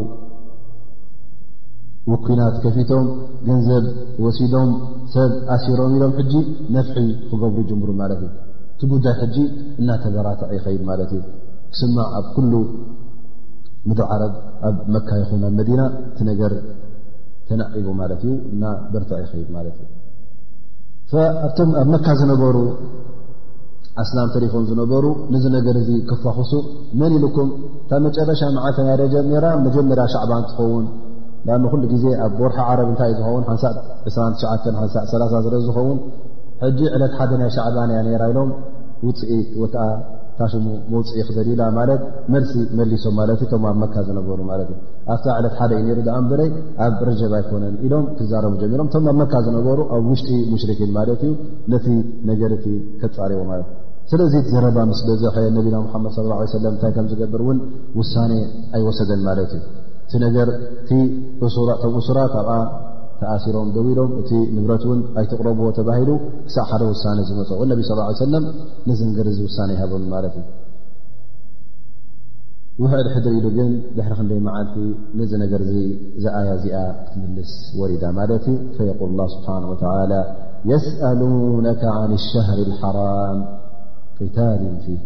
[2.10, 3.06] ውኩናት ከፊቶም
[3.48, 3.84] ገንዘብ
[4.26, 4.70] ወሲዶም
[5.14, 6.32] ሰብ ኣሲሮም ኢሎም ሕጂ
[6.76, 8.32] ነፍሒ ክገብሩ ይጀሙሩ ማለት እዩ
[8.82, 9.36] ቲ ጉዳይ ሕጂ
[9.80, 11.22] እናተገራትዕ ይኸይድ ማለት እዩ
[11.80, 12.52] ስማዕ ኣብ ኩሉ
[13.88, 14.34] ምድር ዓረብ
[14.68, 16.52] ኣብ መካ ይኹን ኣብ መዲና እቲ ነገር
[17.50, 19.92] ተናቂቡ ማለት እዩ እና በርትዕ ይኸይድ ማለት እዩ
[21.82, 22.56] ኣብ መካ ዝነበሩ
[24.02, 26.52] ኣስላም ተሪኮም ዝነበሩ ንዚ ነገር እዚ ክፋኽሱ
[27.00, 27.48] መን ኢልኩም
[27.88, 30.84] ታብ መጨረሻ መዓተናይ ጀ ራ መጀመርያ ሻዕባን ትኸውን
[31.46, 35.98] ንኣን ኩሉ ግዜ ኣብ ቦርሓ ዓረብ እንታይ እ ዝኸውን ሓንሳ2 ሓ3 ዝር ዝኸውን
[36.64, 38.50] ሕጂ ዕለት ሓደ ናይ ሻዕባን እያ ራ ኢሎም
[39.08, 39.88] ውፅኢት ዓ
[40.40, 42.00] ካሽሙ መውፅኢ ክደሊላ ማለት
[42.34, 44.76] መልሲ መሊሶ ማለት ቶም ኣብ መካ ዝነበሩ ማትእዩ
[45.14, 46.48] ኣብታ ዕለት ሓደ እዩ ሩ ኣንበረይ
[46.86, 51.32] ኣብ ርጀብ ኣይኮነን ኢሎም ክዛረቡ ጀሚሮም ቶም ኣብ መካ ዝነበሩ ኣብ ውሽጢ ሙሽርኪን ማለት እዩ
[51.74, 51.86] ነቲ
[52.30, 52.66] ነገርቲ
[53.02, 53.68] ክፃሪቦ ማት
[54.12, 57.58] ስለዚ ዘረባ ምስ በዝሐ ነቢና ሓመድ ለ እታይ ከም ዝገብርእውን
[58.00, 58.32] ውሳኔ
[58.76, 59.64] ኣይወሰደን ማለት እዩ
[60.06, 60.48] እቲ ነገር
[60.90, 62.48] ቲቶም እሱራት ኣብ
[63.20, 66.10] ተኣሲሮም ደው ኢሎም እቲ ንብረት ውን ኣይትቕረብዎ ተባሂሉ
[66.46, 68.44] ክሳብ ሓደ ውሳነ ዝመፅ ነብ ስ ሰለም
[68.88, 70.46] ንዝ ንገርዚ ውሳነ ይሃበም ማለት እዩ
[72.84, 74.76] ውዕድ ሕድር ኢሉ ግን ድሕሪ ክንደይ መዓልቲ
[75.18, 75.62] ንዚ ነገር
[76.24, 78.56] ዝኣያ እዚኣ ክትምልስ ወሪዳ ማለት ዩ
[78.88, 79.66] የል ስብሓን
[80.70, 83.38] የስአሉነካ ን ሸሃር ሓራም
[84.36, 84.96] ታል ፊ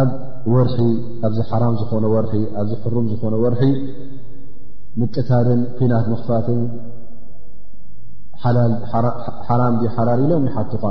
[0.00, 0.10] ኣብ
[0.54, 0.80] ወርሒ
[1.26, 3.62] ኣብዚ ሓራም ዝኾነ ወርሒ ኣብዚ ሕሩም ዝኾነ ወርሒ
[5.00, 6.48] مቅታድ كናት مخፋት
[9.46, 10.84] حرم حራر ኢሎم يحቱኻ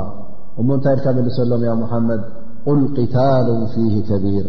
[0.60, 2.20] እم ታይ ك መلس ሎም ي محمድ
[2.66, 4.44] قل قتال فيه كبير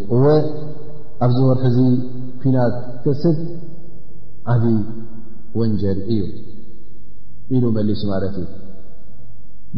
[1.25, 1.79] ኣብዚ وርሒዚ
[2.41, 2.73] كنት
[3.03, 3.37] كسብ
[4.53, 4.63] ዓذ
[5.59, 6.21] ونجر እዩ
[7.55, 8.47] ኢل ملس ለት እዩ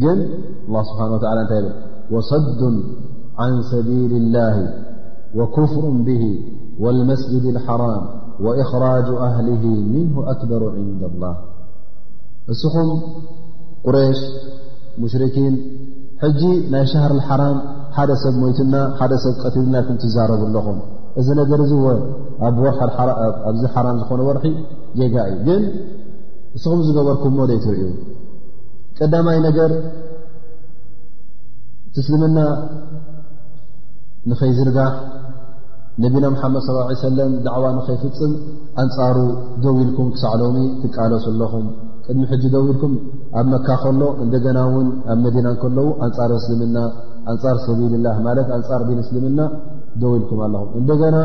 [0.02, 0.20] ግን
[0.68, 1.64] الله سبحانه وتل እታይ
[2.16, 2.62] وصد
[3.42, 4.56] عن سبيل الله
[5.38, 6.24] وكفر به
[6.84, 8.04] والمسجد الحرم
[8.46, 9.48] ወእኽራጅ ኣህሊ
[9.94, 11.34] ምን ኣክበሩ ዕንዳላህ
[12.54, 12.90] እስኹም
[13.86, 14.20] ቁረሽ
[15.02, 15.54] ሙሽሪኪን
[16.24, 16.42] ሕጂ
[16.74, 17.58] ናይ ሻሃር ሓራም
[17.96, 20.78] ሓደ ሰብ ሞይትና ሓደ ሰብ ቀቲልና ይኩም ትዛረቡ ኣለኹም
[21.20, 21.90] እዚ ነገር እዚ ዎ
[22.48, 22.68] ኣብዚ
[23.76, 24.48] ሓራም ዝኾነ ወርሒ
[25.00, 25.64] ዜጋ እዩ ግን
[26.58, 27.90] እስኹም ዝገበርኩምሞ ደይ ትርእዩ
[28.98, 29.72] ቀዳማይ ነገር
[31.96, 32.40] ትስልምና
[34.30, 34.92] ንኸይ ዝርጋዕ
[36.04, 36.62] ነቢና ምሓመድ
[37.06, 38.34] ሰለ ዳዕዋ ንኸይፍፅም
[38.82, 39.18] ኣንጻሩ
[39.64, 41.66] ደው ኢልኩም ክሳዕ ሎሚ ትቃሎሱ ኣለኹም
[42.06, 42.94] ቅድሚ ሕጂ ደው ኢልኩም
[43.40, 46.78] ኣብ መካ ከሎ እንደገና እውን ኣብ መዲና ከለዉ ኣንፃር ምስልምና
[47.32, 49.40] ኣንጻር ሰቢልላ ማለት ኣንጻር ብን እስልምና
[50.04, 51.18] ደው ኢልኩም ኣለኹም እንደገና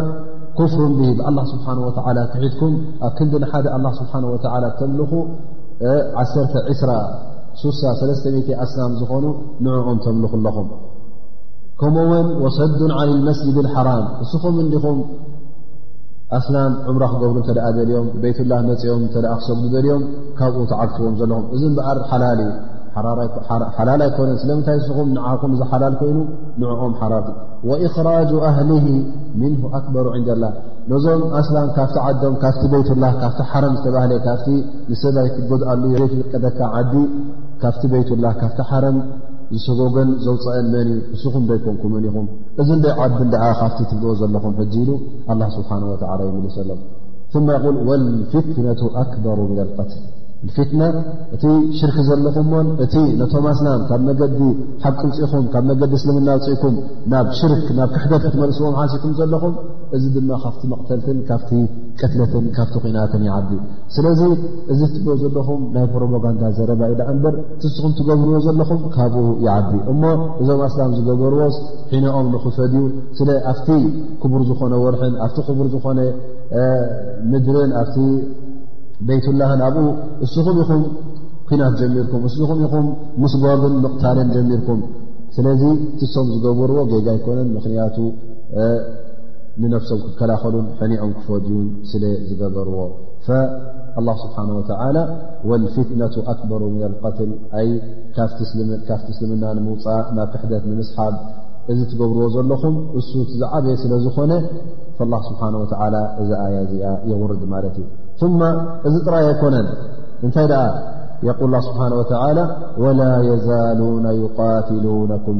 [0.59, 2.75] ክፍርን ብሂብኣላ ስብሓን ወዓላ ትሒድኩም
[3.07, 5.12] ኣብ ክልዲንሓደ ኣላ ስብሓ ወላ ተምልኹ
[6.25, 9.25] 1206ሳ3 ኣስናም ዝኾኑ
[9.64, 10.69] ንዕኦም ተምልኹ ኣለኹም
[11.81, 14.99] ከምኡውን ወሰዱ ዓን መስጅድ ልሓራም ንስኹም እንዲኹም
[16.39, 20.03] ኣስላም ዕምሮ ክገብሩ እንተ ደኣ ደልዮም ቤይትላ መፅኦም እተ ኣ ክሰጉዱ ደልዮም
[20.39, 23.29] ካብኡ ተዓርትዎም ዘለኹም እዚ በኣር ሓላል እዩ
[23.77, 26.18] ሓላል ኣይኮነን ስለምንታይ እስኹም ንዓኹም ዝሓላል ኮይኑ
[26.61, 27.29] ንዕኦም ሓራርት
[27.70, 28.70] ወእክራጅ ኣህሊ
[29.41, 30.45] ምን ኣክበር ንዳላ
[30.93, 34.49] ነዞም ኣስላም ካብቲ ዓዶም ካብቲ ቤትላ ካፍቲ ሓረም ዝተባህለየ ካፍቲ
[34.93, 36.95] ንሰብይ ክጎድኣሉ ዘፍቀተካ ዓዲ
[37.64, 38.99] ካብቲ ቤይትላ ካፍቲ ሓረም
[39.55, 42.26] ዝሰጎግን ዘውፀአን መን እዩ ንስኹም ደይኮንኩምን ኢኹም
[42.61, 44.90] እዚ እንደይ ዓድን ደዓ ካፍቲ ትብልኦ ዘለኹም ሕጂ ኢሉ
[45.32, 46.80] ኣላ ስብሓነ ወዓላ ዮምሉ ሰለም
[47.47, 50.03] ማ ይቁል ወልፍክነቱ ኣክበር ምን ልቀትል
[50.47, 50.80] ንፊትና
[51.34, 51.45] እቲ
[51.76, 54.39] ሽርክ ዘለኹምዎን እቲ ነቶም ኣስላም ካብ መገዲ
[54.84, 56.74] ሓቂ ውፅኢኹም ካብ መገዲ እስልምና ውፅኢኩም
[57.12, 59.55] ናብ ሽርክ ናብ ክሕተት ክትመልስዎም ሓሲኩም ዘለኹም
[59.97, 61.51] እዚ ድማ ካፍቲ መቕተልትን ካፍቲ
[62.01, 63.51] ቀትለትን ካፍቲ ኩናትን ይዓዲ
[63.97, 64.20] ስለዚ
[64.74, 70.03] እዚ ጥብኦ ዘለኹም ናይ ፕሮፓጋንዳ ዘረባ ኢዳ እምበር ትስኹም ትገብርዎ ዘለኹም ካብኡ ይዓዲ እሞ
[70.43, 71.57] እዞም ኣስላም ዝገበርዎስ
[71.95, 72.82] ሒኖኦም ንኽፈድ ዩ
[73.20, 73.68] ስለ ኣፍቲ
[74.24, 75.99] ክቡር ዝኾነ ወርሑን ኣፍቲ ክቡር ዝኾነ
[77.32, 77.84] ምድርን ኣ
[79.09, 79.86] ቤይትላህን ኣብኡ
[80.24, 80.82] እስኹም ኢኹም
[81.49, 82.86] ኩናት ጀሚርኩም እስኹም ኢኹም
[83.22, 84.80] ምስጓብን ምቕታልን ጀሚርኩም
[85.36, 85.62] ስለዚ
[85.99, 87.97] ቲሶም ዝገብርዎ ገጋ ይኮነን ምኽንያቱ
[89.62, 92.78] ንነፍሶም ክከላኸሉን ሕኒኦም ክፈድዩን ስለ ዝገበርዎ
[94.07, 94.97] ላ ስብሓን ወተዓላ
[95.51, 97.30] ወልፊትነቱ ኣክበሩ ምን ልቀትል
[97.61, 97.68] ኣይ
[98.16, 98.38] ካፍቲ
[99.14, 101.14] እስልምና ንምውፃእ ናብ ክሕደት ንምስሓብ
[101.72, 104.32] እዚ ትገብርዎ ዘለኹም እሱ እት ዝዓበየ ስለ ዝኾነ
[105.12, 107.86] ላ ስብሓና ወዓላ እዛ ኣያ እዚኣ የውርድ ማለት እዩ
[108.41, 108.47] ማ
[108.89, 109.67] እዚ ጥራይ ኣይኮነን
[110.27, 110.62] እንታይ ደኣ
[111.27, 112.23] የል ላ ስብሓን ወላ
[112.83, 114.07] ወላ የዛሉና
[115.27, 115.39] ትኩም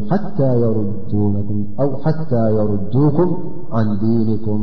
[2.05, 3.31] ሓታ የሩዱኩም
[3.79, 4.63] ዓን ዲንኩም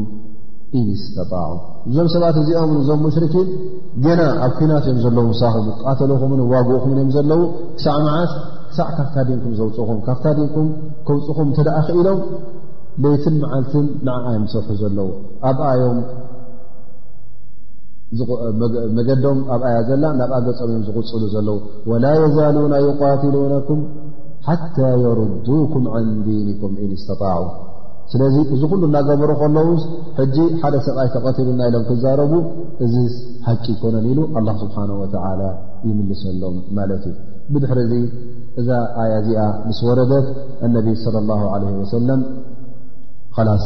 [0.80, 1.51] ኢን ስተጣዑ
[1.89, 3.49] እዞም ሰባት እዚኦምን እዞም ሙሽርኪን
[4.05, 7.41] ገና ኣብ ኩናት እዮም ዘለዉ ሳኹም ቃተልኹምን ዋግኡኹምን እዮም ዘለዉ
[7.78, 8.32] ክሳዕ መዓስ
[8.70, 10.70] ክሳዕ ካፍታ ዲንኩም ዘውፅኹም ካፍታ ዲንኩም
[11.09, 12.20] ከውፅኹም እተ ደኣ ኽኢሎም
[13.03, 15.09] ለየትን መዓልትን ንዓዓዮም ዝሰርሑ ዘለዉ
[15.49, 15.99] ኣብኣዮም
[18.97, 21.57] መገዶም ኣብ ኣያ ዘላ ናብ ኣገፆም እዮም ዝቕፅሉ ዘለዉ
[21.91, 23.80] ወላ የዛሉና ይቃትሉነኩም
[24.47, 27.43] ሓታ የሩዱኩም ዓን ዲንኩም ኢን እስተጣዑ
[28.11, 29.70] ስለዚ እዚ ኩሉ እናገበሩ ከለዉ
[30.18, 32.34] ሕጂ ሓደ ሰብኣይ ተቐቲሉና ኢሎም ክዛረቡ
[32.86, 32.95] እዚ
[33.45, 35.41] ሓጭ ይኮነን ኢሉ ኣላ ስብሓን ወተዓላ
[35.89, 37.16] ይምልሰሎም ማለት እዩ
[37.53, 38.11] ብድሕሪ እዚ
[38.61, 38.70] እዛ
[39.03, 40.28] ኣያ እዚኣ ምስ ወረደት
[40.68, 42.22] ኣነቢ صለ ላ ለ ወሰለም
[43.47, 43.66] ላስ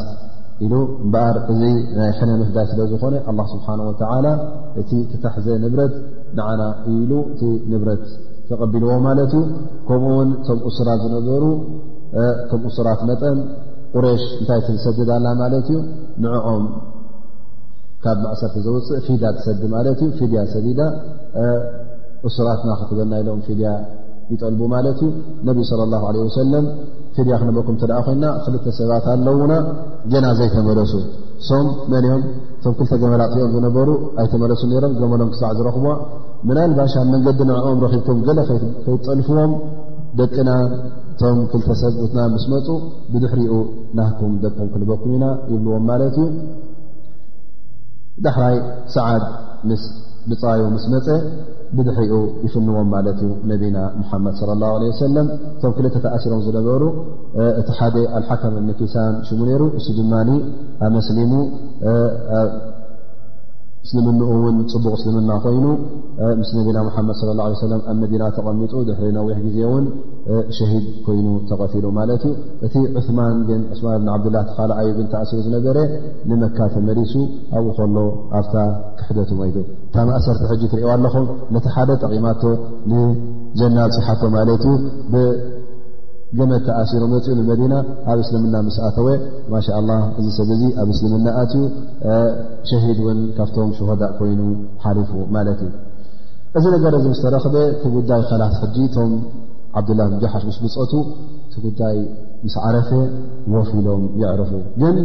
[0.65, 1.61] ኢሉ እምበኣር እዚ
[1.99, 4.27] ናይ ሕነ ምፍዳይ ስለ ዝኾነ ኣላ ስብሓን ወተዓላ
[4.81, 5.93] እቲ ትታሕዘ ንብረት
[6.37, 7.41] ንዓና እሉ እቲ
[7.71, 8.03] ንብረት
[8.49, 9.43] ተቐቢልዎ ማለት እዩ
[9.87, 11.43] ከምኡ ውን ቶም እስራት ዝነበሩ
[12.49, 13.37] ከም እስራት መጠን
[13.95, 15.77] ቁሬሽ እንታይ ትዝሰድዳላ ማለት እዩ
[16.23, 16.65] ንዕኦም
[18.03, 20.81] ካብ ማእሰርቲ ዘውፅእ ፊዳ ትሰዲ ማለት እዩ ፊድያ ሰዲዳ
[22.27, 23.67] እስራትና ክትበና ኢሎም ፊድያ
[24.33, 25.09] ይጠልቡ ማለት እዩ
[25.47, 26.65] ነቢይ ስለ ላሁ ዓለ ወሰለም
[27.17, 29.53] ፊድያ ክነበኩም እተደኣ ኮይንና ክልተ ሰባት ኣለዉና
[30.13, 30.93] ገና ዘይተመለሱ
[31.47, 32.21] ሶም መን ኦም
[32.57, 33.89] እቶም ክልተ ገመላትኦም ዝነበሩ
[34.21, 35.91] ኣይተመለሱ ሮም ገመሎም ክሳዕ ዝረኽብዎ
[36.47, 39.53] ምን ልባሽ መንገዲ ንዕኦም ረኪብኩም ገለ ከይትጠልፍዎም
[40.19, 40.49] ደቂና
[41.13, 42.67] እቶም ክልተሰብ ትና ምስ መፁ
[43.13, 43.53] ብድሕሪኡ
[43.99, 46.27] ናህኩም ደቅኩም ክንበኩም ኢና ይብልዎም ማለት እዩ
[48.25, 48.55] ዳሕራይ
[48.95, 49.25] ሰዓት
[49.71, 49.83] ምስ
[50.29, 51.07] ብፀዋይ ምስ መፀ
[51.77, 52.11] ብድሒኡ
[52.45, 56.83] ይፍንዎም ማለት እዩ ነቢና ሙሓመድ ላه ሰለም እቶም ክልተተኣሲሮም ዝነበሩ
[57.61, 60.13] እቲ ሓደ ኣልሓከም ኒኪሳን ሽሙ ነይሩ እሱ ድማ
[60.87, 61.31] ኣመስሊሙ
[63.87, 65.65] እስልምኡ እውን ፅቡቅ እስልምና ኮይኑ
[66.39, 69.85] ምስ ነቢና ሙሓመድ ه ኣብ መዲና ተቐሚጡ ድሪ ነዊሕ ግዜን
[70.57, 72.31] ሸሂድ ኮይኑ ተቀቲሉ ማለት ዩ
[72.67, 75.77] እቲ ዑማን ግን ዑማን ብን ዓብድላ ተካልኣዩ ግን ተኣስሩ ዝነበረ
[76.31, 77.13] ንመካ ተመሊሱ
[77.59, 77.97] ኣብኡ ከሎ
[78.39, 78.55] ኣብታ
[78.99, 81.27] ክሕደቱ ይ እታ መእሰርቲ ሕጂ ትሪእ ኣለኹም
[81.57, 82.43] ነቲ ሓደ ጠቂማቶ
[82.93, 84.65] ንጀናፅ ሓቶ ማለት
[86.49, 87.73] መ ተኣሲሮም መፅኡ ንመዲና
[88.11, 89.07] ኣብ እስልምና ምስኣተወ
[89.51, 89.59] ማ
[89.89, 91.61] ላ እዚ ሰብ እዙ ኣብ እስልምና ኣትዩ
[92.69, 94.41] ሸሂድ ውን ካብቶም ሸሆዳ ኮይኑ
[94.85, 95.71] ሓሊፉ ማለት እዩ
[96.59, 99.11] እዚ ነገር እዚ ምስ ተረክበ ቲ ጉዳይ ከላት ሕጂ ቶም
[99.81, 100.93] ዓብድላ ጃሓሽ ምስ ብፀቱ
[101.53, 101.97] ቲ ጉዳይ
[102.47, 102.89] ይስዓረፈ
[103.53, 104.51] ወፍ ኢሎም ይዕርፉ
[104.81, 104.97] ግን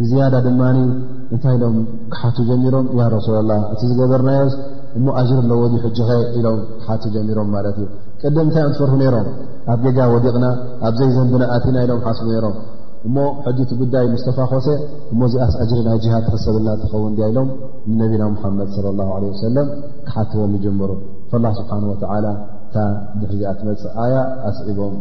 [0.00, 1.76] ብዝያዳ ድማ እንታይ ኢሎም
[2.14, 4.42] ክሓቱ ጀሚሮም ያ ረሱላላ እቲ ዝገበርናዮ
[5.06, 7.86] ሞኣጅር ለዎድሕጅ ኸ ኢሎም ክሓቱ ጀሚሮም ማለት እዩ
[8.22, 9.26] ቅድም እንታይ እዮም ትፈርሁ ነይሮም
[9.72, 10.46] ኣብ ጌጋ ወዲቕና
[10.86, 12.54] ኣብዘይ ዘንብና ኣቲና ኢሎም ሓስቡ ነይሮም
[13.06, 14.66] እሞ ሕጂ እቲ ጉዳይ ሙስተፋ ኮሰ
[15.12, 17.48] እሞ ዚኣስእጅሪ ናይ ጅሃድ ኽሰብልና ትኸውን ኢሎም
[17.96, 19.68] ንነቢና ሓመድ صى اله عه ሰለም
[20.06, 20.90] ክሓትዎም ይጀምሩ
[21.30, 21.94] فال ስብሓه و
[22.66, 22.80] እታ
[23.30, 24.14] ሕዚ ትመፅእ ኣያ
[24.50, 24.94] ኣስዒቦም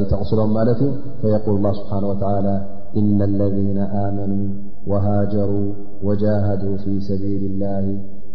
[0.00, 2.12] ይተቕስሎም ማለት እዩ ف ስብሓه و
[3.00, 3.56] إن اለذ
[4.04, 4.32] ኣመن
[4.90, 5.64] وሃጀሩا
[6.06, 7.86] وጃهد ፊي ሰቢل اله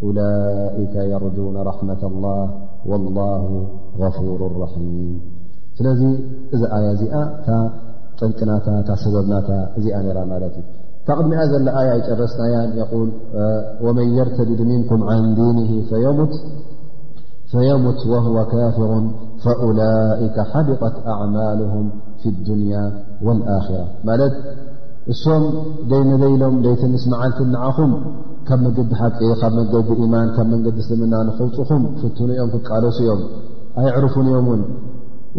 [0.07, 2.45] ألئك የርجون ረحመة الላه
[2.89, 3.43] والله
[4.01, 4.27] غፍሩ
[4.65, 4.85] ራحም
[5.77, 6.01] ስለዚ
[6.55, 7.47] እዚ ኣያ እዚኣ እታ
[8.19, 9.49] ጠንቅናታ ታ ሰበብናታ
[9.79, 10.65] እዚኣ ነራ ማለት እዩ
[11.01, 13.07] እታ ቅድሚኣ ዘሎ ኣያ ይጨረስናያን የል
[13.85, 15.69] ወመን የርተድድ ምንኩም ዓን ዲንህ
[17.53, 19.05] ፈየሙት ወህወ ካፍሩን
[19.43, 21.87] ፈውላይከ ሓልጠት ኣዕማልሁም
[22.23, 22.75] ፍ ዱንያ
[23.27, 24.35] ወልኣኪራ ማለት
[25.13, 25.43] እሶም
[25.91, 27.93] ደይነደይሎም ደይቲን ምስመዓልትን ንዓኹም
[28.47, 33.21] ካብ መንግዲ ሓቂ ካብ መንገዲ ኢማን ካብ መንገዲ ስልምና ንኽውፅኹም ክፍትኑእኦም ክቃለሱ እዮም
[33.81, 34.61] ኣይዕርፉን እዮም ውን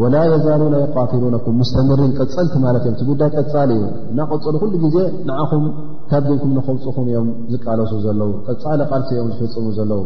[0.01, 4.97] ወላ የዛሉና ይቃፊሉኩም ስተምሪን ቅፀልቲ ማለት እዮም እቲ ጉዳይ ቀፃሊ እዩ እናቐፅሉ ኩሉ ጊዜ
[5.29, 5.65] ንዓኹም
[6.11, 8.31] ካብ ዲንኩም ንኸውፅኹም እዮም ዝቃለሱ ዘለዉ
[8.63, 10.01] ፃሊ ቀልሲ እዮም ዝፍፅሙ ዘለዉ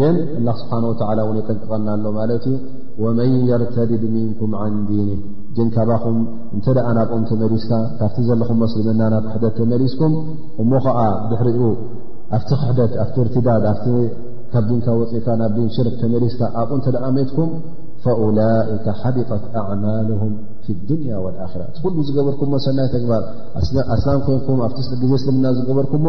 [0.00, 0.72] ግን ላ ስብሓ
[1.40, 2.46] የጠንቅቐና ኣሎ ማለት
[3.04, 5.08] ወመን የርተድድ ምንኩም ን ዲን
[5.56, 6.18] ግን ካባኹም
[6.56, 10.12] እንተ ኣ ናብኦም ተመስካ ካብቲ ዘለኹም መስሊምና ናብ ክሕደት ተመሊስኩም
[10.62, 10.98] እሞ ኸዓ
[11.30, 11.62] ድሕሪኡ
[12.38, 13.66] ኣብቲ ክሕደት ቲ ርዳድ
[14.52, 17.50] ካብ ንካ ወፅእካ ናብ ሽርክ ተመስካ ኣብኡ እተደ መትኩም
[18.04, 20.32] ፈላእካ ሓቢጠት ኣማልም
[20.88, 21.12] ዱንያ
[21.44, 23.22] ኣራ እቲ ኩሉ ዝገበርኩምሞ ሰናይ ተግባር
[23.96, 26.06] ኣስላም ኮይንኩም ኣብጊዜ ስልምና ዝገበርኩምሞ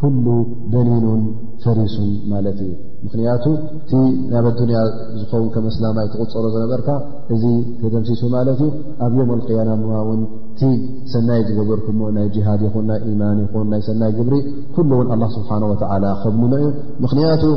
[0.00, 0.26] ኩሉ
[0.72, 1.04] በኒኑ
[1.64, 2.72] ፈሪሱን ማለት እዩ
[3.06, 3.44] ምክንያቱ
[3.88, 3.92] ቲ
[4.32, 4.78] ናብ ኣንያ
[5.20, 6.88] ዝኸውን ከመ ስላማይ ትቁፀሮ ዝነበርካ
[7.36, 7.44] እዚ
[7.82, 8.70] ተደምሲሱ ማለት እዩ
[9.06, 10.22] ኣብ ዮም ኣልያና ዋ እውን
[10.60, 10.70] ቲ
[11.14, 14.36] ሰናይ ዝገበርኩሞ ናይ ጅሃድ ይኹን ናይ ኢማን ይኹን ናይ ሰናይ ግብሪ
[14.76, 15.50] ኩሉ እውን ኣ ስብሓ
[15.82, 16.52] ተላ ከብኖ
[17.40, 17.54] እዩን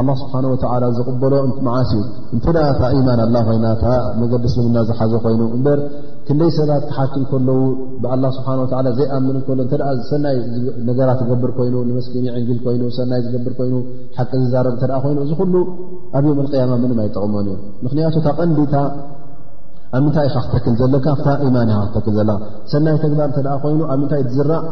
[0.00, 1.34] ኣላ ስብሓንላ ዝቕበሎ
[1.66, 1.98] መዓስዩ
[2.34, 3.66] እንተደ ታኢማን ኣላ ኮይና
[4.20, 5.78] መገደስ ልምና ዝሓዘ ኮይኑ እበር
[6.28, 7.60] ክንደይ ሰባት ክሓቲ ከለዉ
[8.02, 8.48] ብላ ስብሓ
[8.98, 9.36] ዘይኣምን
[10.10, 10.36] ሰናይ
[10.88, 13.76] ነገራት ዝገብር ኮይኑ ንመስኪን ዕንግል ኮይኑ ሰናይ ዝገብር ኮይኑ
[14.18, 15.54] ሓቂ ዝዛረብ ተ ኮይኑ እዚ ኩሉ
[16.18, 17.56] ኣብ ዮም ቅያማ ምንም ኣይጠቕመን እዩ
[17.86, 18.74] ምክንያቱ ካ ቐንዲታ
[19.96, 21.06] ኣብ ምንታይ ካ ክተክል ዘለካ
[21.56, 22.40] ማን ክተክል ዘለካ
[22.74, 23.30] ሰናይ ተግባር
[23.68, 24.62] እ ይ ኣብ ምታይ ትዝራእ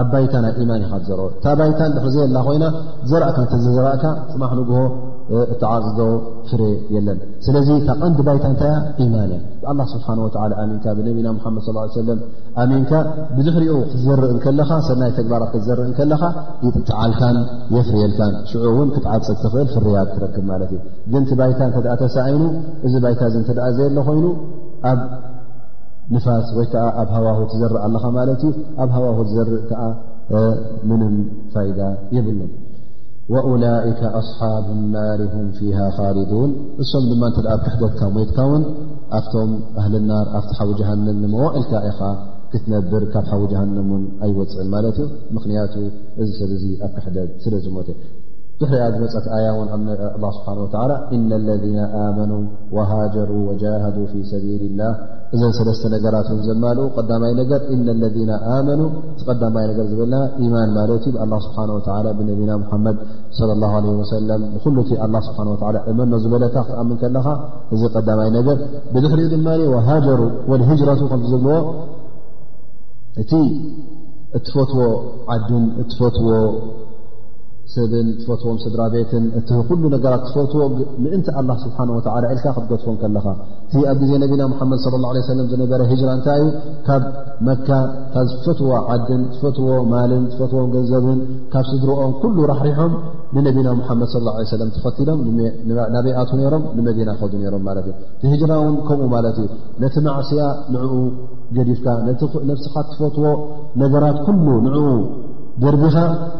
[0.00, 2.64] ኣብ ባይታ ናይ ኢማን ካ ትዘርኦ እታ ባይታን ድሕርዘየላ ኮይና
[3.10, 4.78] ዘራእካ እተዘዘራእካ ፅማሕ ንግሆ
[5.54, 5.98] እተዓፅዶ
[6.48, 6.62] ፍሬ
[6.94, 8.72] የለን ስለዚ ታቐንዲ ባይታ እንታያ
[9.04, 10.28] ኢማን እየ ብኣላ ስብሓን ወ
[10.62, 11.64] ኣሚንካ ብነቢና ሓመድ
[11.98, 12.18] ሰለም
[12.62, 12.92] ኣሚንካ
[13.38, 16.22] ብዙሕሪኡ ክትዘርእ ከለኻ ሰናይ ተግባራት ክዘርእ ከለኻ
[16.66, 17.38] ይጥጣዓልካን
[17.76, 20.80] የፍርየልካን ሽዑእውን ክትዓፀ ትኽእል ፍርያት ትረክብ ማለትእዩ
[21.14, 22.44] ግን ቲ ባይታ እተኣ ተሳኣይኑ
[22.88, 24.26] እዚ ባይታ እ ተኣ ዘየሎ ኮይኑ
[26.12, 28.50] ንፋስ ወይ ከዓ ኣብ ሃዋሁት ዘርእ ኣለኻ ማለት እዩ
[28.82, 29.82] ኣብ ሃዋሁት ዘርእ ከዓ
[30.88, 31.14] ምንም
[31.52, 31.80] ፋይዳ
[32.16, 32.50] የብሉን
[33.32, 36.50] ወኡላይካ ኣስሓብ ናር ሁም ፊሃ ካልዱን
[36.82, 38.64] እሶም ድማ እተ ኣብ ክሕደት ካብ ሞትካ እውን
[39.18, 39.50] ኣብቶም
[39.82, 42.00] ኣህልናር ኣብቲ ሓዊ ጀሃንም ንመዋዕልካ ኢኻ
[42.52, 45.08] ክትነብር ካብ ሓዊ ጀሃንም ን ኣይወፅዕን ማለት እዩ
[45.38, 45.74] ምክንያቱ
[46.24, 47.88] እዚ ሰብ እዙ ኣብ ክሕደድ ስለ ዝሞተ
[48.60, 48.96] ድሪ መ ያ ذ
[52.90, 53.56] ሃجሩ ه
[54.10, 54.14] ف
[55.82, 57.70] ሰل ه ነራት ዘ ذ ይ
[59.98, 60.70] ዝና
[63.84, 63.92] له
[65.92, 66.90] እመ ዝ ም
[69.00, 69.50] እዚ ይ ድሪ
[69.88, 70.10] ሃሩ
[71.12, 71.50] ቱ ዝብዎ
[73.22, 73.32] እቲ
[74.36, 74.70] እፈት
[75.98, 76.16] ፈት
[77.74, 80.64] ስብን ትፈትዎም ስድራ ቤትን እቲ ኩሉ ነገራት ትፈትዎ
[81.04, 83.24] ምእንቲ ኣላ ስብሓን ወላ ኢልካ ክትገድፎም ከለኻ
[83.68, 86.50] እቲ ኣብ ጊዜ ነቢና ሓመድ ለ ላ ሰለም ዝነበረ ራ እንታይ እዩ
[86.88, 87.02] ካብ
[87.48, 87.68] መካ
[88.12, 91.20] ካ ትፈትዎ ዓድን ትፈትዎ ማልን ትፈትዎም ገንዘብን
[91.54, 92.94] ካብ ስድሮኦም ኩሉ ራሕሪሖም
[93.36, 94.08] ንነቢና ሓመድ
[94.54, 95.20] ሰለም ተፈቲሎም
[95.94, 99.48] ናበይኣቱ ሮም ንመዲና ኸዱ ሮም ማት እእቲ ሂጅራ እውን ከምኡ ማለት እዩ
[99.84, 100.42] ነቲ ማዕስያ
[100.74, 100.94] ንዕኡ
[101.58, 101.86] ገዲፍካ
[102.50, 103.26] ነብስኻት ትፈትዎ
[103.82, 104.76] ነገራት ኩሉ ንኡ
[105.62, 105.96] ደርቢኻ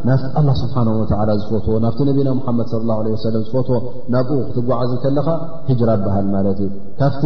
[0.07, 0.77] ናብቲ ላ ስብሓ
[1.41, 2.69] ዝፈትዎ ናቲ ነቢና ሓመድ
[3.25, 3.77] ሰ ዝፈትዎ
[4.15, 5.29] ናብኡ ክትጓዓዝ ከለካ
[5.89, 6.71] ራ በሃል ማለት እዩ
[7.01, 7.23] ካብቲ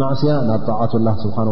[0.00, 1.48] ማዕስያ ናብ ጣትላ ስብሓላ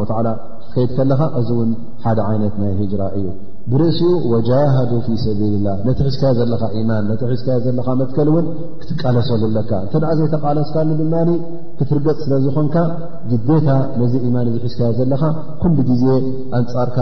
[0.63, 1.71] ክትከይድ ከለኻ እዚ ውን
[2.05, 2.73] ሓደ ዓይነት ናይ
[3.03, 3.27] ራ እዩ
[3.73, 8.47] ብርእሲኡ ወጃሃዱ ፊ ሰልላ ነቲ ሒዝካዮ ዘለካ ማን ነ ዝዮ ዘ መከል ውን
[8.81, 11.15] ክትቃለሰለካ እተ ዘይተቃለስካ ድማ
[11.79, 12.77] ክትርገፅ ስለዝኮንካ
[13.51, 13.69] ግታ
[14.01, 15.23] ነዚ ማን ዚ ሒዝካዮ ዘለካ
[15.61, 16.05] ኩ ግዜ
[16.61, 16.97] ኣንፃርካ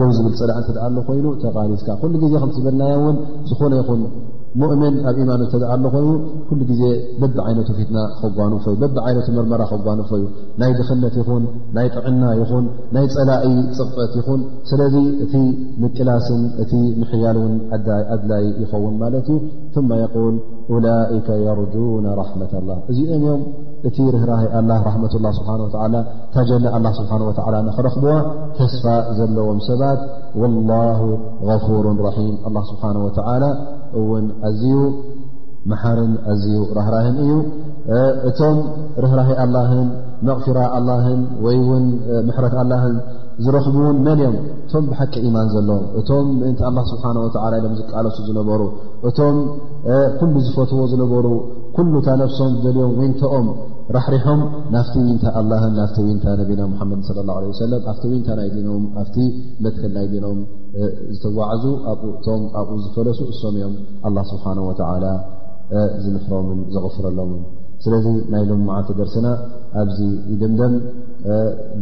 [0.00, 3.16] ዶ ዝብል ፅላእ እተዘዓ ሎ ኮይኑ ተቃሊዝካ ኩሉ ጊዜ ክምትዝበልናዮ ውን
[3.50, 4.02] ዝኾነ ይኹን
[4.60, 6.10] ሙእምን ኣብ ኢማኑ እተዘኣ ኣሎ ኮይኑ
[6.48, 6.82] ኩሉ ግዜ
[7.20, 10.22] በቢ ዓይነት ፊትና ከጓኑፈ በቢ ዓይነ መርመራ ክጓኑፈዩ
[10.60, 11.42] ናይ ድኽነት ይኹን
[11.76, 12.64] ናይ ጥዕና ይኹን
[12.96, 13.44] ናይ ፀላኢ
[13.78, 15.34] ፅቕጠት ይኹን ስለዚ እቲ
[15.84, 17.54] ምቅላስን እቲ ምሕያል ውን
[18.16, 19.28] ኣድላይ ይኸውን ማለት
[19.72, 20.36] እዩ ማ የቁል
[20.86, 23.42] ላይከ የርጁና ራሕመ ላ እዚኦም እዮም
[23.88, 25.94] እቲ ርህራይ ኣላ ራመት ላ ስብሓን ዓላ
[26.34, 28.10] ታጀ ኣላ ስብሓ ወላ ኽረኽብዋ
[28.58, 28.84] ተስፋ
[29.18, 30.00] ዘለዎም ሰባት
[30.40, 31.00] ወላሁ
[31.66, 33.44] ፉሩ ራሒም ኣ ስብሓ ወላ
[34.00, 34.78] እውን ኣዝዩ
[35.70, 37.34] መሓርን ኣዝዩ ራህራህን እዩ
[38.30, 38.58] እቶም
[39.04, 39.88] ርህራሂ ኣላን
[40.28, 41.86] መቕፊራ ኣላን ወይን
[42.28, 42.94] ምሕረት ኣላን
[43.44, 44.36] ዝረኽቡውን መን እኦም
[44.68, 48.60] እቶም ብሓቂ ኢማን ዘለዎ እቶም እንታ ኣላ ስብሓ ወላ ኢሎም ዝቃለሱ ዝነበሩ
[49.08, 49.36] እቶም
[50.20, 51.26] ኩሉ ዝፈትዎ ዝነበሩ
[51.98, 53.48] እታ ነብሶም ደልዮም ወንተኦም
[53.96, 54.40] ራሕሪሖም
[54.74, 57.60] ናፍቲ ንታ ኣላን ናቲ ታ ነቢና ሓመድ ላه ሰ
[57.92, 59.16] ኣቲ ታ ናይ ኖም ኣቲ
[59.64, 60.38] መትክ ናይ ዲኖም
[61.16, 63.74] ዝተዋዓዙ ኣእቶምኣብኡ ዝፈለሱ እሶም እዮም
[64.08, 64.58] ኣ ስብሓና
[66.02, 67.30] ዝምሕሮምን ዝغፍረሎም
[67.84, 69.28] ስለዚ ናይ ልመዓቲ ደርሲና
[69.82, 69.98] ኣብዚ
[70.42, 70.74] ድምደም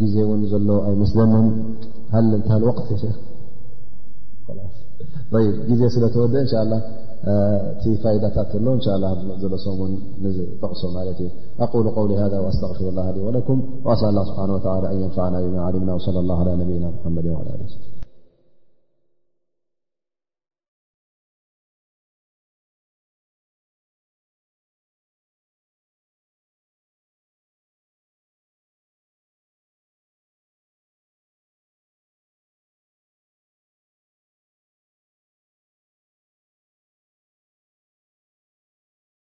[0.03, 1.47] ግዜ ውን ዘሎ ኣይመስለንን
[2.15, 2.87] ሃለ እንታሃ ወቅት
[5.71, 6.77] ግዜ ስለተወደእ ላ
[8.03, 8.25] فائد
[8.67, 9.97] إنشاء الله زل صم
[10.75, 11.31] ص التي
[11.61, 16.19] أقول قول هذا وأستغفر الله لي ولكم وأسأل الله سبحانه وتعالى أن ينفعنا بمعالمنا وصلى
[16.19, 17.96] الله على نبينا محمد وعلى له وسلم